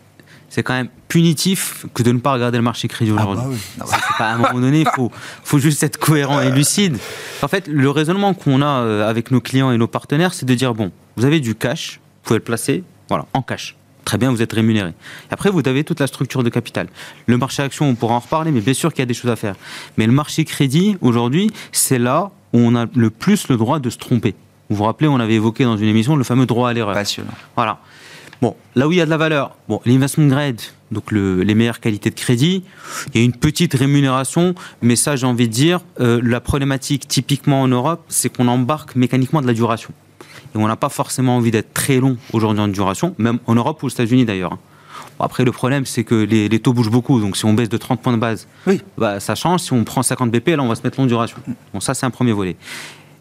C'est 0.48 0.62
quand 0.62 0.74
même 0.74 0.88
punitif 1.08 1.86
que 1.92 2.02
de 2.02 2.12
ne 2.12 2.18
pas 2.18 2.32
regarder 2.32 2.56
le 2.56 2.62
marché 2.62 2.88
crédit 2.88 3.12
ah 3.16 3.20
aujourd'hui. 3.20 3.58
Ah 3.80 3.84
bah 4.18 4.24
à 4.26 4.34
un 4.34 4.38
moment 4.38 4.60
donné, 4.60 4.80
il 4.80 4.88
faut, 4.94 5.10
faut 5.42 5.58
juste 5.58 5.82
être 5.82 5.98
cohérent 5.98 6.40
et 6.40 6.50
lucide. 6.50 6.96
En 7.42 7.48
fait, 7.48 7.66
le 7.66 7.90
raisonnement 7.90 8.32
qu'on 8.32 8.62
a 8.62 9.06
avec 9.06 9.32
nos 9.32 9.40
clients 9.40 9.72
et 9.72 9.76
nos 9.76 9.88
partenaires, 9.88 10.32
c'est 10.32 10.46
de 10.46 10.54
dire 10.54 10.72
bon, 10.72 10.92
vous 11.16 11.24
avez 11.24 11.40
du 11.40 11.56
cash, 11.56 12.00
vous 12.00 12.28
pouvez 12.28 12.38
le 12.38 12.44
placer, 12.44 12.84
voilà, 13.08 13.26
en 13.34 13.42
cash 13.42 13.76
Très 14.06 14.18
bien, 14.18 14.30
vous 14.30 14.40
êtes 14.40 14.52
rémunéré. 14.52 14.92
Après, 15.32 15.50
vous 15.50 15.60
avez 15.66 15.82
toute 15.82 15.98
la 15.98 16.06
structure 16.06 16.44
de 16.44 16.48
capital. 16.48 16.86
Le 17.26 17.36
marché 17.36 17.64
action, 17.64 17.88
on 17.88 17.96
pourra 17.96 18.14
en 18.14 18.20
reparler, 18.20 18.52
mais 18.52 18.60
bien 18.60 18.72
sûr 18.72 18.92
qu'il 18.92 19.00
y 19.00 19.02
a 19.02 19.06
des 19.06 19.14
choses 19.14 19.32
à 19.32 19.36
faire. 19.36 19.56
Mais 19.96 20.06
le 20.06 20.12
marché 20.12 20.44
crédit, 20.44 20.96
aujourd'hui, 21.00 21.50
c'est 21.72 21.98
là 21.98 22.30
où 22.52 22.58
on 22.60 22.76
a 22.76 22.86
le 22.94 23.10
plus 23.10 23.48
le 23.48 23.56
droit 23.56 23.80
de 23.80 23.90
se 23.90 23.98
tromper. 23.98 24.36
Vous 24.70 24.76
vous 24.76 24.84
rappelez, 24.84 25.08
on 25.08 25.18
avait 25.18 25.34
évoqué 25.34 25.64
dans 25.64 25.76
une 25.76 25.88
émission 25.88 26.14
le 26.14 26.22
fameux 26.22 26.46
droit 26.46 26.70
à 26.70 26.72
l'erreur. 26.72 26.94
Passionnant. 26.94 27.32
Voilà. 27.56 27.80
Bon, 28.40 28.54
là 28.76 28.86
où 28.86 28.92
il 28.92 28.98
y 28.98 29.00
a 29.00 29.06
de 29.06 29.10
la 29.10 29.16
valeur, 29.16 29.56
bon, 29.68 29.80
l'investment 29.84 30.28
grade, 30.28 30.60
donc 30.92 31.10
les 31.10 31.54
meilleures 31.56 31.80
qualités 31.80 32.10
de 32.10 32.14
crédit, 32.14 32.62
il 33.12 33.20
y 33.20 33.22
a 33.22 33.24
une 33.24 33.32
petite 33.32 33.74
rémunération, 33.74 34.54
mais 34.82 34.94
ça, 34.94 35.16
j'ai 35.16 35.26
envie 35.26 35.48
de 35.48 35.52
dire, 35.52 35.80
euh, 35.98 36.20
la 36.22 36.40
problématique 36.40 37.08
typiquement 37.08 37.60
en 37.60 37.66
Europe, 37.66 38.04
c'est 38.08 38.28
qu'on 38.28 38.46
embarque 38.46 38.94
mécaniquement 38.94 39.42
de 39.42 39.48
la 39.48 39.52
duration 39.52 39.92
et 40.54 40.58
on 40.58 40.66
n'a 40.66 40.76
pas 40.76 40.88
forcément 40.88 41.36
envie 41.36 41.50
d'être 41.50 41.72
très 41.74 41.98
long 41.98 42.16
aujourd'hui 42.32 42.60
en 42.62 42.68
duration, 42.68 43.14
même 43.18 43.38
en 43.46 43.54
Europe 43.54 43.82
ou 43.82 43.86
aux 43.86 43.90
États-Unis 43.90 44.24
d'ailleurs. 44.24 44.58
Après, 45.18 45.44
le 45.44 45.52
problème, 45.52 45.86
c'est 45.86 46.04
que 46.04 46.14
les, 46.14 46.60
taux 46.60 46.74
bougent 46.74 46.90
beaucoup. 46.90 47.20
Donc, 47.20 47.36
si 47.36 47.44
on 47.46 47.54
baisse 47.54 47.70
de 47.70 47.76
30 47.76 48.00
points 48.00 48.12
de 48.12 48.18
base, 48.18 48.46
oui. 48.66 48.82
bah, 48.98 49.18
ça 49.18 49.34
change. 49.34 49.60
Si 49.60 49.72
on 49.72 49.82
prend 49.82 50.02
50 50.02 50.30
BP, 50.30 50.48
là, 50.48 50.62
on 50.62 50.68
va 50.68 50.74
se 50.74 50.82
mettre 50.82 51.00
long 51.00 51.06
duration. 51.06 51.38
Bon, 51.72 51.80
ça, 51.80 51.94
c'est 51.94 52.04
un 52.04 52.10
premier 52.10 52.32
volet. 52.32 52.56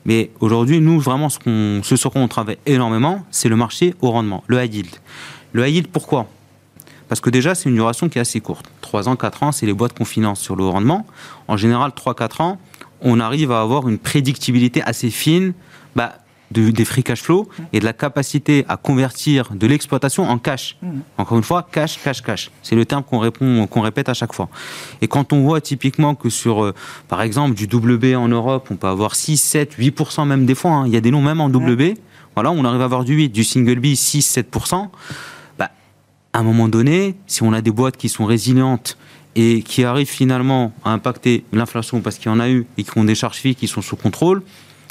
Mais 0.05 0.29
aujourd'hui, 0.39 0.81
nous, 0.81 0.99
vraiment, 0.99 1.29
ce, 1.29 1.39
qu'on, 1.39 1.81
ce 1.83 1.95
sur 1.95 2.11
quoi 2.11 2.21
on 2.21 2.27
travaille 2.27 2.57
énormément, 2.65 3.25
c'est 3.31 3.49
le 3.49 3.55
marché 3.55 3.95
au 4.01 4.11
rendement, 4.11 4.43
le 4.47 4.61
high 4.63 4.73
yield. 4.73 4.95
Le 5.53 5.65
high 5.65 5.73
yield, 5.73 5.88
pourquoi? 5.88 6.27
Parce 7.07 7.21
que 7.21 7.29
déjà, 7.29 7.55
c'est 7.55 7.69
une 7.69 7.75
duration 7.75 8.09
qui 8.09 8.17
est 8.17 8.21
assez 8.21 8.41
courte. 8.41 8.65
3 8.81 9.07
ans, 9.07 9.15
4 9.15 9.43
ans, 9.43 9.51
c'est 9.51 9.65
les 9.65 9.73
boîtes 9.73 9.97
qu'on 9.97 10.05
finance 10.05 10.41
sur 10.41 10.55
le 10.55 10.63
haut 10.63 10.71
rendement. 10.71 11.05
En 11.47 11.55
général, 11.55 11.91
3-4 11.91 12.41
ans, 12.41 12.59
on 13.01 13.19
arrive 13.19 13.51
à 13.51 13.61
avoir 13.61 13.88
une 13.88 13.99
prédictibilité 13.99 14.81
assez 14.83 15.09
fine 15.09 15.53
bah, 15.95 16.17
de- 16.51 16.69
des 16.69 16.86
free 16.86 17.03
cash 17.03 17.21
flow 17.21 17.49
et 17.73 17.79
de 17.79 17.86
la 17.86 17.93
capacité 17.93 18.65
à 18.67 18.77
convertir 18.77 19.49
de 19.53 19.67
l'exploitation 19.67 20.23
en 20.29 20.38
cash. 20.38 20.77
Encore 21.17 21.38
une 21.38 21.43
fois, 21.43 21.67
cash, 21.71 21.99
cash, 22.03 22.21
cash. 22.21 22.51
C'est 22.62 22.75
le 22.75 22.86
terme 22.86 23.03
qu'on 23.03 23.19
répond, 23.19 23.65
qu'on 23.67 23.81
répète 23.81 24.10
à 24.10 24.13
chaque 24.13 24.34
fois. 24.34 24.49
Et 25.01 25.08
quand 25.08 25.34
on 25.34 25.41
voit 25.41 25.62
typiquement 25.62 26.15
que 26.15 26.29
sur, 26.29 26.63
euh, 26.63 26.73
par 27.08 27.21
exemple, 27.21 27.55
du 27.55 27.65
WB 27.65 28.15
en 28.15 28.27
Europe, 28.27 28.67
on 28.71 28.75
peut 28.75 28.88
avoir 28.88 29.15
6, 29.15 29.38
7, 29.38 29.73
8% 29.77 30.25
même 30.25 30.45
des 30.45 30.55
fois. 30.55 30.71
hein. 30.71 30.88
Il 30.88 30.93
y 30.93 30.97
a 30.97 31.01
des 31.01 31.12
noms 31.12 31.21
même 31.21 31.41
en 31.41 31.47
WB. 31.49 31.95
Voilà, 32.36 32.51
on 32.51 32.63
arrive 32.65 32.81
à 32.81 32.86
avoir 32.86 33.03
du 33.05 33.15
8, 33.15 33.29
du 33.29 33.43
single 33.43 33.79
B, 33.79 33.95
6, 33.95 34.21
7%. 34.21 34.89
Bah, 35.58 35.71
à 36.34 36.39
un 36.39 36.43
moment 36.43 36.67
donné, 36.67 37.15
si 37.27 37.43
on 37.43 37.53
a 37.53 37.62
des 37.62 37.71
boîtes 37.71 37.97
qui 37.97 38.10
sont 38.10 38.25
résilientes 38.25 38.97
et 39.38 39.62
qui 39.63 39.84
arrivent 39.84 40.10
finalement 40.10 40.73
à 40.84 40.91
impacter 40.91 41.43
l'inflation 41.53 42.01
parce 42.01 42.17
qu'il 42.17 42.31
y 42.31 42.34
en 42.36 42.39
a 42.39 42.49
eu 42.49 42.65
et 42.77 42.84
qui 42.84 42.97
ont 42.97 43.03
des 43.03 43.15
charges 43.15 43.38
fixes 43.38 43.60
qui 43.60 43.67
sont 43.67 43.81
sous 43.81 43.95
contrôle, 43.95 44.43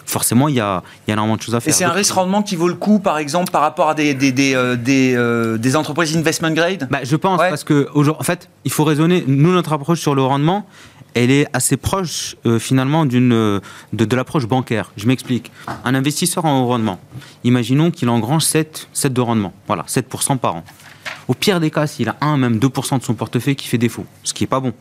forcément, 0.07 0.49
il 0.49 0.55
y 0.57 0.61
a, 0.61 0.83
y 1.09 1.11
a 1.11 1.15
énormément 1.15 1.37
de 1.37 1.43
choses 1.43 1.55
à 1.55 1.59
Et 1.59 1.61
faire. 1.61 1.75
c'est 1.75 1.85
un 1.85 1.89
Donc, 1.89 1.97
risque 1.97 2.13
rendement 2.15 2.43
qui 2.43 2.57
vaut 2.57 2.69
le 2.69 2.75
coup, 2.75 2.99
par 2.99 3.19
exemple, 3.19 3.51
par 3.51 3.63
rapport 3.63 3.89
à 3.89 3.95
des, 3.95 4.15
des, 4.15 4.33
des, 4.33 4.55
euh, 4.55 4.77
des, 4.77 5.15
euh, 5.17 5.57
des 5.59 5.77
entreprises 5.77 6.17
investment 6.17 6.51
grade? 6.53 6.89
Bah, 6.91 7.01
je 7.03 7.17
pense 7.17 7.41
Ouais. 7.41 7.49
parce 7.49 7.65
que 7.65 7.89
aujourd'hui, 7.95 8.21
en 8.21 8.25
fait, 8.25 8.49
il 8.65 8.71
faut 8.71 8.85
raisonner. 8.85 9.25
Nous, 9.27 9.53
notre 9.53 9.73
approche 9.73 10.01
sur 10.01 10.15
le 10.15 10.23
rendement, 10.23 10.67
elle 11.15 11.31
est 11.31 11.47
assez 11.53 11.77
proche 11.77 12.37
euh, 12.45 12.59
finalement 12.59 13.07
d'une 13.07 13.29
de, 13.31 13.61
de 14.05 14.17
l'approche 14.17 14.47
bancaire. 14.47 14.91
Je 14.97 15.07
m'explique. 15.07 15.53
Un 15.85 15.95
investisseur 15.95 16.45
en 16.45 16.63
haut 16.63 16.67
rendement, 16.67 16.99
imaginons 17.45 17.91
qu'il 17.91 18.09
engrange 18.09 18.43
7, 18.43 18.89
7 18.93 19.13
de 19.13 19.21
rendement, 19.21 19.53
voilà, 19.67 19.85
7% 19.89 20.39
par 20.39 20.57
an. 20.57 20.65
Au 21.29 21.35
pire 21.35 21.61
des 21.61 21.71
cas, 21.71 21.87
s'il 21.87 22.09
a 22.09 22.17
1, 22.21 22.37
même 22.37 22.59
2% 22.59 22.99
de 22.99 23.05
son 23.05 23.15
portefeuille 23.15 23.57
qui 23.57 23.69
fait 23.69 23.79
défaut, 23.79 24.05
ce 24.25 24.35
qui 24.35 24.45
est 24.45 24.49
pas 24.49 24.59
bon, 24.61 24.73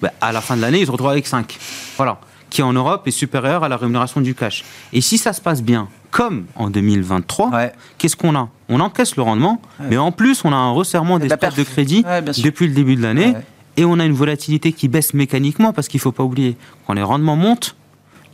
bah, 0.00 0.10
à 0.20 0.30
la 0.32 0.40
fin 0.40 0.56
de 0.56 0.62
l'année, 0.62 0.78
il 0.80 0.86
se 0.86 0.90
retrouve 0.92 1.10
avec 1.10 1.26
5. 1.26 1.58
Voilà. 1.96 2.18
Qui 2.52 2.60
en 2.60 2.74
Europe 2.74 3.08
est 3.08 3.12
supérieur 3.12 3.64
à 3.64 3.70
la 3.70 3.78
rémunération 3.78 4.20
du 4.20 4.34
cash. 4.34 4.62
Et 4.92 5.00
si 5.00 5.16
ça 5.16 5.32
se 5.32 5.40
passe 5.40 5.62
bien, 5.62 5.88
comme 6.10 6.44
en 6.54 6.68
2023, 6.68 7.48
Ouais. 7.48 7.72
qu'est-ce 7.96 8.14
qu'on 8.14 8.36
a? 8.36 8.50
On 8.68 8.78
encaisse 8.80 9.16
le 9.16 9.22
rendement, 9.22 9.62
mais 9.80 9.96
en 9.96 10.12
plus, 10.12 10.44
on 10.44 10.52
a 10.52 10.56
un 10.56 10.70
resserrement 10.72 11.18
de 11.18 11.22
des 11.28 11.34
stocks 11.34 11.56
de 11.56 11.62
crédit 11.62 12.04
Ouais, 12.06 12.20
depuis 12.20 12.66
le 12.68 12.74
début 12.74 12.94
de 12.96 13.02
l'année. 13.02 13.32
Et 13.78 13.86
on 13.86 13.98
a 13.98 14.04
une 14.04 14.12
volatilité 14.12 14.74
qui 14.74 14.88
baisse 14.88 15.14
mécaniquement 15.14 15.72
parce 15.72 15.88
qu'il 15.88 15.96
ne 15.96 16.02
faut 16.02 16.12
pas 16.12 16.24
oublier, 16.24 16.58
quand 16.86 16.92
les 16.92 17.02
rendements 17.02 17.36
montent, 17.36 17.74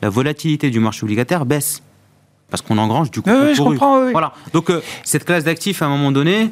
la 0.03 0.09
volatilité 0.09 0.69
du 0.71 0.81
marché 0.81 1.05
obligataire 1.05 1.47
baisse. 1.47 1.81
Parce 2.51 2.61
qu'on 2.61 2.77
engrange 2.79 3.13
du 3.13 3.23
coup. 3.23 3.31
Oui, 3.31 3.37
oui, 3.41 3.49
le 3.51 3.55
je 3.55 3.63
comprends, 3.63 4.03
oui. 4.05 4.11
Voilà. 4.11 4.33
Donc, 4.53 4.69
euh, 4.71 4.81
cette 5.05 5.25
classe 5.25 5.45
d'actifs, 5.45 5.81
à 5.81 5.87
un 5.87 5.91
moment 5.91 6.11
donné, 6.11 6.51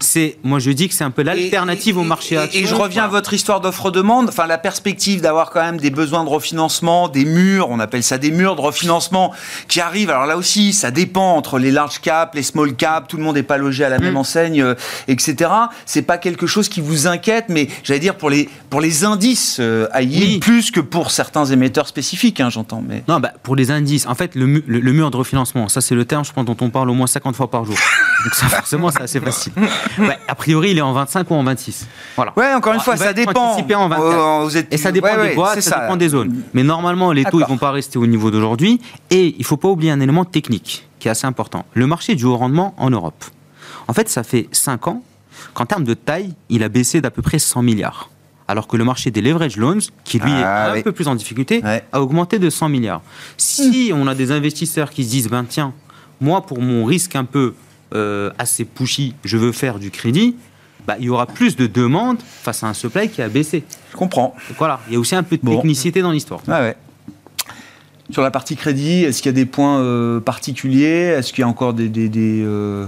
c'est, 0.00 0.36
moi 0.44 0.58
je 0.58 0.70
dis 0.70 0.88
que 0.88 0.94
c'est 0.94 1.04
un 1.04 1.10
peu 1.10 1.22
l'alternative 1.22 1.96
Et- 1.96 1.98
au 2.00 2.04
marché 2.04 2.34
et- 2.36 2.38
action. 2.38 2.60
Et 2.60 2.66
je 2.66 2.74
reviens 2.74 3.04
à 3.04 3.08
votre 3.08 3.32
histoire 3.34 3.60
d'offre-demande, 3.60 4.28
enfin 4.28 4.46
la 4.46 4.58
perspective 4.58 5.20
d'avoir 5.20 5.50
quand 5.50 5.60
même 5.62 5.78
des 5.78 5.90
besoins 5.90 6.24
de 6.24 6.28
refinancement, 6.28 7.08
des 7.08 7.24
murs, 7.24 7.68
on 7.70 7.80
appelle 7.80 8.02
ça 8.02 8.18
des 8.18 8.30
murs 8.30 8.56
de 8.56 8.60
refinancement 8.60 9.32
qui 9.68 9.80
arrivent. 9.80 10.10
Alors 10.10 10.26
là 10.26 10.36
aussi, 10.36 10.72
ça 10.72 10.90
dépend 10.90 11.34
entre 11.34 11.58
les 11.58 11.70
large 11.70 12.00
caps, 12.00 12.34
les 12.34 12.42
small 12.42 12.74
caps, 12.74 13.08
tout 13.08 13.16
le 13.16 13.22
monde 13.22 13.34
n'est 13.36 13.42
pas 13.42 13.56
logé 13.58 13.84
à 13.84 13.88
la 13.88 13.98
même 13.98 14.14
Mm. 14.14 14.18
enseigne, 14.18 14.62
euh, 14.62 14.74
etc. 15.08 15.50
C'est 15.86 16.02
pas 16.02 16.18
quelque 16.18 16.46
chose 16.46 16.68
qui 16.68 16.80
vous 16.80 17.06
inquiète, 17.06 17.46
mais 17.48 17.68
j'allais 17.82 18.00
dire 18.00 18.14
pour 18.16 18.30
les 18.30 18.48
pour 18.70 18.80
les 18.80 19.04
indices 19.04 19.56
euh, 19.60 19.86
à 19.92 20.00
Oui. 20.00 20.38
plus 20.40 20.70
que 20.70 20.80
pour 20.80 21.10
certains 21.10 21.44
émetteurs 21.46 21.88
spécifiques, 21.88 22.40
hein, 22.40 22.50
j'entends. 22.50 22.82
Mais 22.86 23.02
Non, 23.08 23.18
bah, 23.20 23.32
pour 23.42 23.56
les 23.56 23.70
indices, 23.70 24.06
en 24.06 24.14
fait, 24.14 24.34
le, 24.34 24.46
mu- 24.46 24.64
le- 24.66 24.80
le 24.80 24.92
mur 24.92 25.10
de 25.10 25.16
refinancement, 25.16 25.68
ça 25.68 25.80
c'est 25.80 25.94
le 25.94 26.04
terme, 26.04 26.24
je 26.24 26.32
pense, 26.32 26.44
dont 26.44 26.56
on 26.60 26.70
parle 26.70 26.90
au 26.90 26.94
moins 26.94 27.06
50 27.06 27.34
fois 27.36 27.50
par 27.50 27.64
jour. 27.64 27.76
Donc 28.24 28.34
ça, 28.34 28.46
forcément, 28.48 28.90
c'est 28.90 29.02
assez 29.02 29.20
facile. 29.20 29.52
Ouais, 29.98 30.18
a 30.26 30.34
priori, 30.34 30.70
il 30.72 30.78
est 30.78 30.82
en 30.82 30.92
25 30.92 31.30
ou 31.30 31.34
en 31.34 31.44
26. 31.44 31.86
Voilà. 32.16 32.32
ouais, 32.36 32.52
encore 32.52 32.72
une 32.72 32.80
Ah, 32.80 32.84
fois, 32.84 32.96
ça 32.96 33.12
dépend. 33.12 33.52
anticipé 33.52 33.74
en 33.76 33.88
24. 33.88 34.12
Euh, 34.12 34.44
vous 34.44 34.56
êtes- 34.56 34.72
Et 34.72 34.76
ça 34.76 34.90
dépend 34.90 35.16
ouais, 35.16 35.28
des 35.30 35.34
boîtes, 35.34 35.60
ça, 35.60 35.80
dépend 35.82 35.96
des 35.96 36.08
zones. 36.08 36.42
Mais 36.52 36.62
normalement, 36.64 37.12
les 37.12 37.22
taux, 37.24 37.30
ils 37.34 37.40
D'accord. 37.40 37.54
vont 37.54 37.58
pas 37.58 37.70
rester 37.70 37.98
au 37.98 38.06
niveau 38.06 38.30
d'aujourd'hui. 38.30 38.80
Et 39.10 39.36
il 39.38 39.44
faut 39.44 39.56
pas 39.56 39.68
oublier 39.68 39.92
un 39.92 40.00
élément 40.00 40.24
technique 40.24 40.88
qui 40.98 41.06
est 41.08 41.10
assez 41.12 41.26
important. 41.26 41.64
Le 41.74 41.86
marché 41.86 42.16
du 42.16 42.24
haut 42.24 42.36
rendement 42.36 42.74
en 42.76 42.90
Europe. 42.90 43.24
En 43.86 43.92
fait, 43.92 44.08
ça 44.08 44.22
fait 44.24 44.48
5 44.52 44.88
ans 44.88 45.02
qu'en 45.54 45.64
termes 45.66 45.84
de 45.84 45.94
taille, 45.94 46.34
il 46.48 46.62
a 46.64 46.68
baissé 46.68 47.00
d'à 47.00 47.10
peu 47.12 47.22
près 47.22 47.38
100 47.38 47.62
milliards. 47.62 48.10
Alors 48.48 48.66
que 48.66 48.76
le 48.76 48.84
marché 48.84 49.10
des 49.10 49.20
leverage 49.20 49.56
loans, 49.58 49.78
qui 50.04 50.18
lui 50.18 50.32
Ah, 50.34 50.68
est 50.68 50.70
un 50.70 50.74
oui. 50.74 50.82
peu 50.82 50.92
plus 50.92 51.06
en 51.06 51.14
difficulté, 51.14 51.60
Ouais. 51.62 51.84
a 51.92 52.00
augmenté 52.02 52.38
de 52.38 52.50
100 52.50 52.68
milliards. 52.68 53.02
Si 53.36 53.92
on 53.94 54.06
a 54.08 54.14
des 54.14 54.32
investisseurs 54.32 54.90
qui 54.90 55.04
se 55.04 55.10
disent, 55.10 55.28
ben 55.28 55.44
tiens, 55.48 55.72
moi 56.20 56.40
pour 56.40 56.60
mon 56.60 56.84
risque 56.84 57.14
un 57.14 57.24
peu 57.24 57.54
euh, 57.94 58.30
assez 58.38 58.64
pushy, 58.64 59.14
je 59.24 59.36
veux 59.36 59.52
faire 59.52 59.78
du 59.78 59.90
crédit, 59.90 60.36
bah, 60.86 60.96
il 60.98 61.06
y 61.06 61.10
aura 61.10 61.26
plus 61.26 61.56
de 61.56 61.66
demandes 61.66 62.18
face 62.22 62.62
à 62.62 62.66
un 62.68 62.74
supply 62.74 63.08
qui 63.10 63.20
a 63.22 63.28
baissé. 63.28 63.62
Je 63.92 63.96
comprends. 63.96 64.34
Donc 64.48 64.58
voilà, 64.58 64.80
il 64.88 64.94
y 64.94 64.96
a 64.96 65.00
aussi 65.00 65.14
un 65.14 65.22
peu 65.22 65.36
de 65.36 65.42
Bon. 65.42 65.56
technicité 65.56 66.00
dans 66.02 66.10
l'histoire. 66.12 66.40
Ouais, 66.48 66.54
ouais. 66.54 66.76
Sur 68.10 68.22
la 68.22 68.30
partie 68.30 68.56
crédit, 68.56 69.04
est-ce 69.04 69.20
qu'il 69.20 69.28
y 69.28 69.34
a 69.34 69.36
des 69.36 69.44
points 69.44 69.80
euh, 69.80 70.18
particuliers? 70.20 71.14
Est-ce 71.18 71.30
qu'il 71.32 71.42
y 71.42 71.44
a 71.44 71.48
encore 71.48 71.74
des, 71.74 71.90
des, 71.90 72.08
des, 72.08 72.42
euh, 72.42 72.86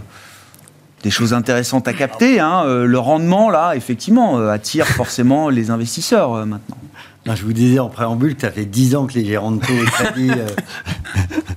des 1.02 1.10
choses 1.10 1.34
intéressantes 1.34 1.86
à 1.88 1.92
capter 1.92 2.40
hein? 2.40 2.62
Euh, 2.64 2.86
Le 2.86 2.98
rendement, 2.98 3.50
là, 3.50 3.74
effectivement, 3.76 4.38
euh, 4.38 4.48
attire 4.48 4.86
forcément 4.96 5.50
les 5.50 5.70
investisseurs 5.70 6.32
euh, 6.34 6.46
maintenant. 6.46 6.78
Non, 7.26 7.34
je 7.36 7.44
vous 7.44 7.52
disais 7.52 7.78
en 7.80 7.90
préambule 7.90 8.34
que 8.34 8.40
ça 8.40 8.50
fait 8.50 8.64
10 8.64 8.96
ans 8.96 9.06
que 9.06 9.12
les 9.12 9.26
gérants 9.26 9.52
de 9.52 9.60
taux 9.60 9.74
et 9.74 9.84
crédit 9.84 10.30
euh, 10.30 10.46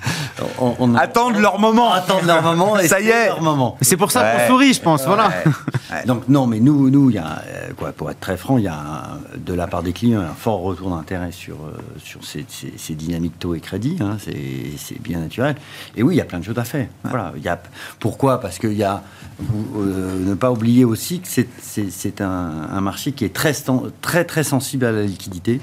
on- 0.59 0.75
on- 0.79 0.95
Attendent 0.95 1.37
leur 1.37 1.59
moment. 1.59 1.91
attendent 1.93 2.25
leur 2.25 2.41
moment 2.41 2.79
et 2.79 2.87
Ça 2.87 2.99
y 2.99 3.05
c'est 3.05 3.09
est. 3.09 3.25
leur 3.27 3.41
moment. 3.41 3.77
C'est 3.81 3.97
pour 3.97 4.11
ça 4.11 4.21
Ouais. 4.23 4.41
qu'on 4.47 4.53
sourit, 4.53 4.73
je 4.73 4.81
pense. 4.81 5.05
Voilà. 5.05 5.29
Ouais. 5.29 6.05
Donc 6.07 6.27
non, 6.27 6.47
mais 6.47 6.59
nous, 6.59 6.89
nous, 6.89 7.09
il 7.11 7.15
y 7.15 7.19
a, 7.19 7.41
euh, 7.47 7.71
quoi, 7.77 7.91
pour 7.91 8.09
être 8.09 8.19
très 8.19 8.35
franc, 8.37 8.57
il 8.57 8.63
y 8.63 8.67
a 8.67 8.73
un- 8.75 9.19
de 9.37 9.53
la 9.53 9.67
part 9.67 9.83
des 9.83 9.93
clients 9.93 10.21
un 10.21 10.33
fort 10.33 10.61
retour 10.61 10.89
d'intérêt 10.89 11.31
sur 11.31 11.55
euh, 11.55 11.77
sur 12.03 12.23
ces, 12.23 12.45
ces- 12.47 12.73
ces 12.77 12.95
dynamiques 12.95 13.37
taux 13.39 13.53
et 13.55 13.59
crédit. 13.59 13.97
hein, 14.01 14.17
c'est 14.23 14.35
c'est 14.77 14.99
bien 15.01 15.19
naturel. 15.19 15.55
Et 15.95 16.03
oui, 16.03 16.15
il 16.15 16.17
y 16.17 16.21
a 16.21 16.25
plein 16.25 16.39
de 16.39 16.45
choses 16.45 16.57
à 16.57 16.63
faire. 16.63 16.87
Voilà. 17.03 17.31
Il 17.37 17.43
y 17.43 17.49
a 17.49 17.61
pourquoi? 17.99 18.39
Parce 18.39 18.57
qu'il 18.59 18.73
y 18.73 18.83
a 18.83 19.03
vous, 19.39 19.81
euh, 19.81 20.25
ne 20.29 20.33
pas 20.35 20.51
oublier 20.51 20.85
aussi 20.85 21.19
que 21.19 21.27
c'est- 21.27 21.47
c'est 21.61 21.91
c'est 21.91 22.21
un, 22.21 22.51
un 22.71 22.81
marché 22.81 23.11
qui 23.11 23.25
est 23.25 23.33
très 23.33 23.53
très 24.01 24.25
très 24.25 24.43
sensible 24.43 24.85
à 24.85 24.91
la 24.91 25.03
liquidité. 25.03 25.61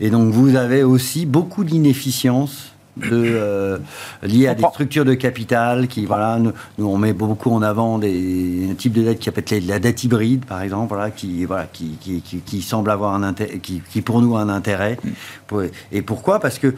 Et 0.00 0.10
donc 0.10 0.32
vous 0.32 0.54
avez 0.54 0.84
aussi 0.84 1.26
beaucoup 1.26 1.64
d'inefficience 1.64 2.67
de, 3.00 3.08
euh, 3.12 3.78
liées 4.22 4.48
à 4.48 4.54
des 4.54 4.62
structures 4.64 5.04
de 5.04 5.14
capital 5.14 5.88
qui 5.88 6.06
voilà 6.06 6.38
nous, 6.38 6.52
nous, 6.78 6.86
on 6.88 6.96
met 6.98 7.12
beaucoup 7.12 7.50
en 7.50 7.62
avant 7.62 7.98
des 7.98 8.68
un 8.70 8.74
type 8.74 8.92
de 8.92 9.02
dette 9.02 9.18
qui 9.18 9.26
s'appelle 9.26 9.66
la 9.66 9.78
dette 9.78 10.04
hybride 10.04 10.44
par 10.44 10.62
exemple 10.62 10.88
voilà 10.88 11.10
qui 11.10 11.44
voilà 11.44 11.66
qui, 11.72 11.96
qui, 12.00 12.20
qui, 12.20 12.38
qui 12.38 12.62
semble 12.62 12.90
avoir 12.90 13.14
un 13.14 13.22
intérêt 13.22 13.58
qui, 13.58 13.82
qui 13.90 14.02
pour 14.02 14.20
nous 14.22 14.36
a 14.36 14.40
un 14.42 14.48
intérêt. 14.48 14.98
Et 15.92 16.02
pourquoi? 16.02 16.40
Parce 16.40 16.58
que 16.58 16.74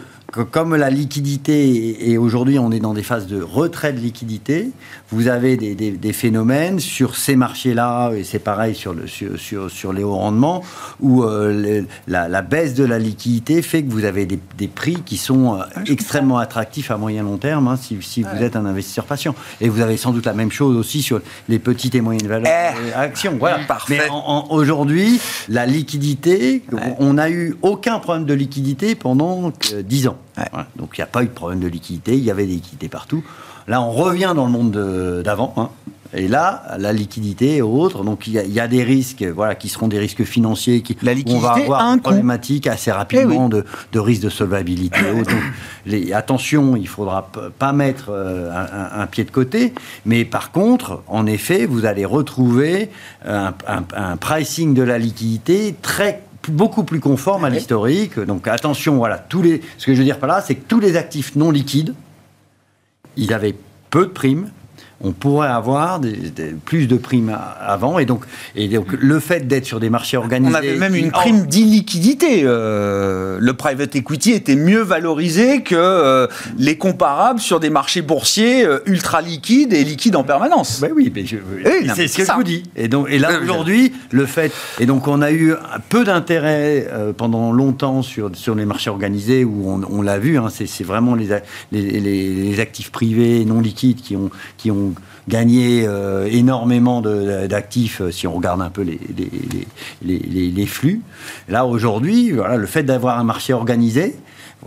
comme 0.52 0.76
la 0.76 0.90
liquidité 0.90 2.08
et 2.10 2.16
aujourd'hui 2.16 2.58
on 2.60 2.70
est 2.70 2.78
dans 2.78 2.94
des 2.94 3.02
phases 3.02 3.26
de 3.26 3.42
retrait 3.42 3.92
de 3.92 3.98
liquidité 3.98 4.70
vous 5.10 5.26
avez 5.26 5.56
des, 5.56 5.74
des- 5.74 5.90
des 5.90 6.12
phénomènes 6.12 6.78
sur 6.78 7.16
ces 7.16 7.34
marchés 7.34 7.74
là 7.74 8.12
et 8.12 8.22
c'est 8.22 8.38
pareil 8.38 8.76
sur 8.76 8.94
le 8.94 9.08
sur, 9.08 9.36
sur, 9.38 9.68
sur 9.70 9.92
les 9.92 10.04
hauts 10.04 10.14
rendements 10.14 10.62
où 11.00 11.24
euh, 11.24 11.82
la, 12.06 12.28
la 12.28 12.42
baisse 12.42 12.74
de 12.74 12.84
la 12.84 13.00
liquidité 13.00 13.60
fait 13.60 13.82
que 13.82 13.90
vous 13.90 14.04
avez 14.04 14.24
des, 14.24 14.38
des 14.56 14.68
prix 14.68 14.98
qui 15.04 15.16
sont 15.16 15.56
euh, 15.56 15.62
extrêmement 15.88 16.09
attractifs 16.14 16.90
à 16.90 16.96
moyen 16.96 17.22
long 17.22 17.36
terme 17.38 17.68
hein, 17.68 17.76
si, 17.80 17.98
si 18.02 18.22
vous 18.22 18.42
êtes 18.42 18.56
un 18.56 18.66
investisseur 18.66 19.04
patient. 19.04 19.34
Et 19.60 19.68
vous 19.68 19.80
avez 19.80 19.96
sans 19.96 20.12
doute 20.12 20.26
la 20.26 20.32
même 20.34 20.50
chose 20.50 20.76
aussi 20.76 21.02
sur 21.02 21.20
les 21.48 21.58
petites 21.58 21.94
et 21.94 22.00
moyennes 22.00 22.26
valeurs 22.28 22.46
Eh, 22.46 22.90
euh, 22.96 23.00
actions 23.02 23.36
voilà. 23.38 23.60
Parfait. 23.66 23.98
mais 24.00 24.08
aujourd'hui 24.50 25.20
la 25.48 25.66
liquidité 25.66 26.62
on 26.98 27.14
n'a 27.14 27.30
eu 27.30 27.56
aucun 27.62 27.98
problème 27.98 28.24
de 28.26 28.34
liquidité 28.34 28.94
pendant 28.94 29.52
euh, 29.72 29.82
10 29.82 30.08
ans. 30.08 30.16
Ouais. 30.38 30.44
Donc 30.76 30.90
il 30.96 31.00
n'y 31.00 31.04
a 31.04 31.06
pas 31.06 31.22
eu 31.22 31.26
de 31.26 31.30
problème 31.32 31.60
de 31.60 31.68
liquidité 31.68 32.14
il 32.16 32.24
y 32.24 32.30
avait 32.30 32.46
des 32.46 32.54
liquidités 32.54 32.88
partout. 32.88 33.22
Là 33.68 33.80
on 33.82 33.90
revient 33.90 34.32
dans 34.34 34.46
le 34.46 34.52
monde 34.52 34.70
de- 34.70 35.22
d'avant 35.24 35.54
hein. 35.56 35.68
Et 36.12 36.26
là, 36.26 36.64
la 36.78 36.92
liquidité 36.92 37.56
et 37.56 37.62
autres, 37.62 38.02
donc 38.02 38.26
il 38.26 38.32
y, 38.32 38.38
a- 38.38 38.42
il 38.42 38.52
y 38.52 38.58
a 38.58 38.66
des 38.66 38.82
risques, 38.82 39.22
voilà, 39.22 39.54
qui 39.54 39.68
seront 39.68 39.86
des 39.86 39.98
risques 40.00 40.24
financiers, 40.24 40.80
qui 40.82 40.96
La 41.02 41.12
où 41.12 41.14
on 41.14 41.16
liquidité 41.18 41.40
va 41.46 41.52
avoir 41.52 41.80
un 41.86 41.94
une 41.94 42.00
problématique 42.00 42.66
assez 42.66 42.90
rapidement 42.90 43.48
de, 43.48 43.64
de 43.92 43.98
risque 44.00 44.22
de 44.22 44.28
solvabilité. 44.28 44.98
Donc, 45.14 45.28
les, 45.86 46.12
attention, 46.12 46.74
il 46.74 46.88
faudra 46.88 47.28
p- 47.32 47.38
pas 47.56 47.72
mettre 47.72 48.06
euh, 48.10 48.50
un, 48.50 48.98
un- 48.98 49.02
un 49.02 49.06
pied 49.06 49.22
de 49.22 49.30
côté, 49.30 49.72
mais 50.04 50.24
par 50.24 50.50
contre, 50.50 51.02
en 51.06 51.26
effet, 51.26 51.64
vous 51.64 51.84
allez 51.86 52.04
retrouver 52.04 52.90
un, 53.24 53.54
un- 53.68 53.84
un 53.96 54.16
pricing 54.16 54.74
de 54.74 54.82
la 54.82 54.98
liquidité 54.98 55.76
très 55.80 56.22
beaucoup 56.48 56.82
plus 56.82 56.98
conforme 56.98 57.44
à 57.44 57.50
l'historique. 57.50 58.18
Donc 58.18 58.48
attention, 58.48 58.96
voilà, 58.96 59.18
tous 59.18 59.42
les, 59.42 59.60
ce 59.78 59.86
que 59.86 59.94
je 59.94 59.98
veux 59.98 60.04
dire 60.04 60.18
par 60.18 60.28
là, 60.28 60.42
c'est 60.44 60.56
que 60.56 60.64
tous 60.66 60.80
les 60.80 60.96
actifs 60.96 61.36
non 61.36 61.52
liquides, 61.52 61.94
ils 63.16 63.32
avaient 63.32 63.54
peu 63.90 64.06
de 64.06 64.10
primes. 64.10 64.48
On 65.02 65.12
pourrait 65.12 65.48
avoir 65.48 65.98
des, 65.98 66.14
plus 66.64 66.86
de 66.86 66.96
primes 66.96 67.36
avant. 67.60 67.98
Et 67.98 68.04
donc, 68.04 68.24
et 68.54 68.68
donc 68.68 68.92
le 68.92 69.18
fait 69.18 69.48
d'être 69.48 69.64
sur 69.64 69.80
des 69.80 69.88
marchés 69.88 70.16
organisés. 70.16 70.52
On 70.52 70.56
avait 70.56 70.76
même 70.76 70.94
une 70.94 71.10
prime 71.10 71.46
d'illiquidité. 71.46 72.42
Euh, 72.44 73.38
le 73.40 73.52
private 73.54 73.96
equity 73.96 74.32
était 74.32 74.56
mieux 74.56 74.82
valorisé 74.82 75.62
que 75.62 75.74
euh, 75.74 76.26
les 76.58 76.76
comparables 76.76 77.40
sur 77.40 77.60
des 77.60 77.70
marchés 77.70 78.02
boursiers 78.02 78.64
euh, 78.64 78.80
ultra 78.84 79.22
liquides 79.22 79.72
et 79.72 79.84
liquides 79.84 80.16
en 80.16 80.24
permanence. 80.24 80.80
Ben 80.80 80.92
oui, 80.94 81.10
mais 81.14 81.24
c'est 81.94 82.06
ce 82.06 82.18
que 82.18 82.24
je 82.24 82.32
vous 82.32 82.44
dis. 82.44 82.64
Et, 82.76 82.88
donc, 82.88 83.06
et 83.10 83.18
là, 83.18 83.40
aujourd'hui, 83.42 83.92
le 84.10 84.26
fait. 84.26 84.52
Et 84.80 84.86
donc, 84.86 85.08
on 85.08 85.22
a 85.22 85.32
eu 85.32 85.54
peu 85.88 86.04
d'intérêt 86.04 86.86
pendant 87.16 87.52
longtemps 87.52 88.02
sur, 88.02 88.30
sur 88.34 88.54
les 88.54 88.66
marchés 88.66 88.90
organisés 88.90 89.44
où 89.44 89.70
on, 89.70 89.80
on 89.90 90.02
l'a 90.02 90.18
vu, 90.18 90.38
hein, 90.38 90.48
c'est 90.50 90.84
vraiment 90.84 91.14
les, 91.14 91.28
les, 91.72 92.00
les, 92.00 92.60
actifs 92.60 92.90
privés 92.90 93.44
non 93.44 93.60
liquides 93.60 94.00
qui 94.02 94.16
ont, 94.16 94.30
qui 94.58 94.70
ont 94.70 94.89
gagné 95.30 95.86
euh, 95.86 96.28
énormément 96.30 97.00
d'actifs 97.00 98.02
euh, 98.02 98.10
si 98.10 98.26
on 98.26 98.34
regarde 98.34 98.60
un 98.60 98.68
peu 98.68 98.82
les, 98.82 98.98
les 100.02 100.66
flux. 100.66 101.00
Là, 101.48 101.64
aujourd'hui, 101.64 102.32
voilà, 102.32 102.56
le 102.56 102.66
fait 102.66 102.82
d'avoir 102.82 103.18
un 103.18 103.24
marché 103.24 103.54
organisé, 103.54 104.16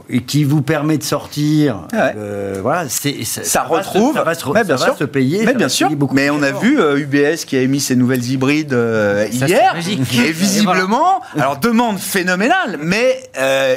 et 0.09 0.21
qui 0.21 0.43
vous 0.43 0.61
permet 0.61 0.97
de 0.97 1.03
sortir. 1.03 1.87
Euh, 1.93 2.59
voilà, 2.61 2.89
c'est 2.89 3.23
ça, 3.23 3.63
retrouve. 3.63 4.15
ça 4.15 4.23
va, 4.23 4.33
se, 4.33 4.63
bien 4.65 4.77
sûr. 4.77 4.97
se 4.97 5.03
payer. 5.03 5.45
Mais 5.45 5.53
bien 5.53 5.69
sûr. 5.69 5.89
Mais 6.11 6.29
on 6.29 6.41
a 6.41 6.51
vu 6.51 6.79
UBS 6.79 7.15
euh, 7.15 7.35
qui 7.45 7.55
a 7.57 7.61
émis 7.61 7.79
ses 7.79 7.95
nouvelles 7.95 8.25
hybrides 8.25 8.73
euh, 8.73 9.27
hier, 9.31 9.75
et 9.77 10.31
visiblement, 10.31 11.21
alors 11.37 11.57
demande 11.57 11.99
phénoménale, 11.99 12.79
mais 12.81 13.23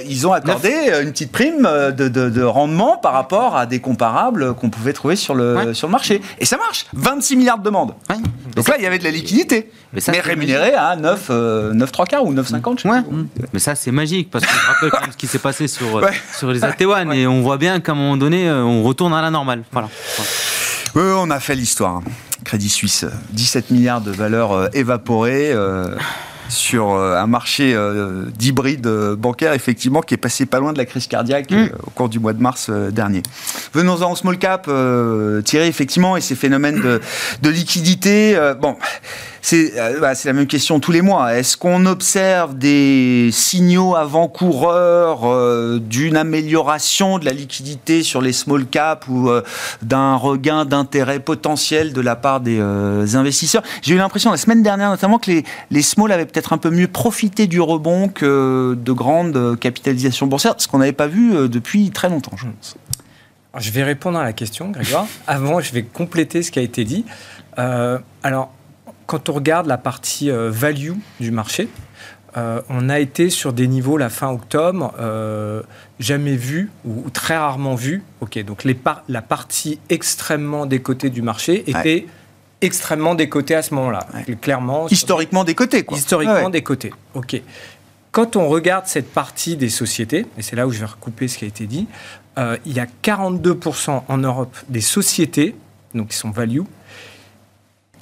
ils 0.08 0.26
ont 0.26 0.32
accordé 0.32 0.72
une 1.02 1.12
petite 1.12 1.32
prime 1.32 1.68
de, 1.96 2.08
de, 2.08 2.42
rendement 2.42 2.96
par 2.96 3.12
rapport 3.12 3.56
à 3.56 3.66
des 3.66 3.80
comparables 3.80 4.54
qu'on 4.54 4.70
pouvait 4.70 4.92
trouver 4.92 5.16
sur 5.16 5.34
le 5.34 5.74
sur 5.74 5.88
le 5.88 5.92
marché. 5.92 6.20
Et 6.38 6.44
ça 6.44 6.56
marche. 6.56 6.86
26 6.94 7.36
milliards 7.36 7.58
de 7.58 7.64
demandes. 7.64 7.94
Donc 8.54 8.68
là, 8.68 8.76
il 8.78 8.84
y 8.84 8.86
avait 8.86 8.98
de 8.98 9.04
la 9.04 9.10
liquidité. 9.10 9.70
Mais, 9.92 10.00
ça, 10.00 10.12
mais 10.12 10.20
rémunéré 10.20 10.72
à 10.74 10.96
9, 10.96 11.30
9 11.74 11.92
3 11.92 12.06
quarts 12.06 12.24
ou 12.24 12.34
9,50. 12.34 12.88
Ouais. 12.88 12.98
Mais 13.52 13.58
ça, 13.58 13.74
c'est 13.74 13.92
magique 13.92 14.30
parce 14.30 14.44
que 14.44 14.50
je 14.50 14.66
rappelle 14.66 14.90
quand 14.90 15.00
même 15.00 15.12
ce 15.12 15.16
qui 15.16 15.26
s'est 15.26 15.38
passé 15.38 15.68
sur 15.68 16.00
sur 16.36 16.50
les 16.50 16.60
AT1 16.60 17.12
et 17.14 17.26
on 17.26 17.42
voit 17.42 17.58
bien 17.58 17.80
qu'à 17.80 17.92
un 17.92 17.94
moment 17.94 18.16
donné, 18.16 18.48
euh, 18.48 18.62
on 18.62 18.82
retourne 18.82 19.14
à 19.14 19.22
la 19.22 19.30
normale. 19.30 19.62
Voilà. 19.72 19.88
on 20.94 21.30
a 21.30 21.40
fait 21.40 21.54
l'histoire. 21.54 22.02
Crédit 22.44 22.68
Suisse, 22.68 23.04
17 23.30 23.70
milliards 23.70 24.00
de 24.00 24.10
valeurs 24.10 24.52
euh, 24.52 24.68
évaporées. 24.72 25.52
Euh, 25.52 25.96
sur 26.48 26.94
un 26.94 27.26
marché 27.26 27.76
d'hybride 28.38 28.86
bancaire, 29.18 29.52
effectivement, 29.52 30.00
qui 30.00 30.14
est 30.14 30.16
passé 30.16 30.46
pas 30.46 30.60
loin 30.60 30.72
de 30.72 30.78
la 30.78 30.84
crise 30.84 31.08
cardiaque 31.08 31.50
mm. 31.50 31.70
au 31.84 31.90
cours 31.90 32.08
du 32.08 32.20
mois 32.20 32.34
de 32.34 32.40
mars 32.40 32.70
dernier. 32.70 33.24
Venons-en 33.74 34.12
au 34.12 34.14
small 34.14 34.38
cap, 34.38 34.70
Thierry, 35.44 35.66
effectivement, 35.66 36.16
et 36.16 36.20
ces 36.20 36.36
phénomènes 36.36 36.80
de, 36.80 37.00
de 37.42 37.50
liquidité. 37.50 38.38
bon 38.60 38.76
euh, 39.52 40.00
bah, 40.00 40.14
c'est 40.14 40.28
la 40.28 40.32
même 40.32 40.46
question 40.46 40.80
tous 40.80 40.92
les 40.92 41.02
mois. 41.02 41.36
Est-ce 41.36 41.56
qu'on 41.56 41.86
observe 41.86 42.56
des 42.56 43.30
signaux 43.32 43.94
avant-coureurs 43.94 45.20
euh, 45.24 45.78
d'une 45.78 46.16
amélioration 46.16 47.18
de 47.18 47.24
la 47.24 47.32
liquidité 47.32 48.02
sur 48.02 48.20
les 48.20 48.32
small 48.32 48.66
caps 48.66 49.06
ou 49.08 49.30
euh, 49.30 49.42
d'un 49.82 50.16
regain 50.16 50.64
d'intérêt 50.64 51.20
potentiel 51.20 51.92
de 51.92 52.00
la 52.00 52.16
part 52.16 52.40
des 52.40 52.60
investisseurs? 53.14 53.62
J'ai 53.82 53.94
eu 53.94 53.98
l'impression 53.98 54.30
la 54.30 54.36
semaine 54.36 54.62
dernière 54.62 54.90
notamment 54.90 55.18
que 55.18 55.30
les, 55.30 55.44
les 55.70 55.82
small 55.82 56.10
avaient 56.10 56.26
peut-être 56.26 56.52
un 56.52 56.58
peu 56.58 56.70
mieux 56.70 56.88
profité 56.88 57.46
du 57.46 57.60
rebond 57.60 58.08
que 58.08 58.76
de 58.78 58.92
grandes 58.92 59.58
capitalisations 59.60 60.26
boursières, 60.26 60.54
ce 60.58 60.66
qu'on 60.66 60.78
n'avait 60.78 60.92
pas 60.92 61.06
vu 61.06 61.48
depuis 61.48 61.90
très 61.90 62.08
longtemps, 62.08 62.36
je 62.36 62.46
pense. 62.46 62.76
Je 63.58 63.70
vais 63.70 63.84
répondre 63.84 64.18
à 64.18 64.24
la 64.24 64.32
question, 64.32 64.70
Grégoire. 64.70 65.06
Avant, 65.26 65.60
je 65.60 65.72
vais 65.72 65.82
compléter 65.82 66.42
ce 66.42 66.50
qui 66.50 66.58
a 66.58 66.62
été 66.62 66.84
dit. 66.84 67.04
alors, 67.56 68.50
quand 69.06 69.28
on 69.28 69.32
regarde 69.32 69.66
la 69.66 69.78
partie 69.78 70.30
euh, 70.30 70.50
value 70.50 70.92
du 71.20 71.30
marché, 71.30 71.68
euh, 72.36 72.60
on 72.68 72.90
a 72.90 73.00
été 73.00 73.30
sur 73.30 73.52
des 73.52 73.66
niveaux 73.66 73.96
la 73.96 74.10
fin 74.10 74.30
octobre 74.30 74.92
euh, 75.00 75.62
jamais 75.98 76.36
vus 76.36 76.70
ou, 76.84 77.08
très 77.10 77.36
rarement 77.36 77.74
vus. 77.74 78.02
Ok, 78.20 78.38
donc 78.44 78.64
les 78.64 78.76
la 79.08 79.22
partie 79.22 79.78
extrêmement 79.88 80.66
décotée 80.66 81.08
du 81.08 81.22
marché 81.22 81.64
était 81.70 82.06
extrêmement 82.60 83.14
décotée 83.14 83.54
à 83.54 83.62
ce 83.62 83.74
moment-là. 83.74 84.06
Clairement. 84.40 84.88
Historiquement 84.88 85.44
décotée, 85.44 85.84
quoi. 85.84 85.96
Historiquement 85.96 86.50
décotée. 86.50 86.92
Ok. 87.14 87.40
Quand 88.10 88.36
on 88.36 88.48
regarde 88.48 88.86
cette 88.86 89.12
partie 89.12 89.56
des 89.56 89.68
sociétés, 89.68 90.26
et 90.38 90.42
c'est 90.42 90.56
là 90.56 90.66
où 90.66 90.72
je 90.72 90.80
vais 90.80 90.86
recouper 90.86 91.28
ce 91.28 91.36
qui 91.38 91.44
a 91.44 91.48
été 91.48 91.66
dit, 91.66 91.86
il 92.38 92.72
y 92.72 92.80
a 92.80 92.86
42% 93.02 94.02
en 94.08 94.18
Europe 94.18 94.56
des 94.68 94.80
sociétés, 94.80 95.54
donc 95.94 96.08
qui 96.08 96.16
sont 96.16 96.30
value, 96.30 96.62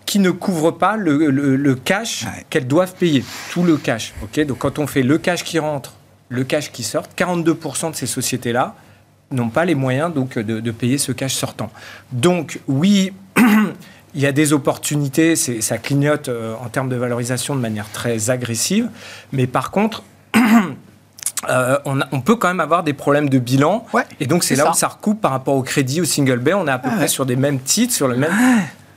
qui 0.07 0.18
ne 0.18 0.30
couvrent 0.30 0.72
pas 0.72 0.96
le, 0.96 1.74
cash 1.74 2.26
qu'elles 2.50 2.66
doivent 2.66 2.94
payer, 2.94 3.24
tout 3.50 3.62
le 3.62 3.76
cash. 3.76 4.14
ok? 4.22 4.46
Donc 4.46 4.59
quand 4.59 4.78
on 4.78 4.86
fait 4.86 5.02
le 5.02 5.18
cash 5.18 5.44
qui 5.44 5.59
rentre, 5.59 5.94
le 6.28 6.44
cash 6.44 6.72
qui 6.72 6.82
sort, 6.82 7.05
42% 7.16 7.90
de 7.90 7.96
ces 7.96 8.07
sociétés-là 8.07 8.74
n'ont 9.30 9.48
pas 9.48 9.64
les 9.64 9.74
moyens 9.74 10.12
donc 10.12 10.38
de, 10.38 10.70
payer 10.70 10.98
ce 10.98 11.12
cash 11.12 11.34
sortant. 11.34 11.70
Donc 12.12 12.61
oui, 12.68 13.12
il 14.14 14.20
y 14.20 14.26
a 14.26 14.32
des 14.32 14.52
opportunités, 14.52 15.36
ça 15.36 15.78
clignote 15.78 16.28
euh, 16.28 16.55
en 16.62 16.68
termes 16.68 16.88
de 16.88 16.96
valorisation 16.96 17.55
de 17.55 17.61
manière 17.61 17.90
très 17.90 18.30
agressive, 18.30 18.88
mais 19.32 19.46
par 19.46 19.70
contre, 19.70 20.02
euh, 21.48 21.78
on, 21.84 22.20
peut 22.20 22.36
quand 22.36 22.48
même 22.48 22.61
avoir 22.61 22.84
des 22.84 22.92
problèmes 22.92 23.28
de 23.28 23.38
bilan. 23.38 23.86
et 24.20 24.26
donc, 24.26 24.44
c'est 24.44 24.57
là 24.57 24.70
où 24.70 24.74
ça 24.74 24.88
recoupe 24.88 25.20
par 25.20 25.30
rapport 25.30 25.55
au 25.55 25.62
crédit, 25.62 26.00
au 26.00 26.05
single 26.05 26.38
bay. 26.38 26.55
On 26.55 26.66
est 26.66 26.70
à 26.70 26.78
peu 26.78 26.90
près 26.90 27.09
sur 27.09 27.26
des 27.26 27.36
mêmes 27.36 27.61
titres, 27.61 27.94
sur 27.94 28.09
le 28.09 28.16
même 28.16 28.32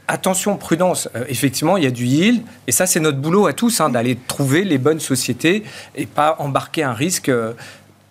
attention, 0.07 0.57
prudence. 0.57 1.09
Euh, 1.15 1.23
effectivement, 1.27 1.77
il 1.77 1.83
y 1.83 1.87
a 1.87 1.91
du 1.91 2.05
yield. 2.05 2.41
Et 2.67 2.71
ça, 2.71 2.85
c'est 2.85 2.99
notre 2.99 3.17
boulot 3.17 3.47
à 3.47 3.53
tous, 3.53 3.81
hein, 3.81 3.89
d'aller 3.89 4.17
trouver 4.27 4.63
les 4.63 4.77
bonnes 4.77 4.99
sociétés 4.99 5.63
et 5.95 6.05
pas 6.05 6.35
embarquer 6.39 6.83
un 6.83 6.93
risque. 6.93 7.29
Euh, 7.29 7.53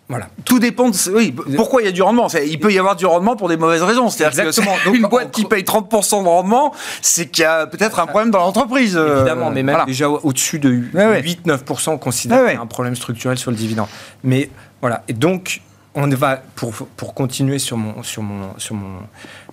voilà. 0.08 0.28
Tout 0.44 0.60
dépend 0.60 0.88
de. 0.90 0.96
Oui, 1.12 1.34
pourquoi 1.56 1.82
il 1.82 1.86
y 1.86 1.88
a 1.88 1.92
du 1.92 2.02
rendement? 2.02 2.28
Il 2.28 2.60
peut 2.60 2.72
y 2.72 2.78
avoir 2.78 2.94
du 2.94 3.06
rendement 3.06 3.34
pour 3.34 3.48
des 3.48 3.56
mauvaises 3.56 3.82
raisons. 3.82 4.08
C'est-à-dire 4.08 4.44
que 4.44 4.90
une 4.94 5.02
boîte 5.02 5.32
qui 5.32 5.44
paye 5.44 5.64
30% 5.64 6.22
de 6.22 6.28
rendement, 6.28 6.72
c'est 7.02 7.26
qu'il 7.26 7.42
y 7.42 7.44
a 7.44 7.66
peut-être 7.66 7.98
un 7.98 8.06
problème 8.06 8.30
dans 8.30 8.38
l'entreprise. 8.38 8.96
Euh, 8.96 9.16
Évidemment, 9.16 9.50
mais 9.50 9.64
même 9.64 9.84
déjà 9.84 10.08
au-dessus 10.08 10.60
de 10.60 10.70
8-9%, 10.70 11.90
on 11.90 11.98
considère 11.98 12.44
qu'il 12.44 12.54
y 12.54 12.56
a 12.56 12.60
un 12.60 12.66
problème 12.66 12.94
structurel 12.94 13.36
sur 13.36 13.50
le 13.50 13.56
dividende. 13.56 13.88
Mais 14.22 14.48
voilà. 14.80 15.02
Et 15.08 15.12
donc, 15.12 15.60
on 15.96 16.06
va, 16.08 16.42
pour, 16.54 16.72
pour 16.74 17.14
continuer 17.14 17.58
sur 17.58 17.78
mon, 17.78 18.02
sur, 18.02 18.22
mon, 18.22 18.56
sur, 18.58 18.74
mon, 18.74 18.98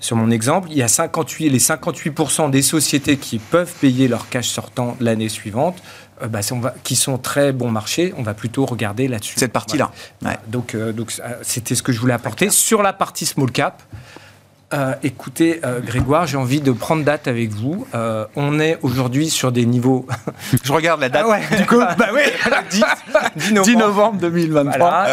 sur 0.02 0.18
mon 0.18 0.30
exemple, 0.30 0.68
il 0.72 0.78
y 0.78 0.84
a 0.84 0.90
58, 0.90 1.50
les 1.50 1.60
58% 1.60 2.52
des 2.52 2.62
sociétés 2.62 3.16
qui 3.16 3.40
peuvent 3.40 3.74
payer 3.80 4.10
leur 4.10 4.28
cash 4.28 4.50
sortant 4.50 4.98
l'année 5.00 5.30
suivante, 5.30 5.82
euh, 6.22 6.28
bah, 6.28 6.42
on 6.52 6.60
va, 6.60 6.76
qui 6.84 6.98
sont 6.98 7.18
très 7.18 7.54
bon 7.54 7.72
marché, 7.72 8.14
on 8.18 8.24
va 8.24 8.34
plutôt 8.34 8.66
regarder 8.66 9.08
là-dessus. 9.08 9.40
Cette 9.40 9.54
partie-là. 9.54 9.92
Donc, 10.48 10.76
euh, 10.76 10.92
donc 10.92 11.14
c'était 11.42 11.76
ce 11.76 11.82
que 11.82 11.94
je 11.94 12.00
voulais 12.00 12.14
apporter. 12.14 12.50
Sur 12.50 12.84
la 12.84 12.92
partie 12.92 13.26
small 13.26 13.50
cap, 13.50 13.82
euh, 14.74 14.96
écoutez, 15.04 15.60
euh, 15.64 15.82
Grégoire, 15.82 16.26
j'ai 16.26 16.38
envie 16.38 16.60
de 16.60 16.72
prendre 16.72 17.04
date 17.04 17.28
avec 17.28 17.52
vous. 17.52 17.86
Euh, 17.94 18.26
on 18.36 18.60
est 18.60 18.80
aujourd'hui 18.82 19.30
sur 19.30 19.52
des 19.52 19.68
niveaux. 19.68 20.08
je 20.64 20.72
regarde 20.72 21.00
la 21.00 21.10
date. 21.10 21.26
Ah 21.30 21.56
du 21.56 21.66
coup, 21.68 21.78
bah 21.98 22.08
oui, 22.12 22.22
10, 23.36 23.54
novembre. 23.76 24.18
2023. 24.20 25.08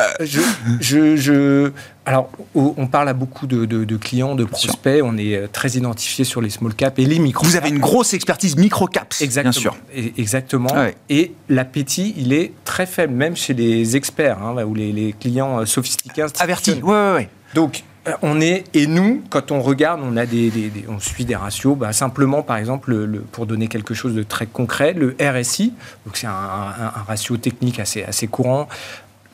je, 0.81 1.71
alors, 2.07 2.31
on 2.55 2.87
parle 2.87 3.11
à 3.11 3.13
beaucoup 3.13 3.47
de, 3.47 3.97
clients, 3.97 4.35
de 4.35 4.45
prospects. 4.45 5.03
On 5.05 5.19
est 5.19 5.53
très 5.53 5.71
identifié 5.73 6.25
sur 6.25 6.41
les 6.41 6.51
small 6.51 6.75
caps 6.75 6.99
et 6.99 7.05
les 7.05 7.19
micro. 7.19 7.45
Vous 7.45 7.57
avez 7.57 7.69
une 7.69 7.79
grosse 7.79 8.15
expertise 8.15 8.57
micro 8.57 8.87
caps, 8.87 9.21
exactement, 9.21 9.53
bien 9.53 9.61
sûr. 9.61 10.15
Exactement. 10.17 10.71
Ah 10.75 10.87
et 11.11 11.35
l'appétit, 11.49 12.15
il 12.17 12.33
est 12.33 12.53
très 12.65 12.87
faible, 12.87 13.13
même 13.13 13.37
chez 13.37 13.53
les 13.53 13.97
experts 13.97 14.39
hein, 14.43 14.65
ou 14.65 14.75
les, 14.75 15.15
clients 15.21 15.67
sophistiqués. 15.67 16.25
Avertis. 16.39 16.81
Oui, 16.83 16.95
oui, 16.95 17.17
oui. 17.19 17.27
Donc, 17.55 17.83
on 18.23 18.41
est 18.41 18.65
et 18.75 18.87
nous 18.87 19.23
quand 19.31 19.53
on 19.53 19.61
regarde 19.61 20.01
on 20.03 20.17
a 20.17 20.27
des, 20.27 20.73
on 20.89 20.99
suit 20.99 21.25
des 21.25 21.37
ratios 21.37 21.77
bah, 21.77 21.93
simplement 21.93 22.43
par 22.43 22.57
exemple 22.57 22.95
le, 22.95 23.21
pour 23.21 23.47
donner 23.47 23.69
quelque 23.69 23.95
chose 23.95 24.15
de 24.15 24.23
très 24.23 24.47
concret 24.47 24.93
le 24.93 25.17
RSI 25.21 25.75
donc 26.07 26.17
c'est 26.17 26.27
un, 26.27 26.93
ratio 27.07 27.37
technique 27.37 27.79
assez 27.81 28.03
assez 28.05 28.27
courant 28.27 28.69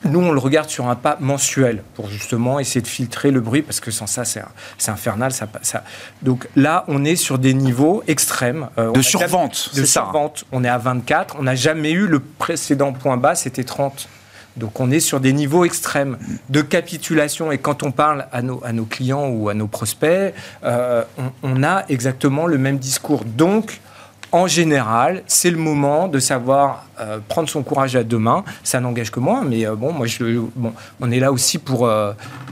nous, 0.03 0.19
on 0.19 0.31
le 0.31 0.39
regarde 0.39 0.69
sur 0.69 0.87
un 0.87 0.95
pas 0.95 1.17
mensuel 1.19 1.83
pour 1.95 2.07
justement 2.07 2.59
essayer 2.59 2.81
de 2.81 2.87
filtrer 2.87 3.31
le 3.31 3.41
bruit 3.41 3.63
parce 3.63 3.79
que 3.79 3.89
sans 3.89 4.05
ça, 4.05 4.25
c'est 4.25 4.41
infernal. 4.87 5.31
Ça, 5.31 5.47
ça, 5.63 5.83
Donc 6.21 6.47
là, 6.55 6.85
on 6.87 7.03
est 7.03 7.15
sur 7.15 7.39
des 7.39 7.55
niveaux 7.55 8.03
extrêmes. 8.07 8.69
Euh, 8.77 8.91
de 8.91 9.01
survente, 9.01 9.71
De 9.73 9.85
survente. 9.85 10.45
On 10.51 10.63
est 10.63 10.69
à 10.69 10.77
24. 10.77 11.37
On 11.39 11.43
n'a 11.43 11.55
jamais 11.55 11.91
eu 11.91 12.05
le 12.05 12.19
précédent 12.19 12.93
point 12.93 13.17
bas, 13.17 13.33
c'était 13.33 13.63
30. 13.63 14.07
Donc 14.57 14.79
on 14.79 14.91
est 14.91 14.99
sur 14.99 15.19
des 15.19 15.33
niveaux 15.33 15.65
extrêmes 15.65 16.17
de 16.49 16.61
capitulation 16.61 17.51
et 17.51 17.57
quand 17.57 17.83
on 17.83 17.91
parle 17.91 18.27
à 18.31 18.41
nos, 18.41 18.85
clients 18.85 19.27
ou 19.27 19.49
à 19.49 19.53
nos 19.53 19.67
prospects, 19.67 20.33
euh, 20.63 21.03
on, 21.43 21.63
a 21.63 21.85
exactement 21.89 22.47
le 22.47 22.57
même 22.57 22.77
discours. 22.77 23.23
Donc 23.23 23.79
en 24.31 24.47
général, 24.47 25.23
c'est 25.27 25.51
le 25.51 25.57
moment 25.57 26.07
de 26.07 26.19
savoir 26.19 26.85
euh, 26.99 27.19
prendre 27.27 27.47
son 27.47 27.63
courage 27.63 27.95
à 27.95 28.03
deux 28.03 28.17
mains. 28.17 28.43
Ça 28.63 28.79
n'engage 28.81 29.11
que 29.11 29.19
moi, 29.19 29.43
mais 29.45 29.65
euh, 29.65 29.75
bon, 29.75 29.93
moi, 29.93 30.05
je, 30.05 30.39
bon, 30.55 30.73
on 30.99 31.11
est 31.11 31.19
là 31.19 31.31
aussi 31.31 31.59
pour, 31.59 31.89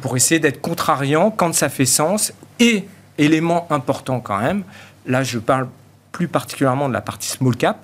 pour 0.02 0.16
essayer 0.16 0.40
d'être 0.40 0.62
contrariant 0.62 1.32
quand 1.32 1.54
ça 1.54 1.70
fait 1.70 1.86
sens 1.86 2.34
et 2.60 2.88
élément 3.18 3.68
important 3.70 4.20
quand 4.20 4.40
même, 4.40 4.64
là 5.06 5.24
je 5.24 5.40
parle 5.40 5.68
plus 6.12 6.28
particulièrement 6.28 6.88
de 6.88 6.94
la 6.94 7.02
partie 7.02 7.30
small 7.30 7.56
cap, 7.56 7.78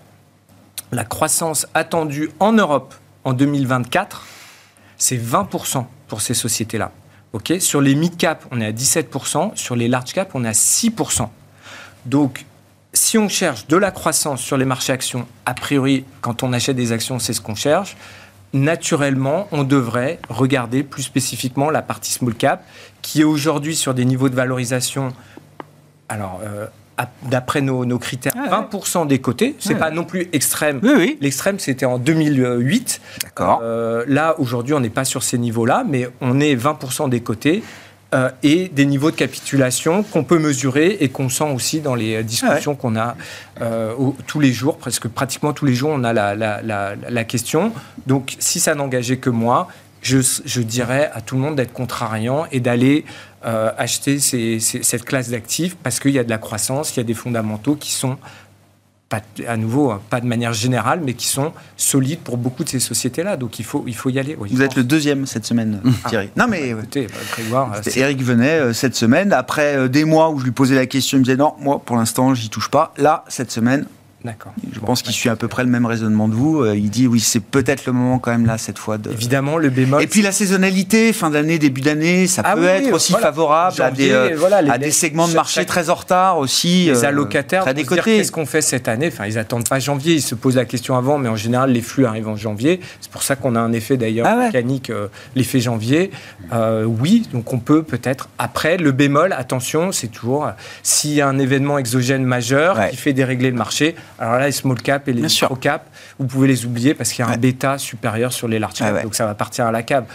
la 0.92 1.06
croissance 1.06 1.68
attendue 1.74 2.32
en 2.40 2.54
Europe 2.54 2.94
en 3.24 3.34
2024, 3.34 4.26
c'est 4.98 5.18
20% 5.18 5.86
pour 6.08 6.22
ces 6.22 6.34
sociétés-là. 6.34 6.92
Sur 7.60 7.82
les 7.82 7.96
mid 7.96 8.18
cap, 8.18 8.46
on 8.52 8.60
est 8.60 8.66
à 8.66 8.72
17%, 8.72 9.56
sur 9.56 9.76
les 9.76 9.88
large 9.88 10.14
cap, 10.14 10.32
on 10.34 10.44
est 10.44 10.50
à 10.50 10.52
6%. 10.52 11.30
Donc, 12.06 12.46
si 12.94 13.18
on 13.18 13.30
cherche 13.30 13.68
de 13.68 13.78
la 13.78 13.92
croissance 13.92 14.42
sur 14.42 14.58
les 14.58 14.66
marchés 14.66 14.92
actions, 14.92 15.26
a 15.46 15.54
priori, 15.54 16.04
quand 16.20 16.44
on 16.44 16.52
achète 16.52 16.76
des 16.76 16.92
actions, 16.92 17.20
c'est 17.20 17.34
ce 17.34 17.40
qu'on 17.40 17.56
cherche. 17.56 17.96
Naturellement, 18.54 19.48
on 19.54 19.64
devrait 19.64 20.20
regarder 20.28 20.84
plus 20.84 21.04
spécifiquement 21.04 21.70
la 21.70 21.82
partie 21.82 22.12
small 22.12 22.36
cap, 22.36 22.66
qui 23.02 23.22
est 23.22 23.24
aujourd'hui 23.24 23.78
sur 23.78 23.94
des 23.94 24.04
niveaux 24.04 24.28
de 24.28 24.36
valorisation. 24.36 25.14
Alors, 26.10 26.42
euh, 26.44 26.68
d'après 27.24 27.62
nos, 27.62 27.98
critères, 27.98 28.34
20% 28.34 29.08
des 29.08 29.20
côtés. 29.20 29.56
C'est 29.60 29.76
pas 29.76 29.92
non 29.92 30.04
plus 30.04 30.28
extrême. 30.34 30.80
Oui, 30.84 31.18
L'extrême, 31.22 31.60
c'était 31.60 31.86
en 31.86 31.98
2008. 31.98 33.02
D'accord. 33.24 33.60
Euh, 33.64 34.04
là, 34.08 34.36
aujourd'hui, 34.40 34.74
on 34.74 34.80
n'est 34.80 34.90
pas 34.90 35.06
sur 35.06 35.24
ces 35.24 35.38
niveaux-là, 35.38 35.84
mais 35.88 36.10
on 36.22 36.40
est 36.40 36.56
20% 36.56 37.10
des 37.10 37.22
côtés. 37.22 37.64
Euh, 38.14 38.30
et 38.44 38.68
des 38.68 38.86
niveaux 38.86 39.10
de 39.10 39.16
capitulation 39.16 40.04
qu'on 40.04 40.26
peut 40.26 40.38
mesurer 40.38 40.98
et 41.00 41.08
qu'on 41.08 41.30
sent 41.30 41.50
aussi 41.56 41.80
dans 41.80 41.96
les 41.96 42.22
discussions 42.26 42.76
qu'on 42.76 42.98
a 42.98 43.16
euh, 43.62 43.94
tous 44.28 44.42
les 44.42 44.52
jours, 44.52 44.78
presque 44.78 45.08
pratiquement 45.08 45.54
tous 45.54 45.64
les 45.66 45.74
jours, 45.74 45.92
on 45.94 46.04
a 46.04 46.12
la, 46.12 46.36
la 46.36 47.24
question. 47.24 47.72
Donc, 48.08 48.36
si 48.40 48.60
ça 48.60 48.76
n'engageait 48.76 49.16
que 49.16 49.30
moi, 49.30 49.70
je, 50.02 50.18
je, 50.46 50.62
dirais 50.62 51.10
à 51.14 51.22
tout 51.22 51.36
le 51.36 51.42
monde 51.42 51.56
d'être 51.56 51.74
contrariant 51.74 52.46
et 52.52 52.60
d'aller 52.60 53.06
euh, 53.46 53.72
acheter 53.78 54.20
cette 54.20 55.04
classe 55.04 55.30
d'actifs 55.30 55.76
parce 55.76 56.00
qu'il 56.00 56.12
y 56.12 56.20
a 56.20 56.24
de 56.24 56.30
la 56.30 56.38
croissance, 56.38 56.96
il 56.96 56.98
y 56.98 57.00
a 57.00 57.04
des 57.04 57.14
fondamentaux 57.14 57.76
qui 57.76 57.92
sont, 57.92 58.18
pas, 59.10 59.22
à 59.48 59.58
nouveau, 59.58 59.92
hein, 59.92 60.02
pas 60.10 60.22
de 60.22 60.26
manière 60.26 60.54
générale, 60.54 61.02
mais 61.04 61.14
qui 61.14 61.28
sont 61.28 61.52
solides 61.76 62.20
pour 62.20 62.38
beaucoup 62.38 62.64
de 62.64 62.70
ces 62.70 62.80
sociétés-là. 62.80 63.38
Donc 63.38 63.60
il 63.60 63.66
faut, 63.66 63.84
il 63.88 63.96
faut 63.96 64.10
y 64.10 64.20
aller. 64.20 64.36
Vous 64.40 64.62
êtes 64.62 64.76
le 64.76 64.84
deuxième 64.84 65.26
cette 65.26 65.46
semaine, 65.46 65.82
Thierry. 66.08 66.30
non 66.38 66.46
mais 66.48 66.70
écoutez, 66.70 67.08
bah, 67.52 67.82
Eric 67.96 68.24
venait 68.24 68.60
euh, 68.60 68.74
cette 68.74 68.96
semaine 68.96 69.34
après 69.34 69.76
euh, 69.76 69.88
des 69.88 70.06
mois 70.06 70.30
où 70.30 70.40
je 70.40 70.46
lui 70.46 70.52
posais 70.52 70.76
la 70.76 70.86
question, 70.86 71.18
il 71.18 71.22
me 71.22 71.26
disait 71.26 71.38
non, 71.38 71.54
moi 71.60 71.82
pour 71.84 71.98
l'instant 71.98 72.34
j'y 72.34 72.50
touche 72.50 72.70
pas. 72.70 72.94
Là 72.98 73.26
cette 73.28 73.52
semaine, 73.52 73.86
D'accord. 74.24 74.54
Je 74.72 74.80
pense 74.80 75.02
qu'il 75.02 75.14
suit 75.14 75.30
à 75.30 75.36
peu 75.36 75.48
près 75.48 75.64
le 75.64 75.70
même 75.70 75.88
raisonnement 75.88 76.28
de 76.28 76.36
vous. 76.36 76.62
Euh, 76.62 76.76
il 76.76 76.92
dit 76.92 77.08
oui, 77.08 77.20
c'est 77.20 77.40
peut-être 77.40 77.88
le 77.88 77.94
moment 77.94 78.20
quand 78.20 78.30
même 78.30 78.46
là 78.46 78.60
cette 78.60 78.78
fois 78.78 79.00
de. 79.00 79.12
Évidemment, 79.12 79.58
le 79.58 79.70
bémol. 79.70 80.04
Et 80.04 80.08
puis 80.08 80.22
la 80.22 80.32
saisonnalité, 80.32 81.12
fin 81.12 81.32
d'année, 81.32 81.58
début 81.58 81.82
d'année, 81.82 82.28
ça 82.28 82.44
ah 82.46 82.56
peut 82.56 82.66
être 82.66 82.94
aussi 82.94 83.14
favorable 83.14 83.82
à 83.82 83.90
des, 83.90 84.12
euh, 84.12 84.38
à 84.70 84.78
des 84.78 84.92
segments 84.92 85.28
de 85.28 85.34
marché 85.34 85.66
très 85.66 85.90
en 85.90 85.96
retard 85.96 86.38
aussi. 86.38 86.86
Les 86.86 87.04
euh, 87.04 87.08
allocataires. 87.08 87.64
Très 87.64 87.74
décotés. 87.74 88.18
Qu'est-ce 88.18 88.32
qu'on 88.32 88.46
fait 88.46 88.62
cette 88.62 88.88
année? 88.88 89.08
Enfin, 89.08 89.26
ils 89.26 89.40
attendent 89.40 89.68
pas 89.68 89.80
janvier. 89.80 90.14
Ils 90.14 90.22
se 90.22 90.36
posent 90.36 90.58
la 90.58 90.66
question 90.66 90.96
avant, 90.96 91.18
mais 91.18 91.30
en 91.30 91.36
général, 91.36 91.72
les 91.72 91.82
flux 91.82 92.06
arrivent 92.06 92.30
en 92.30 92.36
janvier. 92.36 92.80
C'est 93.00 93.12
pour 93.12 93.24
ça 93.24 93.36
qu'on 93.36 93.56
a 93.56 93.60
un 93.60 93.74
effet 93.74 93.98
d'ailleurs 93.98 94.28
ah 94.30 94.36
mécanique, 94.36 94.92
l'effet 95.36 95.60
janvier. 95.60 96.12
oui, 96.86 97.28
donc 97.34 97.52
on 97.54 97.60
peut 97.60 97.82
peut-être 97.82 98.30
après 98.38 98.78
le 98.78 98.92
bémol. 98.92 99.34
Attention, 99.34 99.92
c'est 99.92 100.10
toujours 100.10 100.48
s'il 100.84 101.14
y 101.14 101.22
a 101.22 101.28
un 101.28 101.40
événement 101.40 101.80
exogène 101.80 102.24
majeur 102.24 102.78
qui 102.92 102.98
fait 102.98 103.14
dérégler 103.14 103.50
le 103.50 103.58
marché 103.58 103.96
alors 104.22 104.36
là, 104.36 104.46
les 104.46 104.52
small 104.52 104.80
cap 104.80 105.08
et 105.08 105.14
les 105.14 105.22
micro 105.24 105.56
cap, 105.56 105.88
vous 106.20 106.28
pouvez 106.28 106.48
les 106.48 106.68
oublier 106.68 106.94
parce 106.94 107.12
qu'il 107.12 107.26
y 107.26 107.28
a 107.28 107.32
un 107.32 107.38
bêta 107.38 107.80
supérieur 107.80 108.32
sur 108.32 108.48
les 108.48 108.60
large 108.60 108.76
cap. 108.76 109.02
donc 109.02 109.16
ça 109.16 109.26
va 109.26 109.34
partir 109.34 109.66
à 109.66 109.72
la 109.72 109.82
cave. 109.82 110.06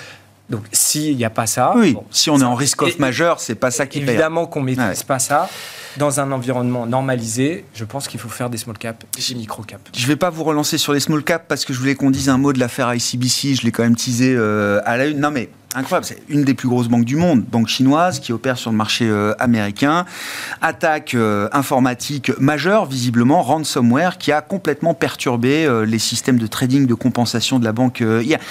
Donc 0.48 0.62
s'il 0.70 1.16
n'y 1.16 1.24
a 1.24 1.30
pas 1.30 1.48
ça, 1.48 1.72
oui, 1.74 1.96
si 2.12 2.30
on 2.30 2.38
est 2.38 2.44
en 2.44 2.54
risque 2.54 2.80
off 2.82 3.00
majeur, 3.00 3.40
c'est 3.40 3.57
pas 3.57 3.72
ça 3.72 3.84
qui 3.84 3.98
évidemment 3.98 4.46
qu'on 4.46 4.61
maîtrise 4.61 5.02
pas 5.02 5.18
ça. 5.18 5.50
Dans 5.96 6.20
un 6.20 6.30
environnement 6.30 6.86
normalisé, 6.86 7.64
je 7.74 7.84
pense 7.84 8.07
qu'il 8.07 8.20
faut 8.20 8.28
faire 8.28 8.48
des 8.48 8.59
small 8.59 8.78
cap 8.78 9.02
et 9.18 9.32
des 9.32 9.34
micro 9.34 9.64
cap. 9.64 9.80
Je 9.92 10.02
ne 10.02 10.07
vais 10.07 10.16
pas 10.16 10.30
vous 10.30 10.44
relancer 10.44 10.78
sur 10.78 10.92
les 10.92 11.00
small 11.00 11.24
cap 11.24 11.46
parce 11.48 11.64
que 11.64 11.72
je 11.72 11.78
voulais 11.80 11.96
qu'on 11.96 12.11
dise 12.11 12.28
un 12.28 12.38
mot 12.38 12.52
de 12.52 12.61
l'affaire 12.61 12.94
ICBC. 12.94 13.57
Je 13.57 13.62
l'ai 13.62 13.72
quand 13.72 13.82
même 13.82 13.96
teasé 13.96 14.34
euh, 14.36 14.80
à 14.84 14.96
la 14.98 15.07
une. 15.07 15.18
Non 15.18 15.32
mais 15.32 15.48
incroyable. 15.77 16.07
C'est 16.07 16.22
une 16.29 16.43
des 16.43 16.55
plus 16.55 16.68
grosses 16.68 16.89
banques 16.89 17.05
du 17.05 17.16
monde, 17.16 17.43
banque 17.43 17.68
chinoise 17.68 18.18
qui 18.18 18.33
opère 18.33 18.57
sur 18.57 18.70
le 18.70 18.77
marché 18.77 19.07
euh, 19.07 19.35
américain. 19.39 20.07
Attaque 20.62 21.14
euh, 21.14 21.49
informatique 21.53 22.33
majeure, 22.39 22.87
visiblement, 22.87 23.43
ransomware, 23.43 24.18
qui 24.18 24.33
a 24.33 24.41
complètement 24.41 24.95
perturbé 24.95 25.66
euh, 25.66 25.85
les 25.85 25.99
systèmes 25.99 26.39
de 26.39 26.47
trading 26.47 26.87
de 26.87 26.95
compensation 26.95 27.59
de 27.59 27.64
la 27.64 27.72
banque. 27.72 28.03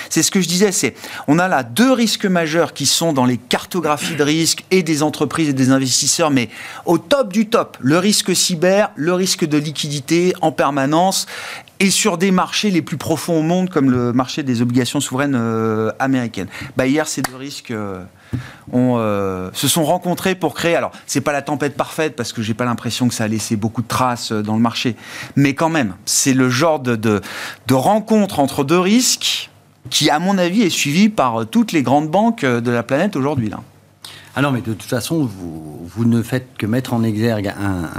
C'est 0.09 0.23
ce 0.23 0.31
que 0.31 0.39
je 0.39 0.47
disais, 0.47 0.71
c'est 0.71 0.95
on 1.27 1.39
a 1.39 1.47
là 1.47 1.63
deux 1.63 1.91
risques 1.91 2.25
majeurs 2.25 2.73
qui 2.73 2.85
sont 2.85 3.11
dans 3.11 3.25
les 3.25 3.37
cartographies 3.37 4.15
de 4.15 4.23
risque 4.23 4.63
et 4.69 4.83
des 4.83 5.01
entreprises 5.01 5.49
et 5.49 5.53
des 5.53 5.71
investisseurs, 5.71 6.29
mais 6.29 6.49
au 6.85 6.97
top 6.97 7.33
du 7.33 7.47
top. 7.47 7.77
Le 7.81 7.97
risque 7.97 8.35
cyber, 8.35 8.91
le 8.95 9.13
risque 9.13 9.45
de 9.45 9.57
liquidité 9.57 10.33
en 10.41 10.51
permanence 10.51 11.25
et 11.79 11.89
sur 11.89 12.17
des 12.17 12.31
marchés 12.31 12.71
les 12.71 12.81
plus 12.81 12.97
profonds 12.97 13.39
au 13.39 13.41
monde, 13.41 13.69
comme 13.69 13.91
le 13.91 14.13
marché 14.13 14.43
des 14.43 14.61
obligations 14.61 14.99
souveraines 14.99 15.35
euh, 15.35 15.91
américaines. 15.99 16.47
Bah, 16.77 16.87
hier, 16.87 17.07
ces 17.07 17.21
deux 17.21 17.35
risques 17.35 17.71
euh, 17.71 18.03
euh, 18.73 19.49
se 19.53 19.67
sont 19.67 19.83
rencontrés 19.83 20.35
pour 20.35 20.53
créer. 20.53 20.75
Alors, 20.75 20.91
c'est 21.05 21.21
pas 21.21 21.33
la 21.33 21.41
tempête 21.41 21.75
parfaite 21.75 22.15
parce 22.15 22.33
que 22.33 22.41
j'ai 22.41 22.53
pas 22.53 22.65
l'impression 22.65 23.07
que 23.07 23.13
ça 23.13 23.25
a 23.25 23.27
laissé 23.27 23.55
beaucoup 23.55 23.81
de 23.81 23.87
traces 23.87 24.31
dans 24.31 24.55
le 24.55 24.61
marché, 24.61 24.95
mais 25.35 25.53
quand 25.53 25.69
même, 25.69 25.95
c'est 26.05 26.33
le 26.33 26.49
genre 26.49 26.79
de, 26.79 27.21
rencontre 27.71 28.39
entre 28.39 28.63
deux 28.63 28.79
risques 28.79 29.49
qui, 29.89 30.09
à 30.09 30.19
mon 30.19 30.37
avis, 30.37 30.61
est 30.63 30.69
suivi 30.69 31.09
par 31.09 31.45
toutes 31.45 31.71
les 31.71 31.83
grandes 31.83 32.09
banques 32.09 32.45
de 32.45 32.71
la 32.71 32.83
planète 32.83 33.15
aujourd'hui 33.15 33.49
là. 33.49 33.59
Ah 34.37 34.41
non, 34.41 34.51
mais 34.51 34.59
de 34.59 34.73
toute 34.73 34.83
façon, 34.83 35.23
vous, 35.23 36.05
ne 36.05 36.21
faites 36.21 36.57
que 36.57 36.65
mettre 36.65 36.93
en 36.93 37.03
exergue 37.03 37.47
un, 37.47 37.89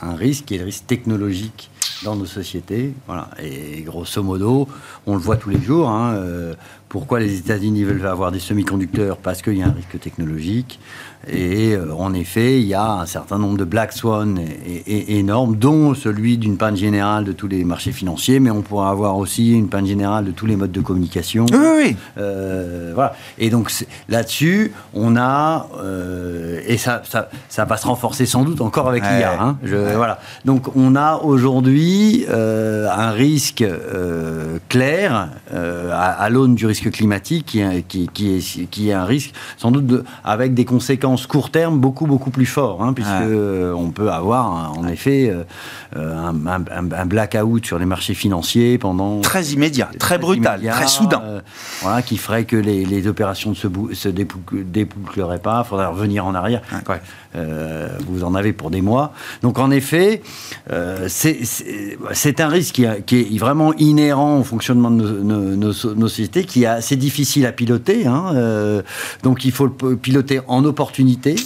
un 0.00 0.14
risque 0.14 0.46
qui 0.46 0.54
est 0.54 0.58
le 0.58 0.64
risque 0.64 0.86
technologique 0.86 1.68
dans 2.02 2.16
nos 2.16 2.26
sociétés. 2.26 2.94
Voilà. 3.06 3.30
Et 3.42 3.82
grosso 3.82 4.22
modo, 4.22 4.68
on 5.06 5.14
le 5.14 5.20
voit 5.20 5.36
tous 5.36 5.50
les 5.50 5.60
jours. 5.60 5.88
Hein, 5.88 6.14
euh, 6.14 6.54
pourquoi 6.94 7.18
les 7.18 7.38
États-Unis 7.38 7.82
veulent 7.82 8.06
avoir 8.06 8.30
des 8.30 8.38
semi-conducteurs 8.38 9.16
Parce 9.16 9.42
qu'il 9.42 9.58
y 9.58 9.64
a 9.64 9.66
un 9.66 9.72
risque 9.72 9.98
technologique. 9.98 10.78
Et 11.26 11.72
euh, 11.72 11.92
en 11.92 12.14
effet, 12.14 12.60
il 12.60 12.68
y 12.68 12.74
a 12.74 12.88
un 12.88 13.06
certain 13.06 13.38
nombre 13.38 13.56
de 13.56 13.64
black 13.64 13.92
swan 13.92 14.38
énormes, 14.86 15.56
dont 15.56 15.94
celui 15.94 16.38
d'une 16.38 16.56
panne 16.56 16.76
générale 16.76 17.24
de 17.24 17.32
tous 17.32 17.48
les 17.48 17.64
marchés 17.64 17.90
financiers, 17.90 18.38
mais 18.38 18.50
on 18.50 18.62
pourra 18.62 18.90
avoir 18.90 19.16
aussi 19.16 19.54
une 19.54 19.68
panne 19.68 19.86
générale 19.86 20.24
de 20.24 20.30
tous 20.30 20.46
les 20.46 20.54
modes 20.54 20.70
de 20.70 20.80
communication. 20.80 21.46
Oui, 21.50 21.58
oui. 21.78 21.96
Euh, 22.18 22.92
voilà. 22.94 23.16
Et 23.38 23.50
donc 23.50 23.72
là-dessus, 24.08 24.72
on 24.92 25.16
a, 25.16 25.66
et 26.64 26.78
ça, 26.78 27.02
ça, 27.08 27.28
ça, 27.48 27.64
va 27.64 27.76
se 27.76 27.88
renforcer 27.88 28.24
sans 28.24 28.44
doute 28.44 28.60
encore 28.60 28.88
avec 28.88 29.02
l'IA. 29.02 29.42
Hein, 29.42 29.56
voilà. 29.64 30.20
Donc 30.44 30.76
on 30.76 30.94
a 30.94 31.16
aujourd'hui 31.16 32.24
un 32.30 33.10
risque 33.10 33.64
clair 34.68 35.30
à, 35.52 36.10
à 36.10 36.30
l'aune 36.30 36.54
du 36.54 36.66
risque 36.66 36.83
climatique 36.90 37.46
qui, 37.46 37.62
qui, 37.88 38.08
qui, 38.08 38.36
est, 38.36 38.66
qui 38.66 38.90
est 38.90 38.92
un 38.92 39.04
risque 39.04 39.32
sans 39.56 39.70
doute 39.70 39.86
de, 39.86 40.04
avec 40.24 40.54
des 40.54 40.64
conséquences 40.64 41.26
court 41.26 41.50
terme 41.50 41.78
beaucoup 41.78 42.06
beaucoup 42.06 42.30
plus 42.30 42.46
forts, 42.46 42.82
hein, 42.82 42.92
puisque 42.92 43.10
euh, 43.10 43.72
on 43.72 43.90
peut 43.90 44.10
avoir 44.10 44.76
en 44.78 44.86
effet 44.88 45.32
euh, 45.96 46.16
un, 46.16 46.64
un, 46.70 47.06
blackout 47.06 47.64
sur 47.64 47.78
les 47.78 47.86
marchés 47.86 48.14
financiers 48.14 48.78
pendant 48.78 49.20
très 49.20 49.46
immédiat, 49.46 49.90
très, 49.98 50.18
brutal, 50.18 50.60
très 50.62 50.86
soudain, 50.86 51.22
euh, 51.24 51.40
voilà, 51.82 52.02
qui 52.02 52.16
ferait 52.16 52.44
que 52.44 52.56
les, 52.56 52.84
les 52.84 53.06
opérations 53.06 53.50
ne 53.50 53.54
se, 53.54 53.68
se 53.92 54.08
déboucleraient 54.08 55.38
pas, 55.38 55.62
il 55.64 55.68
faudrait 55.68 55.86
revenir 55.86 56.26
en 56.26 56.34
arrière. 56.34 56.62
vous 58.06 58.24
en 58.24 58.34
avez 58.34 58.52
pour 58.52 58.70
des 58.70 58.82
mois. 58.82 59.12
Donc 59.42 59.58
en 59.58 59.70
effet, 59.70 60.22
c'est 61.08 62.40
un 62.40 62.48
risque 62.48 62.82
qui, 63.06 63.16
est 63.16 63.38
vraiment 63.38 63.72
inhérent 63.74 64.38
au 64.38 64.44
fonctionnement 64.44 64.90
de 64.90 65.20
nos, 65.20 65.56
nos, 65.56 65.94
nos 65.94 66.08
sociétés, 66.08 66.44
qui 66.44 66.64
c'est 66.80 66.96
difficile 66.96 67.46
à 67.46 67.52
piloter. 67.52 68.06
Hein, 68.06 68.32
euh, 68.34 68.82
donc 69.22 69.44
il 69.44 69.52
faut 69.52 69.66
le 69.66 69.96
piloter 69.96 70.40
en 70.46 70.64
opportunité. 70.64 71.36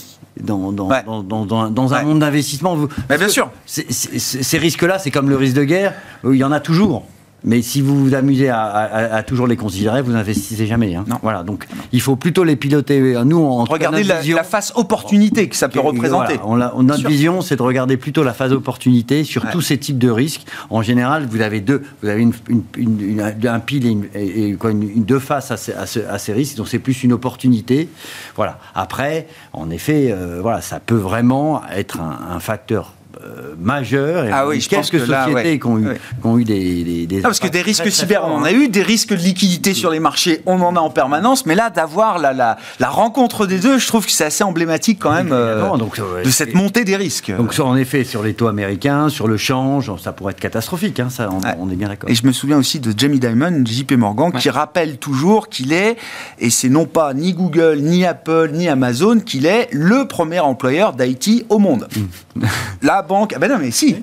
Dans, 0.41 0.70
dans, 0.70 0.89
dans, 1.24 1.68
dans, 1.68 1.95
un 1.95 2.03
monde 2.05 2.20
d'investissement. 2.20 2.76
bien 3.09 3.29
sûr. 3.29 3.51
Ces 3.66 4.59
risques-là, 4.59 5.01
c'est 5.01 5.11
comme 5.11 5.29
le 5.29 5.35
risque 5.35 5.57
de 5.57 5.64
guerre, 5.64 5.95
il 6.22 6.37
y 6.37 6.45
en 6.45 6.53
a 6.53 6.61
toujours. 6.61 7.05
Mais 7.45 7.62
si 7.62 7.80
vous 7.80 8.05
vous 8.05 8.14
amusez 8.14 8.49
à, 8.49 9.22
toujours 9.26 9.47
les 9.47 9.57
considérer, 9.57 10.03
vous 10.03 10.12
n'investissez 10.12 10.66
jamais. 10.66 10.95
Hein. 10.97 11.05
Non. 11.07 11.18
Voilà, 11.22 11.43
donc 11.45 11.66
il 11.93 12.01
faut 12.01 12.16
plutôt 12.16 12.43
les 12.43 12.57
piloter. 12.57 13.16
Nous, 13.24 13.39
en 13.39 13.64
regardez 13.64 14.03
la, 14.03 14.22
la, 14.22 14.45
phase 14.45 14.72
opportunité 14.74 15.49
que 15.49 15.57
ça 15.57 15.68
peut 15.68 15.80
représenter. 15.80 16.39
Voilà, 16.43 16.72
notre 16.82 17.09
vision, 17.09 17.41
c'est 17.41 17.57
de 17.57 17.62
regarder 17.62 17.97
plutôt 17.97 18.24
la 18.24 18.32
phase 18.32 18.53
opportunité 18.53 19.24
sur 19.24 19.49
tous 19.51 19.61
ces 19.61 19.78
types 19.78 19.99
de 19.99 20.11
risques. 20.11 20.47
En 20.70 20.82
général, 20.82 21.26
vous 21.30 21.41
avez 21.41 21.61
deux, 21.61 21.82
vous 22.03 22.09
avez 22.09 22.22
une, 22.22 22.32
une, 22.76 23.20
un 23.20 23.61
pile 23.61 23.86
et, 23.86 23.91
une, 23.91 24.07
et 24.14 24.55
quoi, 24.55 24.72
deux 24.74 25.18
faces 25.18 25.51
à 25.51 25.57
ces, 25.57 25.72
à, 25.74 26.18
ces, 26.18 26.32
risques. 26.32 26.57
Donc 26.57 26.68
c'est 26.68 26.78
plus 26.78 27.05
une 27.05 27.12
opportunité. 27.12 27.89
Voilà. 28.34 28.59
Après, 28.74 29.28
en 29.53 29.70
effet, 29.70 30.09
euh, 30.11 30.41
voilà, 30.43 30.61
ça 30.61 30.80
peut 30.80 30.97
vraiment 30.97 31.62
être 31.72 32.01
un, 32.01 32.34
un 32.34 32.41
facteur 32.41 32.95
euh, 33.25 33.55
majeurs. 33.59 34.25
Et 34.25 34.31
ah 34.33 34.47
oui, 34.47 34.61
je 34.61 34.69
pense 34.69 34.91
que 34.91 34.99
sociétés 34.99 35.59
qui, 35.59 35.66
ont 35.66 35.79
eu, 35.79 35.89
ont 36.23 36.39
eu, 36.39 36.45
des, 36.45 37.07
des, 37.07 37.21
parce 37.21 37.41
que 37.41 37.49
des 37.49 37.62
risques 37.62 37.91
cyber, 37.91 38.23
on 38.25 38.37
en 38.37 38.45
a 38.45 38.53
eu, 38.53 38.69
des 38.69 38.83
risques 38.83 39.11
de 39.11 39.16
liquidité 39.16 39.75
sur 39.75 39.91
les 39.91 39.99
marchés, 39.99 40.41
on 40.47 40.61
en 40.61 40.77
a 40.77 40.81
en 40.81 40.91
permanence, 40.91 41.45
mais 41.47 41.55
là, 41.55 41.71
d'avoir 41.71 42.19
la, 42.19 42.33
la, 42.33 42.59
la, 42.79 42.89
rencontre 42.89 43.47
des 43.47 43.59
deux, 43.59 43.79
je 43.79 43.87
trouve 43.87 44.07
que 44.07 44.12
c'est 44.12 44.25
assez 44.25 44.45
emblématique 44.45 44.99
quand 45.01 45.12
même 45.12 45.31
euh, 45.33 45.77
donc, 45.77 46.01
de 46.25 46.31
cette 46.31 46.55
montée 46.55 46.85
des 46.85 46.97
risques. 46.97 47.35
Donc, 47.37 47.59
en 47.59 47.77
effet, 47.77 48.05
sur 48.05 48.23
les 48.23 48.35
taux 48.35 48.47
américains, 48.47 49.09
sur 49.09 49.27
le 49.27 49.37
change, 49.37 49.91
ça 50.01 50.12
pourrait 50.12 50.33
être 50.33 50.41
catastrophique, 50.41 51.01
hein, 51.01 51.09
ça, 51.11 51.29
on, 51.59 51.71
est 51.71 51.77
bien 51.77 51.89
d'accord. 51.89 52.09
Et 52.11 52.14
je 52.14 52.27
me 52.27 52.33
souviens 52.33 52.59
aussi 52.59 52.79
de 52.79 52.93
Jamie 52.97 53.19
Dimon, 53.19 53.64
JP 53.64 53.93
Morgan, 53.93 54.33
qui 54.33 54.51
rappelle 54.51 54.99
toujours 54.99 55.49
qu'il 55.49 55.73
est, 55.73 55.97
et 56.39 56.51
c'est 56.51 56.69
non 56.69 56.87
pas 56.87 57.14
ni 57.14 57.33
Google, 57.33 57.79
ni 57.81 58.05
Apple, 58.05 58.51
ni 58.53 58.69
Amazon, 58.69 59.19
qu'il 59.19 59.47
est 59.47 59.69
le 59.73 60.07
premier 60.07 60.41
employeur 60.41 60.93
d'IT 60.93 61.47
au 61.49 61.59
monde. 61.59 61.89
Mm. 61.97 62.45
La 62.83 63.03
banque, 63.09 63.32
ah 63.34 63.38
ben 63.38 63.50
non 63.50 63.59
mais 63.59 63.70
si, 63.70 63.96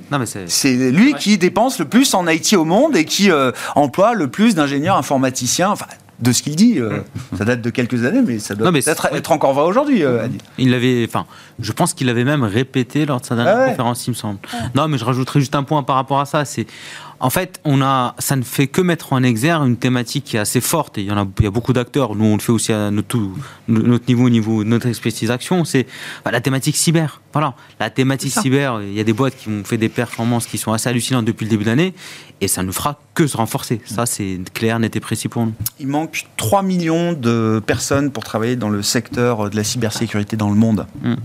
c'est 0.48 0.92
lui 0.92 1.14
qui 1.14 1.38
dépense 1.38 1.80
le 1.80 1.86
plus 1.86 2.14
en 2.14 2.28
IT 2.28 2.54
au 2.54 2.66
monde 2.66 2.96
et 2.98 3.06
qui 3.06 3.32
euh, 3.32 3.52
emploie 3.76 4.14
le 4.14 4.28
plus 4.28 4.56
d'ingénieurs 4.56 4.98
informaticiens. 4.98 5.70
Enfin, 5.70 5.86
de 6.20 6.32
ce 6.32 6.42
qu'il 6.42 6.56
dit, 6.56 6.80
euh, 6.80 7.00
mm. 7.32 7.38
ça 7.38 7.46
date 7.46 7.62
de 7.62 7.70
quelques 7.70 8.06
années, 8.06 8.22
mais 8.26 8.40
ça 8.40 8.56
doit 8.56 8.72
être, 8.74 9.10
être, 9.14 9.32
encore 9.32 9.54
vrai 9.54 9.66
aujourd'hui. 9.66 10.04
Euh, 10.04 10.28
il 10.58 10.74
avait, 10.74 11.06
enfin, 11.08 11.26
je 11.60 11.72
pense 11.72 11.94
qu'il 11.94 12.08
l'avait 12.08 12.24
même 12.24 12.44
répété 12.44 13.06
lors 13.06 13.20
de 13.20 13.26
sa 13.26 13.36
dernière 13.36 13.58
ah 13.60 13.70
conférence, 13.70 14.08
il 14.08 14.12
me 14.12 14.16
semble. 14.16 14.40
Non, 14.76 14.88
mais 14.88 14.98
je 14.98 15.06
rajouterai 15.06 15.40
juste 15.40 15.56
un 15.56 15.64
point 15.64 15.84
par 15.84 15.96
rapport 15.96 16.20
à 16.20 16.26
ça. 16.26 16.46
C'est 16.46 16.68
en 17.26 17.32
fait, 17.32 17.60
on 17.66 17.82
a, 17.82 18.14
ça 18.20 18.36
ne 18.36 18.44
fait 18.44 18.68
que 18.68 18.82
mettre 18.82 19.12
en 19.12 19.24
exergue 19.24 19.66
une 19.68 19.78
thématique 19.78 20.26
qui 20.26 20.38
est 20.38 20.40
assez 20.40 20.62
forte. 20.62 21.00
Et 21.00 21.02
il 21.02 21.08
y 21.08 21.12
en 21.12 21.18
a, 21.18 21.26
il 21.40 21.44
y 21.46 21.48
a 21.48 21.50
beaucoup 21.50 21.74
d'acteurs. 21.74 22.14
Nous, 22.14 22.24
on 22.24 22.36
le 22.36 22.40
fait 22.40 22.52
aussi 22.52 22.72
à 22.72 22.92
notre, 22.92 23.18
notre 23.68 24.08
niveau, 24.08 24.26
au 24.26 24.30
niveau 24.30 24.64
de 24.64 24.70
notre 24.70 24.94
spécialisation. 24.94 25.66
C'est 25.66 25.88
bah, 26.24 26.30
la 26.30 26.40
thématique 26.40 26.76
cyber. 26.76 27.22
Voilà, 27.34 27.56
la 27.80 27.90
thématique 27.90 28.32
cyber. 28.32 28.80
Il 28.84 28.94
y 28.94 29.00
a 29.00 29.04
des 29.04 29.12
boîtes 29.12 29.36
qui 29.38 29.50
ont 29.50 29.64
fait 29.64 29.80
des 29.80 29.90
performances 29.90 30.46
qui 30.46 30.60
sont 30.60 30.72
assez 30.72 30.88
hallucinantes 30.88 31.26
depuis 31.26 31.46
le 31.46 31.50
début 31.50 31.64
de 31.64 31.70
l'année, 31.70 31.96
et 32.42 32.48
ça 32.48 32.62
ne 32.62 32.72
fera 32.72 33.00
que 33.16 33.26
se 33.26 33.38
renforcer. 33.38 33.82
Ça, 33.86 34.06
c'est 34.06 34.38
clair, 34.54 34.78
net 34.78 34.96
et 34.96 35.00
précis 35.00 35.28
pour 35.28 35.48
nous. 35.48 35.54
Il 35.80 35.88
manque 35.88 36.28
3 36.38 36.62
millions 36.62 37.14
de 37.14 37.60
personnes 37.66 38.12
pour 38.12 38.24
travailler 38.24 38.56
dans 38.56 38.70
le 38.70 38.84
secteur 38.84 39.50
de 39.50 39.56
la 39.56 39.64
cybersécurité 39.64 40.38
dans 40.38 40.50
le 40.50 40.56
monde. 40.56 40.86
Mmh 41.02 41.16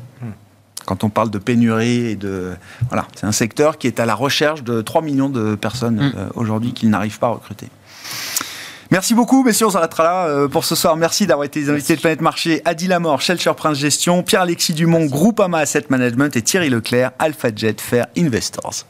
quand 0.90 1.04
on 1.04 1.08
parle 1.08 1.30
de 1.30 1.38
pénurie 1.38 2.08
et 2.08 2.16
de 2.16 2.50
voilà, 2.88 3.06
c'est 3.14 3.24
un 3.24 3.30
secteur 3.30 3.78
qui 3.78 3.86
est 3.86 4.00
à 4.00 4.06
la 4.06 4.16
recherche 4.16 4.64
de 4.64 4.82
3 4.82 5.02
millions 5.02 5.28
de 5.28 5.54
personnes 5.54 6.00
mm. 6.00 6.12
euh, 6.16 6.28
aujourd'hui 6.34 6.72
qu'ils 6.72 6.90
n'arrivent 6.90 7.20
pas 7.20 7.28
à 7.28 7.30
recruter. 7.30 7.68
Merci 8.90 9.14
beaucoup, 9.14 9.44
messieurs. 9.44 9.68
On 9.68 9.70
s'arrêtera 9.70 10.02
là 10.02 10.26
euh, 10.26 10.48
pour 10.48 10.64
ce 10.64 10.74
soir. 10.74 10.96
Merci 10.96 11.28
d'avoir 11.28 11.44
été 11.44 11.60
les 11.60 11.70
invités 11.70 11.94
de 11.94 12.00
Planète 12.00 12.22
Marché. 12.22 12.60
Adi 12.64 12.88
Lamor, 12.88 13.20
Shelter 13.20 13.52
Prince 13.56 13.78
Gestion, 13.78 14.24
Pierre-Alexis 14.24 14.72
Dumont, 14.72 15.06
Groupama 15.06 15.58
Asset 15.58 15.84
Management 15.90 16.34
et 16.34 16.42
Thierry 16.42 16.70
Leclerc, 16.70 17.12
AlphaJet 17.20 17.76
Fair 17.78 18.06
Investors. 18.18 18.84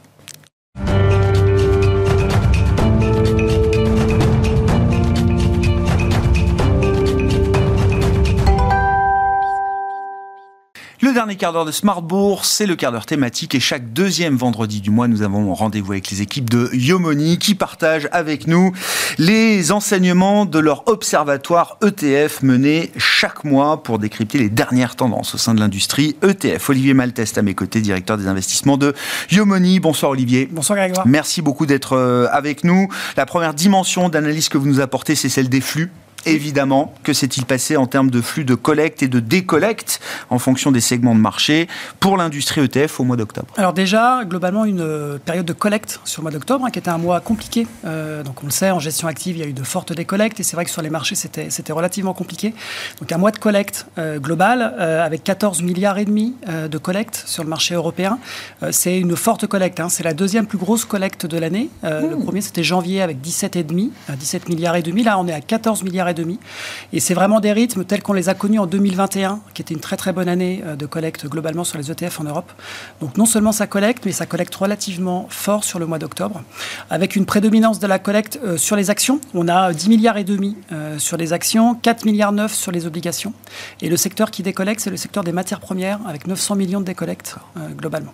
Dernier 11.31 11.39
quart 11.39 11.53
d'heure 11.53 11.64
de 11.64 11.70
Smart 11.70 12.03
Bourse, 12.03 12.51
c'est 12.51 12.66
le 12.66 12.74
quart 12.74 12.91
d'heure 12.91 13.07
thématique 13.07 13.55
et 13.55 13.61
chaque 13.61 13.93
deuxième 13.93 14.35
vendredi 14.35 14.81
du 14.81 14.91
mois, 14.91 15.07
nous 15.07 15.22
avons 15.22 15.55
rendez-vous 15.55 15.93
avec 15.93 16.11
les 16.11 16.22
équipes 16.22 16.51
de 16.51 16.68
Yomoni 16.72 17.39
qui 17.39 17.55
partagent 17.55 18.09
avec 18.11 18.49
nous 18.49 18.72
les 19.16 19.70
enseignements 19.70 20.45
de 20.45 20.59
leur 20.59 20.89
observatoire 20.89 21.78
ETF 21.85 22.43
mené 22.43 22.91
chaque 22.97 23.45
mois 23.45 23.81
pour 23.85 24.01
décrypter 24.01 24.39
les 24.39 24.49
dernières 24.49 24.97
tendances 24.97 25.37
au 25.37 25.39
sein 25.39 25.55
de 25.55 25.61
l'industrie 25.61 26.16
ETF. 26.20 26.68
Olivier 26.68 26.95
Malteste 26.95 27.39
à 27.39 27.43
mes 27.43 27.55
côtés, 27.55 27.81
directeur 27.81 28.18
des 28.18 28.26
investissements 28.26 28.76
de 28.76 28.93
Yomoni. 29.31 29.78
Bonsoir 29.78 30.11
Olivier. 30.11 30.49
Bonsoir 30.51 30.78
Grégoire. 30.78 31.07
Merci 31.07 31.43
beaucoup 31.43 31.66
d'être 31.66 31.93
euh, 31.93 32.26
avec 32.33 32.64
nous. 32.64 32.89
La 33.16 33.24
première 33.24 33.55
dimension 33.55 34.09
d'analyse 34.09 34.49
que 34.49 34.59
vous 34.59 34.66
nous 34.66 34.81
apportez, 34.81 35.14
c'est 35.14 35.28
celle 35.28 35.49
des 35.49 35.61
flux 35.61 35.93
Évidemment, 36.27 36.93
que 37.03 37.12
s'est-il 37.12 37.47
passé 37.47 37.77
en 37.77 37.87
termes 37.87 38.11
de 38.11 38.21
flux 38.21 38.45
de 38.45 38.55
collecte 38.55 39.03
et 39.03 39.09
de 39.09 39.21
décollecte 39.21 40.01
en 40.29 40.39
fonction 40.39 40.71
des 40.71 40.81
segments 40.81 41.14
de 41.14 41.21
marché 41.21 41.66
pour 41.99 42.16
l'industrie 42.16 42.61
ETF 42.61 43.01
au 43.01 43.05
mois 43.05 43.16
d'octobre? 43.16 43.49
Alors 43.57 43.73
déjà, 43.73 44.25
globalement, 44.25 44.64
une 44.64 44.81
euh, 44.81 45.18
période 45.18 45.47
de 45.47 45.53
collecte 45.53 46.01
sur 46.05 46.21
le 46.21 46.25
mois 46.25 46.33
d'octobre, 46.33 46.66
hein, 46.66 46.71
qui 46.71 46.79
était 46.79 46.91
un 46.91 46.99
mois 46.99 47.21
compliqué. 47.21 47.66
Euh, 47.87 48.23
donc 48.23 48.43
on 48.43 48.47
le 48.47 48.53
sait, 48.53 48.71
en 48.71 48.81
gestion 48.81 49.09
active, 49.09 49.37
il 49.37 49.41
y 49.41 49.43
a 49.43 49.47
eu 49.47 49.55
de 49.55 49.62
fortes 49.62 49.93
décollectes 49.93 50.41
et 50.41 50.43
c'est 50.43 50.57
vrai 50.57 50.64
que 50.64 50.71
sur 50.71 50.83
les 50.83 50.91
marchés, 50.91 51.14
c'était 51.14 51.73
relativement 51.73 52.12
compliqué. 52.12 52.55
Donc 53.01 53.11
un 53.12 53.18
mois 53.18 53.31
de 53.31 53.39
collecte 53.39 53.87
euh, 53.99 54.18
global 54.18 54.61
avec 54.61 55.25
14 55.25 55.62
milliards 55.62 55.99
et 55.99 56.05
demi 56.05 56.35
de 56.47 56.79
collecte 56.79 57.23
sur 57.27 57.43
le 57.43 57.49
marché 57.49 57.75
européen. 57.75 58.18
c'est 58.71 58.99
une 58.99 59.16
forte 59.16 59.47
collecte. 59.47 59.81
Hein. 59.81 59.89
c'est 59.89 60.03
la 60.03 60.14
deuxième 60.14 60.47
plus 60.47 60.59
grosse 60.59 60.85
collecte 60.85 61.27
de 61.27 61.39
l'année. 61.39 61.71
Le 61.83 62.16
mmh. 62.16 62.25
premier, 62.25 62.41
c'était 62.41 62.62
janvier 62.62 63.03
avec 63.03 63.18
17,5, 63.18 63.91
17 64.16 64.49
milliards 64.49 64.77
et 64.77 64.83
demi. 64.83 65.03
Là, 65.03 65.18
on 65.18 65.27
est 65.27 65.33
à 65.33 65.41
14 65.41 65.83
milliards 65.83 66.09
et. 66.13 66.39
Et 66.93 67.01
c'est 67.01 67.15
vraiment 67.15 67.41
des 67.41 67.53
rythmes 67.53 67.85
tels 67.85 68.03
qu'on 68.03 68.13
les 68.13 68.29
a 68.29 68.35
connus 68.35 68.59
en 68.59 68.67
2021, 68.67 69.41
qui 69.55 69.63
était 69.63 69.75
une 69.75 69.81
très 69.81 69.97
très 69.97 70.13
bonne 70.13 70.29
année 70.29 70.63
euh, 70.65 70.77
de 70.77 70.87
collecte 70.87 71.27
globalement 71.27 71.65
sur 71.65 71.79
les 71.79 71.91
ETF 71.91 72.21
en 72.21 72.25
Europe. 72.25 72.53
Donc 73.01 73.17
non 73.17 73.27
seulement 73.27 73.53
ça 73.53 73.67
collecte, 73.67 74.05
mais 74.07 74.13
ça 74.13 74.27
collecte 74.27 74.55
relativement 74.55 75.27
fort 75.31 75.65
sur 75.65 75.79
le 75.79 75.87
mois 75.87 75.99
d'octobre, 75.99 76.43
avec 76.91 77.17
une 77.17 77.27
prédominance 77.27 77.79
de 77.79 77.87
la 77.87 77.99
collecte 77.99 78.41
euh, 78.45 78.57
sur 78.57 78.77
les 78.77 78.91
actions. 78.91 79.21
On 79.35 79.49
a 79.49 79.73
10 79.73 79.89
milliards 79.89 80.19
et 80.19 80.25
demi 80.25 80.57
euh, 80.73 80.99
sur 80.99 81.17
les 81.17 81.33
actions, 81.33 81.75
4 81.75 82.05
milliards 82.05 82.33
9 82.33 82.53
sur 82.53 82.73
les 82.73 82.87
obligations. 82.87 83.33
Et 83.81 83.89
le 83.89 83.97
secteur 83.97 84.31
qui 84.31 84.43
décollecte, 84.43 84.81
c'est 84.81 84.91
le 84.91 84.97
secteur 84.97 85.25
des 85.25 85.33
matières 85.33 85.61
premières, 85.61 86.01
avec 86.07 86.27
900 86.27 86.57
millions 86.57 86.81
de 86.81 86.87
décollectes 86.87 87.37
globalement. 87.77 88.13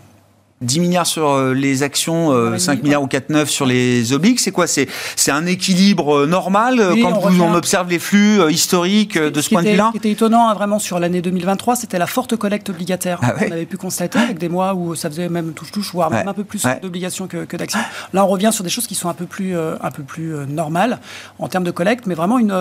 10 0.63 0.81
milliards 0.81 1.07
sur 1.07 1.29
euh, 1.29 1.53
les 1.53 1.83
actions, 1.83 2.31
5 2.59 2.79
euh, 2.79 2.83
milliards 2.83 3.03
ou 3.03 3.07
4,9 3.07 3.47
sur 3.47 3.67
les 3.67 4.15
obliques, 4.15 4.41
c'est 4.41 4.53
quoi? 4.53 4.67
C'est 4.67 4.89
un 5.29 5.45
équilibre 5.45 6.21
euh, 6.21 6.27
normal 6.27 6.83
quand 7.03 7.21
on, 7.23 7.55
observe 7.55 7.89
les 7.91 7.99
flux 7.99 8.41
historiques 8.51 9.19
de 9.19 9.41
ce, 9.41 9.51
point 9.51 9.63
de 9.63 9.69
vue-là? 9.69 9.89
Ce 9.89 9.93
qui 9.93 9.99
était 9.99 10.11
étonnant 10.11 10.49
hein, 10.49 10.55
vraiment 10.55 10.79
sur 10.79 10.99
l'année 10.99 11.21
2023, 11.21 11.77
c'était 11.77 11.99
la 11.99 12.07
forte 12.07 12.37
collecte 12.37 12.71
obligataire 12.71 13.19
ah 13.23 13.33
qu'on 13.33 13.51
avait 13.51 13.67
pu 13.67 13.77
constater 13.77 14.19
avec 14.19 14.39
des 14.39 14.49
mois 14.49 14.75
où 14.75 14.95
ça 14.95 15.11
faisait 15.11 15.29
même 15.29 15.53
touche-touche, 15.53 15.93
voire 15.93 16.11
même 16.11 16.29
un 16.29 16.35
peu 16.35 16.45
plus 16.45 16.63
d'obligations 16.83 17.27
que, 17.27 17.57
d'actions. 17.57 17.81
Là, 18.13 18.25
on 18.25 18.29
revient 18.29 18.51
sur 18.53 18.65
des 18.65 18.71
choses 18.71 18.87
qui 18.87 18.95
sont 18.95 19.09
un 19.09 19.15
peu 19.15 19.27
plus, 19.27 19.57
un 19.57 19.91
peu 19.91 20.03
plus 20.03 20.35
normales 20.49 21.01
en 21.39 21.49
termes 21.49 21.65
de 21.65 21.71
collecte, 21.71 22.07
mais 22.07 22.15
vraiment 22.15 22.39
une. 22.39 22.53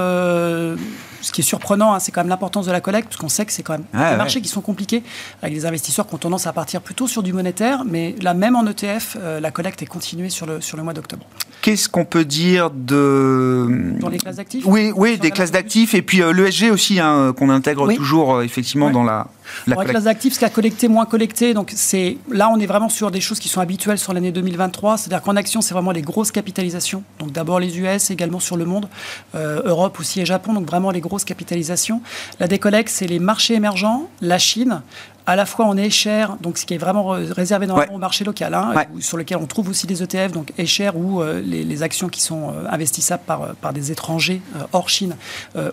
Ce 1.26 1.32
qui 1.32 1.42
est 1.42 1.44
surprenant, 1.44 1.94
hein, 1.94 2.00
c'est 2.00 2.12
quand 2.12 2.22
même 2.22 2.30
l'importance 2.30 2.68
de 2.68 2.72
la 2.72 2.82
collecte, 2.82 3.08
parce 3.08 3.18
qu'on 3.18 3.30
sait 3.30 3.46
que 3.46 3.52
c'est 3.52 3.64
quand 3.64 3.74
même 3.74 3.86
des 3.92 4.16
marchés 4.16 4.42
qui 4.42 4.48
sont 4.48 4.62
compliqués, 4.62 5.02
avec 5.42 5.56
des 5.56 5.66
investisseurs 5.66 6.06
qui 6.08 6.14
ont 6.14 6.20
tendance 6.20 6.46
à 6.46 6.54
partir 6.54 6.82
plutôt 6.82 7.08
sur 7.08 7.24
du 7.24 7.34
monétaire 7.34 7.84
mais 7.84 8.16
là 8.22 8.34
même 8.34 8.56
en 8.56 8.66
ETF, 8.66 9.18
euh, 9.20 9.40
la 9.40 9.50
collecte 9.50 9.82
est 9.82 9.88
continuée 9.88 10.30
sur 10.30 10.46
le, 10.46 10.62
sur 10.62 10.78
le 10.78 10.84
mois 10.84 10.94
d'octobre. 10.94 11.26
Qu'est-ce 11.62 11.90
qu'on 11.90 12.06
peut 12.06 12.26
dire 12.26 12.70
de... 12.70 13.96
Dans 14.00 14.10
les 14.10 14.20
classes 14.20 14.36
d'actifs 14.36 14.64
Oui, 14.68 14.92
oui 14.96 15.18
des 15.18 15.32
classes 15.32 15.52
d'actifs, 15.52 15.96
et 15.96 16.04
puis 16.04 16.22
euh, 16.22 16.32
l'ESG 16.32 16.70
aussi, 16.72 17.00
hein, 17.00 17.34
qu'on 17.36 17.50
intègre 17.50 17.92
toujours 17.94 18.36
euh, 18.36 18.42
effectivement 18.44 18.92
dans 18.92 19.04
la... 19.04 19.28
La 19.68 19.76
classe 19.86 20.04
d'actifs, 20.04 20.34
ce 20.34 20.40
qui 20.40 20.46
a 20.46 20.50
collecté, 20.50 20.88
moins 20.88 21.06
collecté. 21.06 21.54
Donc 21.54 21.72
c'est 21.76 22.18
là, 22.30 22.50
on 22.54 22.60
est 22.60 22.66
vraiment 22.66 22.90
sur 22.90 23.12
des 23.12 23.22
choses 23.22 23.40
qui 23.40 23.50
sont 23.50 23.62
habituelles 23.62 24.00
sur 24.00 24.14
l'année 24.14 24.32
2023. 24.32 24.98
C'est-à-dire 24.98 25.22
qu'en 25.22 25.36
action, 25.36 25.62
c'est 25.62 25.74
vraiment 25.74 25.92
les 25.92 26.02
grosses 26.02 26.32
capitalisations. 26.32 27.04
Donc 27.20 27.32
d'abord 27.32 27.60
les 27.60 27.80
US, 27.80 28.12
également 28.12 28.40
sur 28.40 28.58
le 28.58 28.66
monde, 28.66 28.88
Europe 29.34 30.00
aussi 30.00 30.22
et 30.22 30.26
Japon. 30.26 30.54
Donc 30.54 30.68
vraiment 30.68 30.92
les 30.92 31.02
grosses 31.02 31.26
capitalisations. 31.26 32.02
La 32.40 32.48
décollecte, 32.48 32.90
c'est 32.90 33.08
les 33.08 33.20
marchés 33.20 33.56
émergents, 33.56 34.10
la 34.22 34.38
Chine, 34.38 34.82
à 35.26 35.36
la 35.36 35.46
fois 35.46 35.66
en 35.66 35.76
cher, 35.90 36.38
donc 36.42 36.58
ce 36.58 36.66
qui 36.66 36.74
est 36.74 36.78
vraiment 36.78 37.10
réservé 37.10 37.68
dans 37.68 37.78
au 37.92 37.98
marché 37.98 38.24
local, 38.24 38.54
hein, 38.54 38.74
sur 39.00 39.18
lequel 39.18 39.38
on 39.38 39.46
trouve 39.46 39.70
aussi 39.70 39.88
des 39.88 40.02
ETF, 40.02 40.32
donc 40.32 40.54
cher 40.66 40.98
ou 40.98 41.22
euh, 41.22 41.42
les, 41.42 41.84
actions 41.84 42.08
qui 42.08 42.22
sont 42.22 42.50
euh, 42.50 42.70
investissables 42.70 43.24
par, 43.26 43.42
euh, 43.42 43.54
par 43.60 43.74
des 43.74 43.92
étrangers 43.92 44.42
hors 44.72 44.90
Chine 44.90 45.16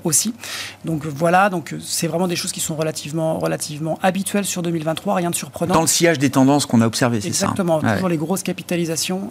aussi. 0.04 0.34
Donc 0.84 1.06
voilà, 1.06 1.48
donc 1.48 1.74
c'est 1.80 2.06
vraiment 2.06 2.28
des 2.28 2.36
choses 2.36 2.52
qui 2.52 2.60
sont 2.60 2.74
relativement, 2.74 3.38
relativement 3.38 3.98
habituelles 4.02 4.44
sur 4.44 4.62
2023, 4.62 5.14
rien 5.14 5.30
de 5.30 5.34
surprenant. 5.34 5.74
Dans 5.74 5.80
le 5.80 5.86
sillage 5.86 6.18
des 6.18 6.30
tendances 6.30 6.66
qu'on 6.66 6.80
a 6.80 6.86
observées, 6.86 7.20
c'est 7.20 7.32
ça 7.32 7.46
hein. 7.46 7.50
Exactement, 7.50 7.80
toujours 7.80 8.08
les 8.08 8.16
grosses 8.16 8.42
capitalisations, 8.42 9.30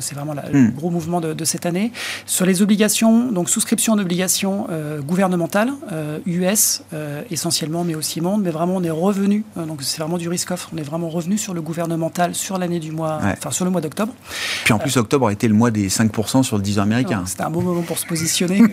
c'est 0.00 0.14
vraiment 0.14 0.34
le 0.34 0.58
hmm. 0.58 0.72
gros 0.72 0.90
mouvement 0.90 1.20
de, 1.20 1.44
cette 1.44 1.66
année. 1.66 1.92
Sur 2.26 2.46
les 2.46 2.62
obligations, 2.62 3.30
donc 3.32 3.48
souscription 3.48 3.96
d'obligations 3.96 4.66
gouvernementales, 5.06 5.72
US 6.26 6.82
essentiellement, 7.30 7.84
mais 7.84 7.94
aussi 7.94 8.20
monde, 8.20 8.42
mais 8.42 8.50
vraiment 8.50 8.76
on 8.76 8.84
est 8.84 8.90
revenu 8.90 9.44
euh, 9.59 9.59
donc 9.66 9.82
c'est 9.82 10.00
vraiment 10.00 10.18
du 10.18 10.28
risk-off. 10.28 10.68
On 10.72 10.76
est 10.76 10.82
vraiment 10.82 11.08
revenu 11.08 11.38
sur 11.38 11.54
le 11.54 11.62
gouvernemental 11.62 12.34
sur 12.34 12.58
l'année 12.58 12.80
du 12.80 12.92
mois, 12.92 13.20
enfin 13.22 13.50
sur 13.50 13.64
le 13.64 13.70
mois 13.70 13.80
d'octobre. 13.80 14.12
Puis 14.64 14.72
en 14.72 14.78
plus, 14.78 14.96
octobre 14.96 15.28
a 15.28 15.32
été 15.32 15.48
le 15.48 15.54
mois 15.54 15.70
des 15.70 15.88
5% 15.88 16.42
sur 16.42 16.56
le 16.56 16.62
10 16.62 16.78
américain. 16.78 17.22
C'était 17.26 17.42
un 17.42 17.50
bon 17.50 17.62
moment 17.62 17.82
pour 17.82 17.98
se 17.98 18.06
positionner. 18.06 18.62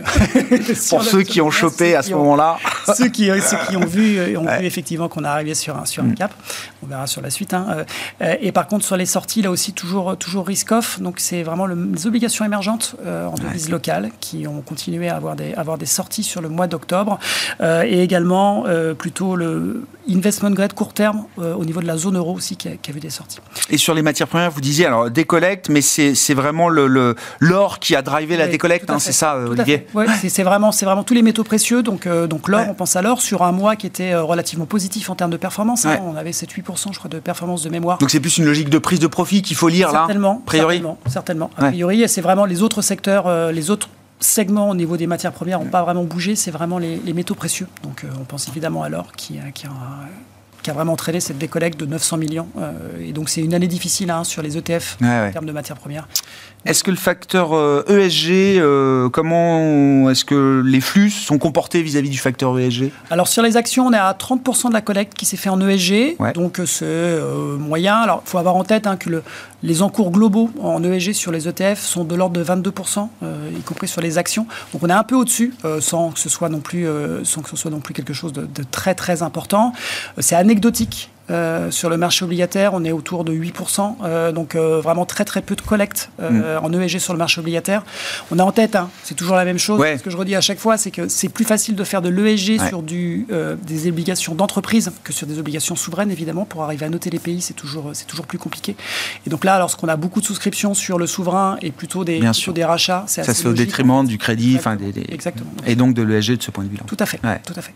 pour 0.89 1.03
ceux 1.03 1.23
qui 1.23 1.41
ont 1.41 1.51
chopé 1.51 1.95
à 1.95 2.01
ce 2.01 2.13
moment-là. 2.13 2.57
ceux, 2.95 3.09
qui, 3.09 3.27
ceux 3.27 3.57
qui 3.69 3.77
ont 3.77 3.85
vu, 3.85 4.17
euh, 4.17 4.39
ont 4.39 4.45
vu 4.59 4.65
effectivement 4.65 5.09
qu'on 5.09 5.23
est 5.23 5.27
arrivé 5.27 5.53
sur 5.53 5.77
un, 5.77 5.85
sur 5.85 6.03
un 6.03 6.07
mm. 6.07 6.15
cap. 6.15 6.33
On 6.83 6.88
verra 6.88 7.07
sur 7.07 7.21
la 7.21 7.29
suite. 7.29 7.53
Hein. 7.53 7.85
Euh, 8.21 8.35
et 8.41 8.51
par 8.51 8.67
contre, 8.67 8.85
sur 8.85 8.97
les 8.97 9.05
sorties, 9.05 9.41
là 9.41 9.51
aussi, 9.51 9.73
toujours, 9.73 10.17
toujours 10.17 10.47
risk-off. 10.47 10.99
Donc 10.99 11.19
c'est 11.19 11.43
vraiment 11.43 11.65
les 11.65 12.07
obligations 12.07 12.45
émergentes 12.45 12.95
en 13.05 13.35
devise 13.35 13.69
locale 13.69 14.11
qui 14.19 14.47
ont 14.47 14.61
continué 14.61 15.09
à 15.09 15.15
avoir 15.15 15.35
des, 15.35 15.53
avoir 15.53 15.77
des 15.77 15.85
sorties 15.85 16.23
sur 16.23 16.41
le 16.41 16.49
mois 16.49 16.67
d'octobre. 16.67 17.19
et 17.61 18.01
également, 18.01 18.65
plutôt 18.97 19.35
le 19.35 19.85
investment 20.09 20.51
grade 20.51 20.73
court 20.78 20.93
terme 20.93 21.25
au 21.38 21.65
niveau 21.65 21.82
de 21.82 21.88
la 21.88 21.97
zone 21.97 22.17
euro 22.17 22.34
aussi 22.34 22.55
qui 22.55 22.67
a, 22.67 22.71
qui 22.75 22.91
a, 22.91 22.93
vu 22.93 22.99
des 22.99 23.09
sorties. 23.09 23.39
Et 23.69 23.78
sur 23.78 23.93
les 23.93 24.01
matières 24.01 24.28
premières, 24.28 24.51
vous 24.51 24.61
disiez 24.61 24.86
alors 24.86 25.09
décollecte, 25.09 25.69
mais 25.69 25.82
c'est 25.82 26.34
vraiment 26.34 26.69
l'or 26.69 26.88
le, 26.88 27.15
l'or 27.39 27.80
qui 27.80 27.95
a 27.95 28.01
drivé 28.01 28.38
la 28.38 28.47
décollecte, 28.47 28.89
hein, 28.89 28.99
c'est 28.99 29.11
ça, 29.11 29.38
Olivier 29.38 29.88
Oui, 29.93 30.05
c'est 30.30 30.43
vraiment, 30.43 30.69
vraiment 30.69 31.03
tous 31.03 31.13
les 31.13 31.23
métaux 31.23 31.43
précieux. 31.43 31.82
Donc, 31.82 32.07
donc 32.07 32.47
l'or, 32.47 32.65
on 32.69 32.73
pense 32.73 32.95
à 32.95 33.01
l'or 33.01 33.21
sur 33.21 33.41
un 33.43 33.51
mois 33.51 33.75
qui 33.75 33.88
était 33.88 34.15
relativement 34.15 34.65
positif 34.65 35.09
en 35.09 35.15
termes 35.15 35.32
de 35.32 35.38
performance. 35.38 35.86
Hein. 35.86 35.99
on 36.05 36.15
avait 36.15 36.32
7-8%, 36.32 36.93
je 36.93 36.99
crois, 36.99 37.09
de 37.09 37.19
performance 37.19 37.63
de 37.63 37.69
mémoire. 37.69 37.97
Donc 37.97 38.11
c'est 38.11 38.19
plus 38.19 38.38
une 38.38 38.45
logique 38.45 38.69
de 38.69 38.78
prise 38.78 38.99
de 38.99 39.07
profit 39.07 39.41
qu'il 39.41 39.55
faut 39.55 39.69
lire 39.69 39.91
là 39.91 40.05
Certainement. 40.05 40.41
Priori. 40.45 40.75
Certainement. 40.75 40.99
certainement. 41.07 41.49
A 41.57 41.69
priori, 41.69 42.07
c'est 42.07 42.21
vraiment 42.21 42.45
les 42.45 42.61
autres 42.61 42.82
secteurs, 42.82 43.51
les 43.51 43.71
autres 43.71 43.89
segments 44.19 44.69
au 44.69 44.75
niveau 44.75 44.97
des 44.97 45.07
matières 45.07 45.32
premières 45.32 45.59
n'ont 45.59 45.69
pas 45.69 45.84
vraiment 45.84 46.03
bougé, 46.03 46.36
c'est 46.36 46.51
vraiment 46.51 46.78
les, 46.78 47.13
métaux 47.13 47.36
précieux. 47.36 47.67
Donc 47.84 48.03
euh, 48.03 48.07
on 48.19 48.25
pense 48.25 48.47
évidemment 48.47 48.84
à 48.84 48.89
l'or 48.89 49.11
qui, 49.15 49.39
qui, 49.53 49.65
a, 49.65 49.69
qui, 50.62 50.70
a, 50.70 50.74
vraiment 50.74 50.93
entraîné 50.93 51.20
cette 51.20 51.38
décollecte 51.38 51.80
de 51.80 51.86
900 51.86 52.18
millions. 52.18 52.47
Euh, 52.58 52.72
et 53.01 53.12
donc 53.12 53.30
c'est 53.30 53.41
une 53.41 53.53
année 53.53 53.68
difficile 53.68 54.12
hein, 54.12 54.24
sur 54.24 54.41
les 54.41 54.58
ETF 54.58 54.97
en 55.01 55.32
termes 55.32 55.45
de 55.45 55.51
matières 55.51 55.78
premières. 55.78 56.08
Est-ce 56.66 56.84
que 56.84 56.91
le 56.91 56.97
facteur 56.97 57.53
ESG, 57.88 58.30
euh, 58.30 58.60
e 58.60 58.62
euh, 58.62 59.10
comment 59.10 60.10
est-ce 60.10 60.26
que 60.26 60.62
les 60.66 60.82
flux 60.82 61.10
sont 61.10 61.38
comportés 61.38 61.82
vis-à-vis 61.82 62.10
du 62.10 62.18
facteur 62.18 62.60
ESG 62.60 62.91
Alors 63.10 63.28
sur 63.28 63.41
les 63.41 63.55
actions, 63.55 63.88
on 63.88 63.93
est 63.93 63.97
à 63.97 64.12
30% 64.12 64.70
de 64.70 64.74
la 64.74 64.82
collecte 64.82 65.14
qui 65.14 65.26
s'est 65.26 65.38
fait 65.38 65.49
en 65.49 65.62
ESG, 65.62 66.18
donc 66.34 66.60
c'est 66.66 67.20
moyen. 67.58 67.95
Alors 67.95 68.22
il 68.26 68.30
faut 68.30 68.38
avoir 68.38 68.55
en 68.55 68.66
tête 68.66 68.86
hein, 68.86 68.97
que 68.97 69.10
le, 69.10 69.24
les 69.64 69.82
encours 69.82 70.12
globaux 70.12 70.49
en 70.62 70.84
ESG 70.84 71.14
sur 71.14 71.32
les 71.32 71.47
ETF 71.47 71.80
sont 71.80 72.03
de 72.03 72.16
l'ordre 72.16 72.38
de 72.38 72.43
22%, 72.43 73.08
y 73.58 73.62
compris 73.62 73.88
sur 73.88 74.01
les 74.01 74.18
actions. 74.18 74.45
Donc 74.74 74.84
on 74.84 74.89
est 74.89 74.93
un 74.93 75.03
peu 75.03 75.16
au-dessus, 75.16 75.53
sans 75.80 76.12
que 76.12 76.20
ce 76.20 76.28
soit 76.28 76.49
non 76.49 76.60
plus, 76.60 76.86
sans 77.24 77.41
que 77.41 77.49
ce 77.49 77.55
soit 77.55 77.72
non 77.72 77.80
plus 77.80 77.93
quelque 77.93 78.14
chose 78.14 78.34
de, 78.34 78.41
de 78.41 78.64
très 78.70 78.93
très 78.93 79.24
important. 79.24 79.72
c'est 80.20 80.36
anecdotique 80.36 80.57
euh, 81.30 81.72
sur 81.72 81.89
le 81.89 81.97
marché 81.97 82.24
obligataire, 82.24 82.74
on 82.74 82.86
est 82.86 82.93
autour 82.93 83.26
de 83.26 83.34
8%, 83.34 83.95
euh, 84.01 84.32
donc 84.32 84.55
euh, 84.55 84.80
vraiment 84.80 85.05
très 85.05 85.26
très 85.26 85.41
peu 85.41 85.55
de 85.55 85.62
collecte 85.62 86.10
mm. 86.20 86.41
en 86.64 86.72
ESG 86.72 86.99
sur 86.99 87.12
le 87.12 87.20
marché 87.20 87.41
obligataire. 87.41 87.84
On 88.32 88.39
a 88.39 88.43
en 88.43 88.53
tête, 88.53 88.78
hein, 88.78 88.89
c'est 89.03 89.16
toujours 89.16 89.36
la 89.36 89.43
même 89.43 89.58
chose, 89.58 89.82
ce 89.82 90.01
que 90.01 90.10
je 90.10 90.16
redis 90.16 90.36
à 90.36 90.41
chaque 90.41 90.60
fois, 90.60 90.78
c'est 90.78 90.91
que 90.91 91.10
c'est 91.10 91.28
plus 91.28 91.43
facile 91.43 91.76
de 91.76 91.84
faire 91.84 92.01
de 92.01 92.08
l'ESG 92.08 92.66
sur 92.70 92.82
du, 92.82 93.28
des 93.66 93.89
obligations 93.89 94.36
d'entreprise 94.36 94.91
que 95.03 95.12
sur 95.12 95.28
des 95.28 95.38
obligations 95.38 95.76
souveraines, 95.76 96.12
évidemment, 96.12 96.45
pour 96.45 96.64
arriver 96.64 96.86
à 96.86 96.89
noter 96.89 97.10
les 97.10 97.20
pays, 97.20 97.41
c'est 97.41 97.53
toujours, 97.53 97.89
c'est 97.93 98.08
toujours 98.08 98.26
plus 98.26 98.38
compliqué. 98.38 98.78
Et 99.26 99.30
donc 99.30 99.43
là, 99.43 99.60
lorsqu'on 99.60 99.89
a 99.89 99.97
beaucoup 99.97 100.22
de 100.22 100.26
souscriptions 100.26 100.74
sur 100.74 100.97
le 100.97 101.08
souverain 101.08 101.58
et 101.62 101.72
plutôt 101.72 102.05
des, 102.05 102.20
plutôt 102.20 102.53
des 102.53 102.64
rachats, 102.64 103.03
c'est 103.08 103.24
Ça 103.24 103.34
se 103.34 103.41
fait 103.41 103.49
au 103.49 103.53
détriment 103.53 104.05
du 104.05 104.18
crédit, 104.18 104.55
enfin 104.58 104.78
des, 104.78 104.93
Exactement. 105.10 105.51
et 105.66 105.76
donc 105.76 105.93
de 105.93 106.03
l'ESG 106.03 106.38
de 106.38 106.43
ce 106.43 106.51
point 106.51 106.64
de 106.64 106.70
vue-là. 106.70 106.84
Tout 106.88 106.97
à 106.99 107.05
fait, 107.05 107.20
tout 107.45 107.53
à 107.55 107.62
fait. 107.62 107.74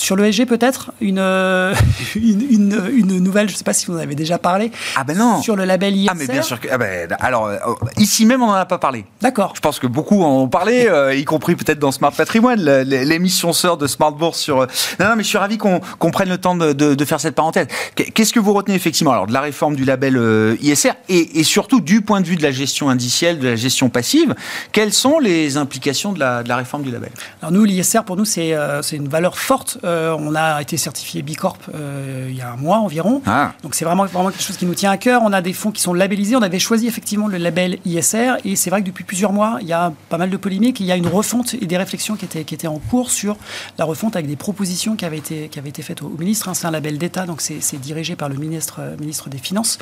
Sur 0.00 0.16
l'ESG, 0.16 0.46
peut-être, 0.46 0.92
euh, 1.02 1.74
une, 2.14 2.40
une, 2.50 2.90
une, 2.90 3.18
nouvelle, 3.18 3.48
je 3.48 3.52
ne 3.52 3.58
sais 3.58 3.64
pas 3.64 3.74
si 3.74 3.84
vous 3.84 3.92
en 3.92 3.98
avez 3.98 4.14
déjà 4.14 4.38
parlé. 4.38 4.72
Ah 4.96 5.04
ben 5.04 5.14
non 5.14 5.42
Sur 5.42 5.56
le 5.56 5.66
label 5.66 5.94
ISR. 5.94 6.08
Ah 6.10 6.14
mais 6.14 6.26
bien 6.26 6.40
sûr 6.40 6.58
que... 6.58 6.68
Ah 6.70 6.78
ben, 6.78 7.06
alors, 7.20 7.48
euh, 7.48 7.58
ici 7.98 8.24
même, 8.24 8.42
on 8.42 8.46
n'en 8.46 8.54
a 8.54 8.64
pas 8.64 8.78
parlé. 8.78 9.04
D'accord. 9.20 9.52
Je 9.54 9.60
pense 9.60 9.78
que 9.78 9.86
beaucoup 9.86 10.22
en 10.22 10.38
ont 10.38 10.48
parlé, 10.48 10.86
euh, 10.90 11.14
y 11.14 11.24
compris 11.26 11.54
peut-être 11.54 11.78
dans 11.78 11.92
Smart 11.92 12.12
Patrimoine, 12.12 12.62
l'émission 12.62 13.52
sœur 13.52 13.76
de 13.76 13.86
Smart 13.86 14.12
Bourse 14.12 14.38
sur... 14.38 14.60
Non, 14.98 15.10
non, 15.10 15.16
mais 15.16 15.22
je 15.22 15.28
suis 15.28 15.36
ravi 15.36 15.58
qu'on 15.58 16.10
prenne 16.10 16.30
le 16.30 16.38
temps 16.38 16.54
de, 16.54 16.72
de, 16.72 16.94
de 16.94 17.04
faire 17.04 17.20
cette 17.20 17.34
parenthèse. 17.34 17.66
Qu'est-ce 17.94 18.32
que 18.32 18.40
vous 18.40 18.54
retenez 18.54 18.76
effectivement 18.76 19.12
alors 19.12 19.26
de 19.26 19.34
la 19.34 19.42
réforme 19.42 19.76
du 19.76 19.84
label 19.84 20.56
ISR 20.62 20.92
et, 21.10 21.40
et, 21.40 21.44
surtout 21.44 21.82
du 21.82 22.00
point 22.00 22.22
de 22.22 22.26
vue 22.26 22.36
de 22.36 22.42
la 22.42 22.52
gestion 22.52 22.88
indicielle, 22.88 23.38
de 23.38 23.48
la 23.48 23.56
gestion 23.56 23.90
passive, 23.90 24.34
quelles 24.72 24.94
sont 24.94 25.18
les 25.18 25.58
implications 25.58 26.14
de 26.14 26.20
la, 26.20 26.42
de 26.42 26.48
la 26.48 26.56
réforme 26.56 26.84
du 26.84 26.90
label? 26.90 27.10
Alors 27.42 27.52
nous, 27.52 27.64
l'ISR, 27.64 28.04
pour 28.06 28.16
nous, 28.16 28.24
c'est 28.24 28.54
une 28.92 29.08
valeur 29.08 29.36
forte 29.36 29.76
euh, 29.90 30.16
on 30.18 30.34
a 30.34 30.62
été 30.62 30.76
certifié 30.76 31.22
Bicorp 31.22 31.58
euh, 31.74 32.28
il 32.30 32.36
y 32.36 32.40
a 32.40 32.52
un 32.52 32.56
mois 32.56 32.78
environ. 32.78 33.22
Ah. 33.26 33.52
Donc 33.62 33.74
c'est 33.74 33.84
vraiment, 33.84 34.06
vraiment 34.06 34.30
quelque 34.30 34.42
chose 34.42 34.56
qui 34.56 34.66
nous 34.66 34.74
tient 34.74 34.90
à 34.90 34.96
cœur. 34.96 35.22
On 35.24 35.32
a 35.32 35.42
des 35.42 35.52
fonds 35.52 35.70
qui 35.70 35.82
sont 35.82 35.94
labellisés. 35.94 36.36
On 36.36 36.42
avait 36.42 36.58
choisi 36.58 36.86
effectivement 36.86 37.28
le 37.28 37.38
label 37.38 37.78
ISR. 37.84 38.34
Et 38.44 38.56
c'est 38.56 38.70
vrai 38.70 38.82
que 38.82 38.86
depuis 38.86 39.04
plusieurs 39.04 39.32
mois, 39.32 39.58
il 39.60 39.66
y 39.66 39.72
a 39.72 39.92
pas 40.08 40.18
mal 40.18 40.30
de 40.30 40.36
polémiques. 40.36 40.80
Il 40.80 40.86
y 40.86 40.92
a 40.92 40.96
une 40.96 41.08
refonte 41.08 41.54
et 41.54 41.66
des 41.66 41.76
réflexions 41.76 42.16
qui 42.16 42.24
étaient, 42.24 42.44
qui 42.44 42.54
étaient 42.54 42.68
en 42.68 42.78
cours 42.78 43.10
sur 43.10 43.36
la 43.78 43.84
refonte 43.84 44.16
avec 44.16 44.28
des 44.28 44.36
propositions 44.36 44.96
qui 44.96 45.04
avaient 45.04 45.18
été, 45.18 45.48
qui 45.48 45.58
avaient 45.58 45.68
été 45.68 45.82
faites 45.82 46.02
au, 46.02 46.08
ministre. 46.08 46.48
Hein. 46.48 46.54
C'est 46.54 46.66
un 46.66 46.70
label 46.70 46.98
d'État, 46.98 47.26
donc 47.26 47.40
c'est 47.40 47.80
dirigé 47.80 48.16
par 48.16 48.28
le 48.28 48.36
ministre, 48.36 48.80
ministre 49.00 49.28
des 49.28 49.38
Finances. 49.38 49.78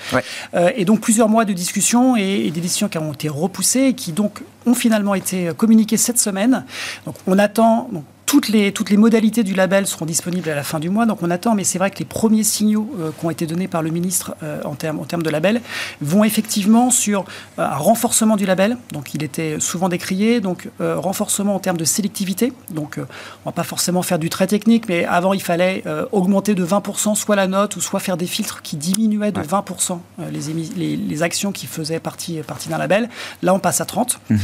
et 0.77 0.85
donc 0.85 1.01
plusieurs 1.01 1.29
mois 1.29 1.45
de 1.45 1.53
discussions 1.53 2.17
et, 2.17 2.51
des 2.51 2.61
décisions 2.61 2.89
qui 2.89 2.99
ont 2.99 3.13
été 3.13 3.29
repoussées 3.29 3.89
et 3.89 3.95
qui 3.95 4.13
donc 4.13 4.43
ont 4.67 4.75
finalement 4.75 5.15
été 5.15 5.51
communiquées 5.57 5.97
cette 5.97 6.19
semaine. 6.19 6.65
Donc 7.07 7.17
on 7.27 7.39
attend 7.39 7.91
toutes 8.29 8.51
les, 8.51 8.73
toutes 8.73 8.91
les 8.91 8.99
modalités 8.99 9.43
du 9.43 9.55
label 9.55 9.87
seront 9.87 10.05
disponibles 10.05 10.51
à 10.51 10.55
la 10.55 10.63
fin 10.63 10.79
du 10.79 10.91
mois, 10.91 11.07
donc 11.07 11.23
on 11.23 11.31
attend, 11.31 11.55
mais 11.55 11.65
c'est 11.65 11.79
vrai 11.79 11.91
que 11.91 11.99
les 11.99 12.05
premiers 12.05 12.45
signaux 12.45 12.95
euh, 13.01 13.11
qui 13.19 13.25
ont 13.25 13.31
été 13.31 13.47
donnés 13.47 13.69
par 13.69 13.81
le 13.81 13.89
ministre 13.89 14.35
euh, 14.43 14.61
en, 14.67 14.75
termes, 14.75 15.01
en 15.01 15.05
termes 15.05 15.23
de 15.23 15.31
label 15.31 15.63
vont 16.03 16.25
effectivement 16.25 16.91
sur 16.91 17.25
euh, 17.59 17.63
un 17.63 17.77
renforcement 17.77 18.37
du 18.37 18.45
label, 18.45 18.77
donc 18.93 19.15
il 19.15 19.23
était 19.23 19.59
souvent 19.61 19.89
décrié, 19.89 20.43
donc 20.43 20.69
renforcement 20.79 21.55
en 21.55 21.59
termes 21.59 21.79
de 21.79 21.87
sélectivité, 21.87 22.53
donc 22.71 22.99
on 22.99 23.49
va 23.49 23.53
pas 23.53 23.63
forcément 23.63 24.03
faire 24.03 24.19
du 24.19 24.29
très 24.29 24.47
technique, 24.47 24.89
mais 24.91 25.07
avant 25.07 25.33
il 25.33 25.41
fallait 25.41 25.83
augmenter 26.13 26.55
de 26.55 26.65
20% 26.65 27.15
soit 27.15 27.37
la 27.37 27.47
note, 27.47 27.77
ou 27.77 27.81
soit 27.81 28.01
faire 28.01 28.19
des 28.19 28.27
filtres 28.27 28.61
qui 28.61 28.77
diminuaient 28.77 29.33
de 29.33 29.41
20% 29.41 29.99
les, 30.31 30.53
les, 30.77 30.97
les, 30.97 31.23
actions 31.23 31.51
qui 31.51 31.67
faisaient 31.67 32.01
partie, 32.01 32.41
partie 32.47 32.69
d'un 32.69 32.79
label. 32.79 33.09
Là 33.43 33.55
on 33.55 33.59
passe 33.59 33.81
à 33.81 33.87
30. 33.87 34.21
Mhm. 34.29 34.39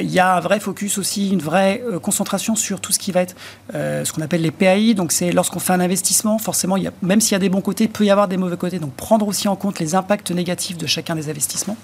Il 0.00 0.10
y 0.10 0.18
a 0.18 0.36
un 0.36 0.40
vrai 0.40 0.58
focus 0.58 0.96
aussi, 0.96 1.30
une 1.30 1.42
vraie 1.42 1.82
concentration 2.02 2.56
sur 2.56 2.80
tout 2.80 2.92
ce 2.92 2.98
qui 2.98 3.09
va 3.12 3.22
être 3.22 3.34
euh, 3.74 4.04
ce 4.04 4.12
qu'on 4.12 4.22
appelle 4.22 4.42
les 4.42 4.50
PAI. 4.50 4.94
Donc, 4.94 5.12
c'est 5.12 5.32
lorsqu'on 5.32 5.58
fait 5.58 5.72
un 5.72 5.80
investissement, 5.80 6.38
forcément, 6.38 6.76
il 6.76 6.84
y 6.84 6.86
a, 6.86 6.92
même 7.02 7.20
s'il 7.20 7.32
y 7.32 7.36
a 7.36 7.38
des 7.38 7.48
bons 7.48 7.60
côtés, 7.60 7.84
il 7.84 7.90
peut 7.90 8.04
y 8.04 8.10
avoir 8.10 8.28
des 8.28 8.36
mauvais 8.36 8.56
côtés. 8.56 8.78
Donc, 8.78 8.92
prendre 8.92 9.26
aussi 9.26 9.48
en 9.48 9.56
compte 9.56 9.78
les 9.78 9.94
impacts 9.94 10.30
négatifs 10.30 10.76
de 10.76 10.86
chacun 10.86 11.14
des 11.14 11.28
investissements. 11.28 11.76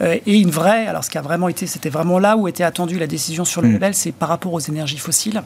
Euh, 0.00 0.18
et 0.26 0.38
une 0.38 0.50
vraie, 0.50 0.86
alors 0.86 1.04
ce 1.04 1.10
qui 1.10 1.18
a 1.18 1.22
vraiment 1.22 1.48
été, 1.48 1.66
c'était 1.66 1.90
vraiment 1.90 2.18
là 2.18 2.36
où 2.36 2.48
était 2.48 2.64
attendue 2.64 2.98
la 2.98 3.06
décision 3.06 3.44
sur 3.44 3.62
le 3.62 3.68
mmh. 3.68 3.72
label, 3.72 3.94
c'est 3.94 4.12
par 4.12 4.28
rapport 4.28 4.52
aux 4.52 4.60
énergies 4.60 4.98
fossiles. 4.98 5.42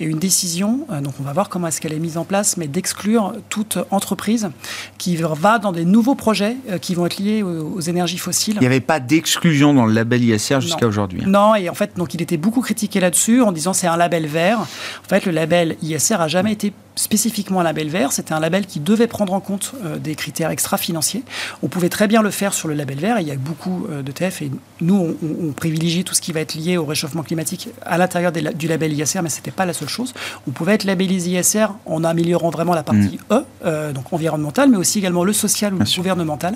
Et 0.00 0.04
une 0.04 0.18
décision, 0.18 0.86
euh, 0.90 1.00
donc 1.00 1.14
on 1.20 1.22
va 1.22 1.32
voir 1.32 1.48
comment 1.48 1.68
est-ce 1.68 1.80
qu'elle 1.80 1.92
est 1.92 1.98
mise 1.98 2.18
en 2.18 2.24
place, 2.24 2.56
mais 2.56 2.66
d'exclure 2.66 3.34
toute 3.48 3.78
entreprise 3.90 4.50
qui 4.98 5.16
va 5.16 5.58
dans 5.58 5.72
des 5.72 5.84
nouveaux 5.84 6.14
projets 6.14 6.56
qui 6.82 6.94
vont 6.94 7.06
être 7.06 7.18
liés 7.18 7.42
aux, 7.42 7.80
énergies 7.80 8.18
fossiles. 8.18 8.56
Il 8.56 8.60
n'y 8.60 8.66
avait 8.66 8.80
pas 8.80 9.00
d'exclusion 9.00 9.72
dans 9.72 9.86
le 9.86 9.92
label 9.92 10.22
ISR 10.22 10.60
jusqu'à 10.60 10.86
aujourd'hui. 10.86 11.20
Hein. 11.22 11.28
Non, 11.28 11.54
et 11.54 11.68
en 11.68 11.74
fait, 11.74 11.96
donc 11.96 12.14
il 12.14 12.22
était 12.22 12.36
beaucoup 12.36 12.60
critiqué 12.60 13.00
là-dessus 13.00 13.40
en 13.42 13.52
disant 13.52 13.72
c'est 13.72 13.86
un 13.86 13.96
label 13.96 14.26
vert. 14.26 14.60
En 15.04 15.08
fait, 15.08 15.26
le 15.26 15.32
label 15.32 15.76
ISR 15.82 16.20
a 16.20 16.28
jamais 16.28 16.52
été 16.52 16.72
spécifiquement 16.98 17.60
un 17.60 17.62
label 17.62 17.88
vert. 17.88 18.12
C'était 18.12 18.34
un 18.34 18.40
label 18.40 18.66
qui 18.66 18.80
devait 18.80 19.06
prendre 19.06 19.32
en 19.32 19.40
compte 19.40 19.72
euh, 19.84 19.98
des 19.98 20.14
critères 20.14 20.50
extra-financiers. 20.50 21.22
On 21.62 21.68
pouvait 21.68 21.88
très 21.88 22.08
bien 22.08 22.22
le 22.22 22.30
faire 22.30 22.52
sur 22.52 22.68
le 22.68 22.74
label 22.74 22.98
vert. 22.98 23.20
il 23.20 23.28
y 23.28 23.30
a 23.30 23.36
beaucoup 23.36 23.86
euh, 23.90 24.02
de 24.02 24.12
TF 24.12 24.42
et 24.42 24.50
nous, 24.80 25.16
on, 25.22 25.52
privilégie 25.52 26.04
tout 26.04 26.14
ce 26.14 26.20
qui 26.20 26.32
va 26.32 26.40
être 26.40 26.54
lié 26.54 26.76
au 26.76 26.84
réchauffement 26.84 27.22
climatique 27.22 27.68
à 27.84 27.98
l'intérieur 27.98 28.32
du 28.32 28.68
label 28.68 28.92
ISR, 28.92 29.22
mais 29.22 29.28
ce 29.28 29.36
n'était 29.36 29.50
pas 29.50 29.64
la 29.64 29.72
seule 29.72 29.88
chose. 29.88 30.12
On 30.46 30.50
pouvait 30.50 30.74
être 30.74 30.84
labellisé 30.84 31.30
ISR 31.30 31.66
en 31.86 32.04
améliorant 32.04 32.50
vraiment 32.50 32.74
la 32.74 32.82
partie 32.82 33.18
mm. 33.30 33.34
E, 33.34 33.44
euh, 33.64 33.92
donc 33.92 34.12
environnementale, 34.12 34.68
mais 34.68 34.76
aussi 34.76 34.98
également 34.98 35.24
le 35.24 35.32
social 35.32 35.74
ou 35.74 35.78
le 35.78 35.96
gouvernemental. 35.96 36.54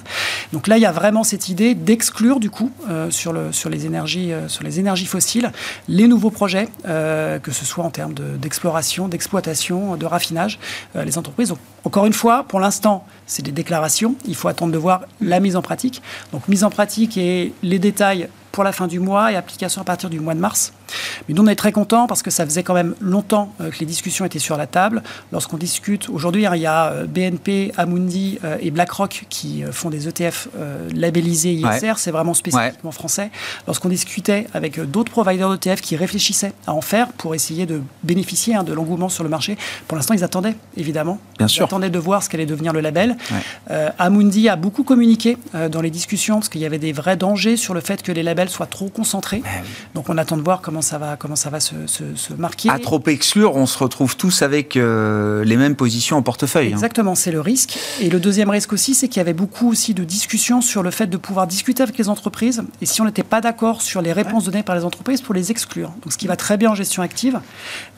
Donc 0.53 0.67
là, 0.67 0.77
il 0.77 0.81
y 0.81 0.87
a 0.87 0.93
vraiment 0.93 1.25
cette 1.25 1.49
idée 1.49 1.75
d'exclure 1.75 2.41
du 2.41 2.51
coup 2.51 2.71
sur, 3.11 3.33
le, 3.33 3.53
sur, 3.53 3.71
les 3.71 3.87
énergies, 3.87 4.33
sur 4.49 4.65
les 4.65 4.81
énergies 4.81 5.07
fossiles 5.07 5.51
les 5.89 6.07
nouveaux 6.07 6.31
projets, 6.31 6.69
que 6.85 7.51
ce 7.51 7.65
soit 7.65 7.85
en 7.85 7.91
termes 7.91 8.02
d'exploration, 8.09 9.09
d'exploitation, 9.09 9.97
de 9.97 10.07
raffinage 10.07 10.59
euh, 10.97 11.05
les 11.05 11.19
entreprises. 11.19 11.49
Donc, 11.49 11.59
encore 11.85 12.07
une 12.07 12.13
fois, 12.13 12.45
pour 12.45 12.61
l'instant, 12.61 13.07
c'est 13.27 13.43
des 13.43 13.53
déclarations. 13.53 14.15
Il 14.27 14.35
faut 14.35 14.49
attendre 14.49 14.73
de 14.73 14.79
voir 14.79 15.03
la 15.21 15.41
mise 15.41 15.57
en 15.57 15.63
pratique. 15.63 16.03
Donc, 16.33 16.49
mise 16.49 16.65
en 16.65 16.71
pratique 16.71 17.17
et 17.17 17.53
les 17.63 17.79
détails 17.79 18.29
pour 18.53 18.65
la 18.65 18.73
fin 18.73 18.87
du 18.87 19.01
mois 19.01 19.33
et 19.33 19.37
application 19.37 19.81
à 19.81 19.85
partir 19.85 20.11
du 20.11 20.21
mois 20.21 20.35
de 20.35 20.41
mars. 20.41 20.73
Mais 21.27 21.35
nous, 21.35 21.43
on 21.43 21.47
est 21.47 21.57
très 21.57 21.73
contents 21.73 22.07
parce 22.07 22.23
que 22.23 22.31
ça 22.31 22.45
faisait 22.45 22.63
quand 22.63 22.75
même 22.75 22.95
longtemps 23.01 23.55
euh, 23.61 23.71
que 23.71 23.79
les 23.81 23.87
discussions 23.87 24.25
étaient 24.25 24.39
sur 24.39 24.57
la 24.57 24.67
table. 24.67 25.03
Lorsqu'on 25.33 25.57
discute, 25.57 26.09
aujourd'hui, 26.11 26.47
hein, 26.47 26.55
il 26.55 26.63
y 26.63 26.67
a 26.67 26.89
euh, 26.89 27.07
BNP, 27.07 27.73
Amundi 27.79 28.39
euh, 28.45 28.59
et 28.61 28.71
BlackRock 28.71 29.25
qui 29.31 29.65
font 29.73 29.89
des 29.91 30.09
ETF 30.09 30.49
labellisés 30.95 31.55
ISR, 31.55 31.95
c'est 31.97 32.11
vraiment 32.11 32.35
spécifiquement 32.35 32.93
français. 32.93 33.31
Lorsqu'on 33.67 33.89
discutait 33.89 34.47
avec 34.53 34.79
d'autres 34.81 35.11
providers 35.11 35.51
d'ETF 35.51 35.81
qui 35.81 35.97
réfléchissaient 35.97 36.53
à 36.67 36.75
en 36.75 36.83
faire 36.83 37.09
pour 37.09 37.35
essayer 37.35 37.65
de 37.65 37.81
bénéficier 38.03 38.55
hein, 38.55 38.65
de 38.65 38.73
l'engouement 38.73 39.09
sur 39.09 39.25
le 39.25 39.31
marché, 39.31 39.57
pour 39.89 39.97
l'instant, 39.97 40.15
ils 40.15 40.25
attendaient, 40.25 40.55
évidemment. 40.77 41.19
Bien 41.39 41.47
ils 41.47 41.51
sûr. 41.51 41.65
attendaient 41.65 41.91
de 41.91 41.99
voir 41.99 42.23
ce 42.23 42.29
qu'allait 42.29 42.47
devenir 42.47 42.73
le 42.73 42.81
label. 42.81 43.17
Amundi 43.99 44.49
a 44.49 44.57
beaucoup 44.57 44.83
communiqué 44.85 45.39
dans 45.71 45.81
les 45.81 45.91
discussions 45.91 46.37
parce 46.37 46.49
qu'il 46.49 46.61
y 46.61 46.67
avait 46.67 46.79
des 46.79 46.93
vrais 46.93 47.17
dangers 47.17 47.57
sur 47.57 47.75
le 47.75 47.81
fait 47.81 48.03
que 48.03 48.13
les 48.13 48.23
labels 48.23 48.42
soit 48.49 48.67
trop 48.67 48.89
concentré. 48.89 49.43
Ah 49.45 49.49
Donc 49.95 50.09
on 50.09 50.19
attend 50.19 50.37
de 50.37 50.43
voir 50.43 50.61
comment 50.61 50.83
ça 50.83 50.99
va, 50.99 51.17
comment 51.17 51.37
ça 51.37 51.51
va 51.51 51.61
se, 51.61 51.75
se- 51.87 52.15
se 52.17 52.33
marquer. 52.35 52.71
À 52.71 52.79
trop 52.79 53.03
exclure, 53.07 53.57
on 53.57 53.67
se 53.67 53.79
retrouve 53.79 54.17
tous 54.17 54.43
avec 54.43 54.77
euh, 54.77 55.45
les 55.45 55.57
mêmes 55.57 55.77
positions 55.77 56.17
en 56.17 56.23
portefeuille. 56.23 56.69
hein. 56.69 56.73
Exactement, 56.73 57.15
c'est 57.15 57.33
le 57.33 57.41
risque. 57.41 57.79
Et 58.01 58.11
le 58.11 58.21
deuxième 58.21 58.51
risque 58.51 58.73
aussi, 58.73 58.95
c'est 58.95 59.09
qu'il 59.09 59.19
y 59.19 59.21
avait 59.21 59.33
beaucoup 59.33 59.71
aussi 59.71 59.95
de 59.95 60.05
discussions 60.05 60.61
sur 60.61 60.83
le 60.83 60.91
fait 60.91 61.07
de 61.07 61.17
pouvoir 61.17 61.47
discuter 61.47 61.83
avec 61.83 61.99
les 61.99 62.09
entreprises. 62.09 62.63
Et 62.81 62.87
si 62.87 63.01
on 63.01 63.05
n'était 63.05 63.23
pas 63.23 63.41
d'accord 63.41 63.83
sur 63.83 64.03
les 64.03 64.13
réponses 64.13 64.45
données 64.45 64.63
par 64.63 64.75
les 64.77 64.85
entreprises, 64.85 65.21
pour 65.21 65.35
les 65.35 65.51
exclure. 65.51 65.91
Donc 66.03 66.13
ce 66.13 66.19
qui 66.19 66.27
va 66.27 66.37
très 66.37 66.57
bien 66.57 66.71
en 66.71 66.75
gestion 66.75 67.03
active. 67.03 67.41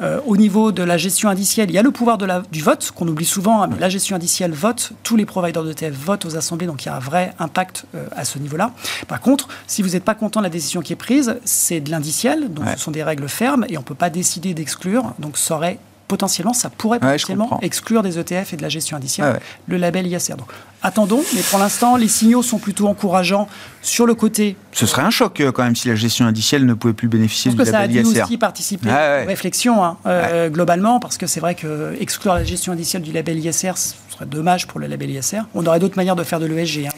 Euh, 0.01 0.21
au 0.27 0.37
niveau 0.37 0.73
de 0.73 0.83
la 0.83 0.97
gestion 0.97 1.29
indicielle, 1.29 1.71
il 1.71 1.75
y 1.75 1.79
a 1.79 1.83
le 1.83 1.91
pouvoir 1.91 2.19
de 2.19 2.25
la, 2.27 2.43
du 2.53 2.63
vote, 2.63 2.91
qu'on 2.95 3.07
oublie 3.09 3.25
souvent, 3.25 3.63
hein, 3.63 3.69
mais 3.71 3.79
la 3.79 3.89
gestion 3.89 4.17
indicielle 4.17 4.53
vote, 4.53 4.93
tous 5.03 5.17
les 5.17 5.25
providers 5.27 5.65
d'ETF 5.65 5.93
votent 5.95 6.25
aux 6.27 6.37
assemblées, 6.37 6.67
donc 6.67 6.85
il 6.85 6.87
y 6.87 6.89
a 6.91 6.97
un 6.97 7.01
vrai 7.01 7.33
impact 7.39 7.85
euh, 7.95 8.07
à 8.17 8.25
ce 8.25 8.39
niveau-là. 8.39 8.73
Par 9.09 9.21
contre, 9.21 9.49
si 9.67 9.83
vous 9.83 9.91
n'êtes 9.91 10.05
pas 10.05 10.15
content 10.15 10.34
la 10.41 10.49
décision 10.51 10.81
qui 10.81 10.93
est 10.93 10.97
prise, 10.97 11.37
c'est 11.45 11.81
de 11.81 11.91
l'indiciel, 11.91 12.53
donc 12.53 12.67
Ouais. 12.67 12.73
ce 12.77 12.83
sont 12.83 12.91
des 12.91 13.03
règles 13.03 13.29
fermes, 13.29 13.65
et 13.69 13.77
on 13.77 13.81
ne 13.81 13.85
peut 13.87 13.95
pas 13.95 14.11
décider 14.11 14.55
d'exclure. 14.55 15.13
Donc 15.19 15.37
ça 15.39 15.57
aurait 15.57 15.79
potentiellement, 16.09 16.53
ça 16.53 16.69
pourrait 16.71 16.99
Ouais, 17.03 17.19
je 17.19 17.25
potentiellement 17.27 17.59
exclure 17.63 18.03
des 18.03 18.19
ETF 18.19 18.53
et 18.53 18.57
de 18.57 18.63
la 18.63 18.69
gestion 18.69 18.97
indicielle 18.97 19.33
ouais. 19.33 19.41
le 19.69 19.79
label 19.79 20.07
ISR. 20.07 20.35
Donc 20.37 20.49
attendons, 20.83 21.23
mais 21.35 21.41
pour 21.41 21.59
l'instant, 21.59 21.97
les 21.97 22.09
signaux 22.09 22.43
sont 22.43 22.59
plutôt 22.59 22.89
encourageants 22.89 23.49
sur 23.81 24.05
le 24.05 24.15
côté. 24.15 24.55
Ce 24.73 24.85
serait 24.85 25.01
un 25.01 25.09
choc 25.11 25.41
euh, 25.41 25.51
quand 25.51 25.63
même 25.65 25.75
si 25.75 25.89
la 25.89 25.95
gestion 25.95 26.27
indicielle 26.27 26.67
ne 26.67 26.75
pouvait 26.75 26.93
plus 26.93 27.09
bénéficier 27.09 27.51
Je 27.51 27.57
du 27.57 27.59
pense 27.59 27.67
que 27.67 27.73
ça 27.73 27.79
a 27.79 27.87
label 27.87 28.03
dû 28.05 28.11
ISR. 28.11 28.23
aussi 28.23 28.37
participer 28.39 28.87
Ouais, 28.89 28.93
ouais. 28.95 29.23
aux 29.25 29.29
réflexions 29.29 29.83
hein, 29.83 29.97
euh, 30.05 30.51
globalement, 30.51 31.01
parce 31.01 31.17
que 31.17 31.27
c'est 31.27 31.41
vrai 31.41 31.55
que 31.55 31.97
exclure 31.99 32.35
la 32.35 32.45
gestion 32.45 32.75
indicielle 32.75 33.03
du 33.03 33.11
label 33.13 33.39
ISR, 33.39 33.73
ce 34.15 34.19
serait 34.19 34.27
dommage 34.31 34.69
pour 34.69 34.79
le 34.79 34.87
label 34.87 35.11
ISR. 35.11 35.41
On 35.55 35.67
aurait 35.67 35.81
d'autres 35.81 35.97
manières 35.97 36.15
de 36.15 36.23
faire 36.23 36.39
de 36.39 36.47
l'ESG, 36.47 36.77
il 36.77 36.81
n'y 36.83 36.87
a, 36.87 36.93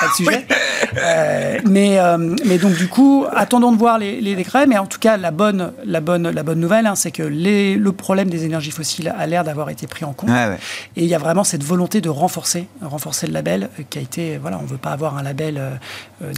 pas 0.00 0.08
de 0.08 0.12
sujet. 0.14 0.46
Euh, 1.00 1.58
mais, 1.68 1.98
euh, 2.00 2.34
mais 2.44 2.58
donc 2.58 2.74
du 2.74 2.88
coup, 2.88 3.24
attendons 3.32 3.70
de 3.70 3.76
voir 3.76 3.98
les, 3.98 4.20
les 4.20 4.34
décrets, 4.34 4.66
mais 4.66 4.76
en 4.78 4.86
tout 4.86 4.98
cas, 4.98 5.16
la 5.16 5.30
bonne, 5.30 5.72
la 5.84 6.00
bonne, 6.00 6.28
la 6.28 6.42
bonne 6.42 6.58
nouvelle, 6.58 6.86
hein, 6.86 6.96
c'est 6.96 7.12
que 7.12 7.22
les- 7.22 7.76
le 7.76 7.92
problème 7.92 8.28
des 8.28 8.44
énergies 8.44 8.72
fossiles 8.72 9.14
a 9.16 9.26
l'air 9.28 9.44
d'avoir 9.44 9.70
été 9.70 9.86
pris 9.86 10.04
en 10.04 10.12
compte. 10.12 10.30
Ouais, 10.30 10.46
ouais. 10.48 10.58
Et 10.96 11.04
il 11.04 11.08
y 11.08 11.14
a 11.14 11.18
vraiment 11.18 11.44
cette 11.44 11.62
volonté 11.62 12.00
de 12.00 12.08
renforcer, 12.08 12.66
renforcer 12.82 13.28
le 13.28 13.32
label, 13.32 13.70
euh, 13.78 13.82
qui 13.88 13.98
a 13.98 14.02
été, 14.02 14.38
voilà, 14.38 14.58
on 14.58 14.62
ne 14.64 14.68
veut 14.68 14.76
pas 14.76 14.90
avoir 14.90 15.16
un 15.16 15.22
label. 15.22 15.60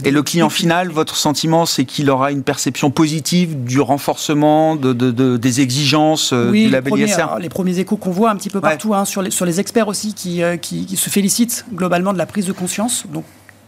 Et 0.05 0.11
le 0.11 0.21
client 0.21 0.49
final, 0.49 0.89
votre 0.89 1.15
sentiment, 1.15 1.65
c'est 1.65 1.85
qu'il 1.85 2.09
aura 2.11 2.31
une 2.31 2.43
perception 2.43 2.91
positive 2.91 3.63
du 3.63 3.81
renforcement 3.81 4.75
de, 4.75 4.93
de- 4.93 5.11
de- 5.11 5.37
des 5.37 5.61
exigences 5.61 6.31
Oui, 6.31 6.59
du 6.59 6.65
les 6.65 6.69
label 6.69 6.91
premiers, 6.91 7.05
ISR 7.05 7.21
alors, 7.21 7.39
les 7.39 7.49
premiers 7.49 7.79
échos 7.79 7.97
qu'on 7.97 8.11
voit 8.11 8.29
un 8.29 8.35
petit 8.35 8.49
peu 8.49 8.59
Ouais. 8.59 8.69
partout, 8.69 8.93
hein, 8.93 9.05
sur, 9.05 9.21
les, 9.23 9.31
sur 9.31 9.45
les 9.45 9.59
experts 9.59 9.87
aussi, 9.87 10.02
qui, 10.11 10.43
euh, 10.43 10.57
qui, 10.57 10.97
se 10.97 11.09
félicitent 11.09 11.65
globalement 11.73 12.11
de 12.11 12.17
la 12.17 12.25
prise 12.25 12.45
de 12.45 12.51
conscience. 12.51 13.05
Donc 13.07 13.23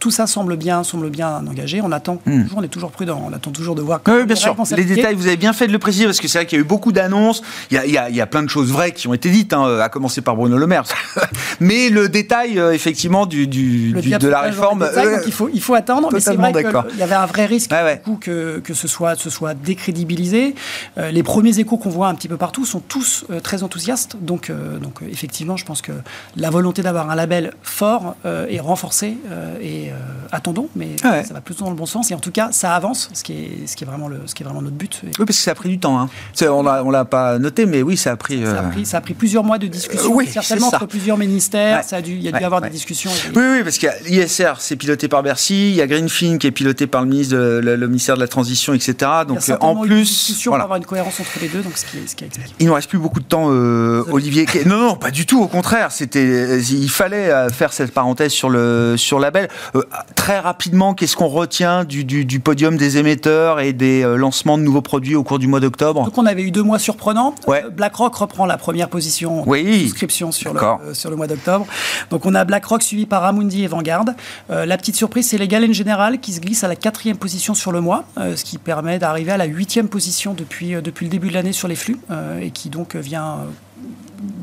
tout 0.06 0.12
ça 0.12 0.28
semble 0.28 0.56
bien, 0.56 0.84
semble 0.84 1.10
bien 1.10 1.44
engagé. 1.48 1.80
On 1.82 1.90
attend 1.90 2.20
Hmm. 2.26 2.44
toujours, 2.44 2.58
on 2.58 2.62
est 2.62 2.68
toujours 2.68 2.92
prudent, 2.92 3.20
on 3.28 3.32
attend 3.32 3.50
toujours 3.50 3.74
de 3.74 3.82
voir. 3.82 4.00
Oui, 4.06 4.24
bien 4.24 4.36
sûr. 4.36 4.54
Les 4.76 4.84
détails, 4.84 5.16
vous 5.16 5.26
avez 5.26 5.36
bien 5.36 5.52
fait 5.52 5.66
de 5.66 5.72
le 5.72 5.80
préciser 5.80 6.04
parce 6.04 6.20
que 6.20 6.28
c'est 6.28 6.38
vrai 6.38 6.46
qu'il 6.46 6.56
y 6.58 6.60
a 6.60 6.62
eu 6.62 6.64
beaucoup 6.68 6.92
d'annonces. 6.92 7.42
Il 7.72 7.74
y 7.74 7.78
a, 7.78 7.86
il 7.86 7.90
y 7.92 7.98
a- 7.98 8.08
il 8.08 8.14
y 8.14 8.20
a 8.20 8.26
plein 8.28 8.44
de 8.44 8.48
choses 8.48 8.70
vraies 8.70 8.92
qui 8.92 9.08
ont 9.08 9.14
été 9.14 9.30
dites, 9.30 9.52
hein, 9.52 9.80
à 9.80 9.88
commencer 9.88 10.20
par 10.20 10.36
Bruno 10.36 10.56
Le 10.58 10.66
Maire. 10.68 10.84
Mais 11.60 11.88
le 11.88 12.08
détail, 12.08 12.60
euh, 12.60 12.72
effectivement, 12.72 13.26
du, 13.26 13.48
du- 13.48 13.90
Le 13.94 14.00
du- 14.00 14.08
diable 14.10 14.22
de 14.22 14.28
la 14.28 14.42
réforme. 14.42 14.82
euh, 14.82 15.22
il 15.26 15.32
faut, 15.32 15.48
il 15.52 15.60
faut 15.60 15.74
attendre. 15.74 16.10
Mais 16.12 16.20
c'est 16.20 16.36
vrai 16.36 16.52
qu'il 16.52 16.98
y 16.98 17.02
avait 17.02 17.14
un 17.16 17.26
vrai 17.26 17.46
risque 17.46 17.72
Ouais, 17.72 17.82
ouais. 17.82 17.96
du 17.96 18.02
coup, 18.12 18.18
que, 18.20 18.60
que 18.60 18.74
ce 18.74 18.86
soit, 18.86 19.16
ce 19.16 19.28
soit 19.28 19.54
décrédibilisé. 19.54 20.54
Euh, 20.98 21.10
les 21.10 21.24
premiers 21.24 21.58
échos 21.58 21.78
qu'on 21.78 21.90
voit 21.90 22.06
un 22.06 22.14
petit 22.14 22.28
peu 22.28 22.36
partout 22.36 22.64
sont 22.64 22.78
tous 22.80 23.24
euh, 23.30 23.40
très 23.40 23.64
enthousiastes. 23.64 24.16
Donc, 24.20 24.52
donc 24.80 25.00
effectivement, 25.10 25.56
je 25.56 25.64
pense 25.64 25.82
que 25.82 25.90
la 26.36 26.50
volonté 26.50 26.82
d'avoir 26.82 27.10
un 27.10 27.16
label 27.16 27.54
fort 27.64 28.14
est 28.24 28.60
renforcée. 28.60 29.16
et 29.60 29.88
attendons, 30.32 30.68
mais 30.76 30.88
Ouais. 31.04 31.24
ça 31.24 31.34
va 31.34 31.40
plutôt 31.40 31.64
dans 31.64 31.70
le 31.70 31.76
bon 31.76 31.86
sens. 31.86 32.10
Et 32.10 32.14
en 32.14 32.18
tout 32.18 32.30
cas, 32.30 32.48
ça 32.52 32.74
avance, 32.74 33.10
ce 33.12 33.22
qui 33.22 33.32
est, 33.32 33.66
ce 33.66 33.76
qui 33.76 33.84
est, 33.84 33.86
vraiment, 33.86 34.08
le, 34.08 34.20
ce 34.26 34.34
qui 34.34 34.42
est 34.42 34.46
vraiment 34.46 34.62
notre 34.62 34.76
but. 34.76 35.00
Oui, 35.04 35.10
parce 35.18 35.26
que 35.38 35.44
ça 35.44 35.52
a 35.52 35.54
pris 35.54 35.68
du 35.68 35.78
temps. 35.78 35.98
Hein. 35.98 36.08
On 36.42 36.62
l'a, 36.62 36.82
on 36.84 36.90
l'a 36.90 37.04
pas 37.04 37.38
noté, 37.38 37.66
mais 37.66 37.82
oui, 37.82 37.96
ça 37.96 38.12
a 38.12 38.16
pris. 38.16 38.42
ça, 38.44 38.50
a 38.60 38.62
euh, 38.64 38.70
pris, 38.70 38.86
ça 38.86 38.98
a 38.98 39.00
pris 39.00 39.14
plusieurs 39.14 39.44
mois 39.44 39.58
de 39.58 39.66
discussion, 39.66 40.10
Euh, 40.10 40.14
oui, 40.16 40.28
certainement 40.32 40.68
entre 40.68 40.86
plusieurs 40.86 41.16
ministères. 41.18 41.78
Ouais. 41.78 41.82
Ça 41.82 41.96
a 41.96 42.02
dû, 42.02 42.12
il 42.12 42.22
y 42.22 42.28
a 42.28 42.32
dû 42.32 42.38
Ouais, 42.38 42.44
avoir 42.44 42.60
des 42.60 42.70
discussions. 42.70 43.10
et 43.10 43.36
Oui, 43.36 43.44
oui, 43.58 43.62
parce 43.64 43.78
qu'il 43.78 43.90
y 44.14 44.20
a 44.20 44.26
c'est 44.58 44.76
piloté 44.76 45.08
par 45.08 45.22
Bercy, 45.22 45.70
il 45.70 45.74
y 45.76 45.82
a 45.82 45.86
Greenfin 45.86 46.38
qui 46.38 46.46
est 46.46 46.50
piloté 46.50 46.86
par 46.86 47.02
le 47.02 47.08
ministre, 47.08 47.34
de- 47.36 47.60
le, 47.62 47.76
le 47.76 47.86
ministère 47.88 48.14
de 48.16 48.20
la 48.20 48.28
Transition, 48.28 48.74
etc. 48.74 48.94
il 49.00 49.02
y 49.02 49.06
a 49.06 49.24
Donc 49.24 49.48
euh, 49.48 49.56
en 49.60 49.76
plus, 49.82 50.02
discussions 50.02 50.50
voilà. 50.50 50.64
pour 50.64 50.72
avoir 50.72 50.76
une 50.78 50.86
cohérence 50.86 51.18
entre 51.20 51.38
les 51.40 51.48
deux, 51.48 51.62
donc 51.62 51.76
ce 51.76 51.84
qui, 51.84 51.98
est- 51.98 52.06
ce 52.08 52.14
qui 52.16 52.24
explique. 52.24 52.54
Il 52.58 52.64
ne 52.64 52.68
nous 52.70 52.74
reste 52.74 52.88
plus 52.88 52.98
beaucoup 52.98 53.20
de 53.20 53.24
temps, 53.24 53.46
euh, 53.50 54.04
Olivier. 54.10 54.46
Non, 54.66 54.78
non, 54.78 54.96
pas 54.96 55.10
du 55.10 55.26
tout. 55.26 55.40
Au 55.42 55.48
contraire, 55.48 55.92
c'était, 55.92 56.60
il 56.60 56.90
fallait 56.90 57.30
euh, 57.30 57.48
faire 57.50 57.72
cette 57.72 57.92
parenthèse 57.92 58.32
sur 58.32 58.50
le 58.50 58.94
sur 58.96 59.18
label. 59.18 59.48
Euh, 59.76 59.82
très 60.14 60.38
rapidement, 60.38 60.94
qu'est-ce 60.94 61.16
qu'on 61.16 61.28
retient 61.28 61.84
du, 61.84 62.04
du, 62.04 62.24
du 62.24 62.40
podium 62.40 62.76
des 62.76 62.96
émetteurs 62.98 63.60
et 63.60 63.72
des 63.72 64.02
euh, 64.02 64.16
lancements 64.16 64.56
de 64.58 64.62
nouveaux 64.62 64.80
produits 64.80 65.14
au 65.14 65.22
cours 65.22 65.38
du 65.38 65.46
mois 65.46 65.60
d'octobre? 65.60 66.04
Donc 66.04 66.16
on 66.18 66.26
avait 66.26 66.42
eu 66.42 66.50
deux 66.50 66.62
mois 66.62 66.78
surprenants. 66.78 67.34
Ouais. 67.46 67.64
Euh, 67.64 67.70
BlackRock 67.70 68.14
reprend 68.14 68.46
la 68.46 68.56
première 68.56 68.88
position 68.88 69.42
en 69.42 69.46
Oui. 69.46 69.82
souscription 69.84 70.32
sur 70.32 70.52
le, 70.52 70.60
D'accord. 70.60 70.80
euh, 70.84 70.94
sur 70.94 71.10
le 71.10 71.16
mois 71.16 71.26
d'octobre. 71.26 71.66
Donc 72.10 72.24
on 72.26 72.34
a 72.34 72.44
BlackRock 72.44 72.82
suivi 72.82 73.06
par 73.06 73.24
Amundi 73.24 73.64
et 73.64 73.66
Vanguard. 73.66 74.04
Euh, 74.50 74.66
la 74.66 74.76
petite 74.78 74.96
surprise, 74.96 75.28
c'est 75.28 75.38
les 75.38 75.48
Galen 75.48 75.74
General 75.74 76.18
qui 76.20 76.32
se 76.32 76.40
glisse 76.40 76.64
à 76.64 76.68
la 76.68 76.76
quatrième 76.76 77.16
position 77.18 77.54
sur 77.54 77.72
le 77.72 77.80
mois, 77.80 78.04
euh, 78.18 78.36
ce 78.36 78.44
qui 78.44 78.58
permet 78.58 78.98
d'arriver 78.98 79.32
à 79.32 79.36
la 79.36 79.44
huitième 79.46 79.88
position 79.88 80.34
depuis, 80.34 80.72
depuis 80.82 81.06
le 81.06 81.10
début 81.10 81.28
de 81.28 81.34
l'année 81.34 81.52
sur 81.52 81.68
les 81.68 81.76
flux 81.76 81.98
et 82.40 82.50
qui 82.50 82.70
donc 82.70 82.96
vient 82.96 83.38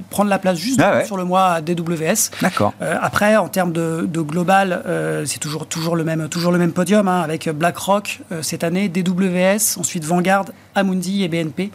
prendre 0.10 0.30
la 0.30 0.38
place 0.38 0.60
juste 0.60 0.80
Ah 0.84 0.98
ouais. 0.98 1.06
sur 1.06 1.18
le 1.18 1.24
mois 1.24 1.46
à 1.54 1.62
DWS. 1.62 2.30
D'accord. 2.42 2.74
Euh, 2.84 2.96
après, 3.02 3.36
en 3.36 3.48
termes 3.48 3.72
de, 3.74 4.06
de 4.08 4.22
global, 4.22 4.84
euh, 4.86 5.26
c'est 5.26 5.40
toujours, 5.40 5.66
toujours, 5.66 5.96
le 5.96 6.04
même, 6.04 6.30
toujours 6.30 6.52
le 6.52 6.60
même 6.60 6.72
podium, 6.72 7.08
hein, 7.08 7.22
avec 7.22 7.50
BlackRock 7.50 8.20
euh, 8.32 8.44
cette 8.44 8.64
année, 8.64 8.90
DWS, 8.90 9.80
ensuite 9.80 10.06
Vanguard, 10.06 10.46
Amundi 10.76 11.24
et 11.24 11.28
BNP. 11.28 11.72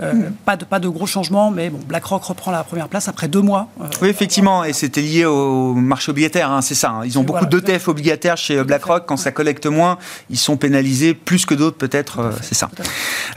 Euh, 0.00 0.12
Hmm. 0.12 0.32
pas, 0.46 0.56
de, 0.56 0.64
pas 0.64 0.78
de 0.78 0.88
gros 0.88 1.06
changements, 1.06 1.50
mais 1.50 1.68
bon, 1.70 1.80
BlackRock 1.86 2.22
reprend 2.24 2.50
la 2.50 2.64
première 2.64 2.88
place 2.88 3.08
après 3.08 3.28
deux 3.28 3.40
mois. 3.42 3.68
euh, 3.80 3.84
Oui, 4.00 4.08
effectivement, 4.08 4.64
et 4.64 4.72
c'était 4.72 5.00
lié 5.02 5.24
au 5.26 5.74
marché 5.74 6.10
obligataire, 6.10 6.50
hein, 6.50 6.60
c'est 6.62 6.74
ça. 6.74 6.90
hein. 6.90 7.00
Ils 7.04 7.18
ont 7.18 7.22
beaucoup 7.24 7.44
Voilà. 7.44 7.60
d'ETF 7.60 7.88
obligataires 7.88 8.36
chez 8.38 8.62
BlackRock. 8.64 9.04
Quand 9.06 9.16
ça 9.18 9.32
collecte 9.32 9.66
moins, 9.66 9.98
ils 10.30 10.38
sont 10.38 10.56
pénalisés 10.56 11.12
plus 11.14 11.44
que 11.46 11.54
d'autres, 11.54 11.76
peut-être. 11.76 12.20
euh, 12.20 12.30
c'est 12.42 12.54
ça. 12.54 12.70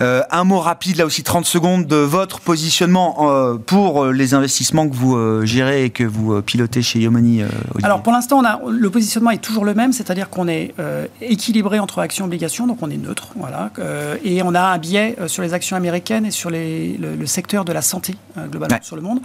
Euh, 0.01 0.21
un 0.31 0.43
mot 0.45 0.59
rapide, 0.59 0.97
là 0.97 1.05
aussi, 1.05 1.23
30 1.23 1.45
secondes, 1.45 1.85
de 1.87 1.95
votre 1.97 2.39
positionnement 2.39 3.29
euh, 3.31 3.57
pour 3.65 4.03
euh, 4.03 4.11
les 4.11 4.33
investissements 4.33 4.87
que 4.87 4.95
vous 4.95 5.15
euh, 5.15 5.45
gérez 5.45 5.85
et 5.85 5.89
que 5.89 6.03
vous 6.03 6.33
euh, 6.33 6.41
pilotez 6.41 6.81
chez 6.81 6.99
Yomoni. 6.99 7.41
Alors 7.83 8.01
pour 8.03 8.13
l'instant, 8.13 8.39
on 8.39 8.45
a, 8.45 8.59
le 8.69 8.89
positionnement 8.89 9.31
est 9.31 9.37
toujours 9.41 9.65
le 9.65 9.73
même, 9.73 9.91
c'est-à-dire 9.93 10.29
qu'on 10.29 10.47
est 10.47 10.73
euh, 10.79 11.07
équilibré 11.21 11.79
entre 11.79 11.99
actions 11.99 12.25
et 12.25 12.27
obligations, 12.27 12.67
donc 12.67 12.77
on 12.81 12.89
est 12.89 12.97
neutre, 12.97 13.29
voilà, 13.35 13.71
euh, 13.79 14.15
et 14.23 14.41
on 14.43 14.53
a 14.55 14.61
un 14.61 14.77
biais 14.77 15.15
sur 15.27 15.41
les 15.43 15.53
actions 15.53 15.75
américaines 15.75 16.25
et 16.25 16.31
sur 16.31 16.49
les- 16.49 16.97
le, 16.97 17.15
le 17.15 17.25
secteur 17.25 17.65
de 17.65 17.73
la 17.73 17.81
santé 17.81 18.15
euh, 18.37 18.47
globalement 18.47 18.75
Ouais. 18.75 18.81
sur 18.83 18.95
le 18.95 19.01
monde. 19.01 19.19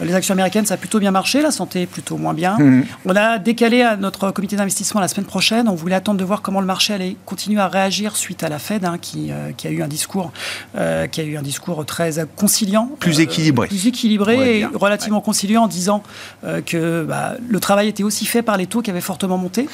Les 0.00 0.14
actions 0.14 0.32
américaines, 0.34 0.66
ça 0.66 0.74
a 0.74 0.76
plutôt 0.76 0.98
bien 1.00 1.10
marché, 1.10 1.42
la 1.42 1.50
santé 1.50 1.86
plutôt 1.86 2.16
moins 2.16 2.34
bien. 2.34 2.56
Mhm. 2.58 2.84
On 3.06 3.16
a 3.16 3.38
décalé 3.38 3.82
à 3.82 3.96
notre 3.96 4.30
comité 4.30 4.56
d'investissement 4.56 5.00
la 5.00 5.08
semaine 5.08 5.26
prochaine. 5.26 5.68
On 5.68 5.74
voulait 5.74 5.94
attendre 5.96 6.18
de 6.18 6.24
voir 6.24 6.42
comment 6.42 6.60
le 6.60 6.66
marché 6.66 6.92
allait 6.94 7.16
continuer 7.26 7.60
à 7.60 7.68
réagir 7.68 8.16
suite 8.16 8.42
à 8.42 8.48
la 8.48 8.58
Fed, 8.58 8.84
hein, 8.84 8.96
qui, 9.00 9.30
qui 9.56 9.66
a 9.66 9.70
eu 9.70 9.82
un 9.82 9.88
discours, 9.88 10.32
qui 10.74 11.20
a 11.20 11.24
eu 11.24 11.36
un 11.36 11.42
discours 11.42 11.84
très 11.84 12.12
conciliant, 12.36 12.90
Plus 13.00 13.20
équilibré. 13.20 13.68
plus 13.68 13.83
équilibré 13.86 14.60
et 14.60 14.66
relativement 14.66 15.20
conciliant 15.20 15.64
en 15.64 15.68
disant 15.68 16.02
euh, 16.44 16.60
que 16.60 17.04
bah, 17.04 17.32
le 17.46 17.60
travail 17.60 17.88
était 17.88 18.02
aussi 18.02 18.26
fait 18.26 18.42
par 18.42 18.56
les 18.56 18.66
taux 18.66 18.82
qui 18.82 18.90
avaient 18.90 19.00
fortement 19.00 19.36
monté. 19.38 19.68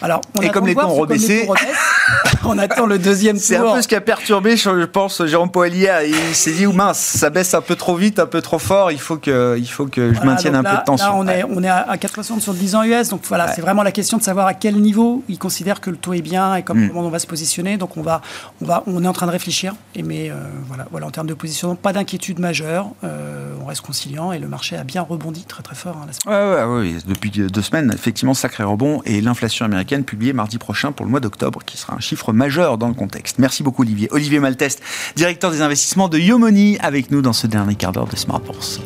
Alors, 0.00 0.20
on 0.36 0.42
Et 0.42 0.48
comme 0.48 0.66
les 0.66 0.74
voir 0.74 0.86
taux 0.88 0.92
ont 0.94 0.96
rebaissé. 1.00 1.48
on 2.44 2.58
attend 2.58 2.86
le 2.86 2.98
deuxième 2.98 3.36
tour. 3.36 3.44
C'est 3.44 3.56
un 3.56 3.74
peu 3.74 3.82
ce 3.82 3.88
qui 3.88 3.94
a 3.94 4.00
perturbé, 4.00 4.56
je 4.56 4.84
pense, 4.84 5.24
Jérôme 5.26 5.50
Powell 5.50 5.74
hier. 5.74 6.02
Il 6.02 6.34
s'est 6.34 6.52
dit, 6.52 6.66
mince, 6.66 6.98
ça 6.98 7.30
baisse 7.30 7.54
un 7.54 7.60
peu 7.60 7.76
trop 7.76 7.94
vite, 7.94 8.18
un 8.18 8.26
peu 8.26 8.42
trop 8.42 8.58
fort, 8.58 8.90
il 8.90 8.98
faut 8.98 9.16
que, 9.16 9.56
il 9.58 9.66
faut 9.68 9.86
que 9.86 10.08
je 10.12 10.16
Voilà, 10.16 10.32
maintienne 10.32 10.56
un 10.56 10.62
là- 10.62 10.70
peu 10.70 10.76
de 10.78 10.84
tension. 10.84 11.06
Là, 11.06 11.14
on 11.14 11.28
est, 11.28 11.44
on 11.44 11.62
est 11.62 11.68
à, 11.68 11.78
à 11.88 11.96
4,60 11.96 12.40
sur 12.40 12.52
le 12.52 12.58
10 12.58 12.74
ans 12.74 12.82
US. 12.82 13.08
Donc 13.10 13.20
voilà, 13.28 13.52
c'est 13.52 13.60
vraiment 13.60 13.82
la 13.84 13.92
question 13.92 14.18
de 14.18 14.22
savoir 14.22 14.46
à 14.46 14.54
quel 14.54 14.76
niveau 14.80 15.22
ils 15.28 15.38
considèrent 15.38 15.80
que 15.80 15.90
le 15.90 15.96
taux 15.96 16.14
est 16.14 16.22
bien 16.22 16.56
et 16.56 16.62
comme, 16.62 16.82
Mm. 16.82 16.88
comment 16.88 17.02
on 17.02 17.10
va 17.10 17.18
se 17.20 17.26
positionner. 17.28 17.76
Donc 17.76 17.96
on, 17.96 18.02
va, 18.02 18.22
on, 18.60 18.64
va, 18.64 18.82
on 18.86 19.04
est 19.04 19.06
en 19.06 19.12
train 19.12 19.26
de 19.26 19.30
réfléchir. 19.32 19.74
Et 19.94 20.02
mais 20.02 20.30
euh, 20.30 20.34
voilà, 20.66 20.86
voilà, 20.90 21.06
en 21.06 21.10
termes 21.10 21.26
de 21.28 21.34
positionnement, 21.34 21.76
pas 21.76 21.92
d'inquiétude 21.92 22.40
majeure. 22.40 22.88
Euh, 23.04 23.51
on 23.60 23.66
reste 23.66 23.82
conciliant 23.82 24.32
et 24.32 24.38
le 24.38 24.48
marché 24.48 24.76
a 24.76 24.84
bien 24.84 25.02
rebondi 25.02 25.44
très 25.44 25.62
très 25.62 25.74
fort. 25.74 25.96
hein, 25.96 26.06
la 26.06 26.12
semaine. 26.12 27.02
Depuis 27.06 27.30
deux 27.30 27.62
semaines, 27.62 27.90
effectivement, 27.94 28.34
sacré 28.34 28.64
rebond. 28.64 29.02
Et 29.04 29.20
l'inflation 29.20 29.64
américaine 29.64 30.04
publiée 30.04 30.32
mardi 30.32 30.58
prochain 30.58 30.92
pour 30.92 31.04
le 31.04 31.10
mois 31.10 31.20
d'octobre, 31.20 31.60
qui 31.64 31.76
sera 31.76 31.94
un 31.94 32.00
chiffre 32.00 32.32
majeur 32.32 32.78
dans 32.78 32.88
le 32.88 32.94
contexte. 32.94 33.38
Merci 33.38 33.62
beaucoup, 33.62 33.82
Olivier. 33.82 34.08
Olivier 34.10 34.40
Malteste, 34.40 34.82
directeur 35.16 35.50
des 35.50 35.62
investissements 35.62 36.08
de 36.08 36.18
Yomoni, 36.18 36.78
avec 36.80 37.10
nous 37.10 37.22
dans 37.22 37.32
ce 37.32 37.46
dernier 37.46 37.74
quart 37.74 37.92
d'heure 37.92 38.06
de 38.08 38.16
Smart 38.16 38.40
Bourse. 38.40 38.80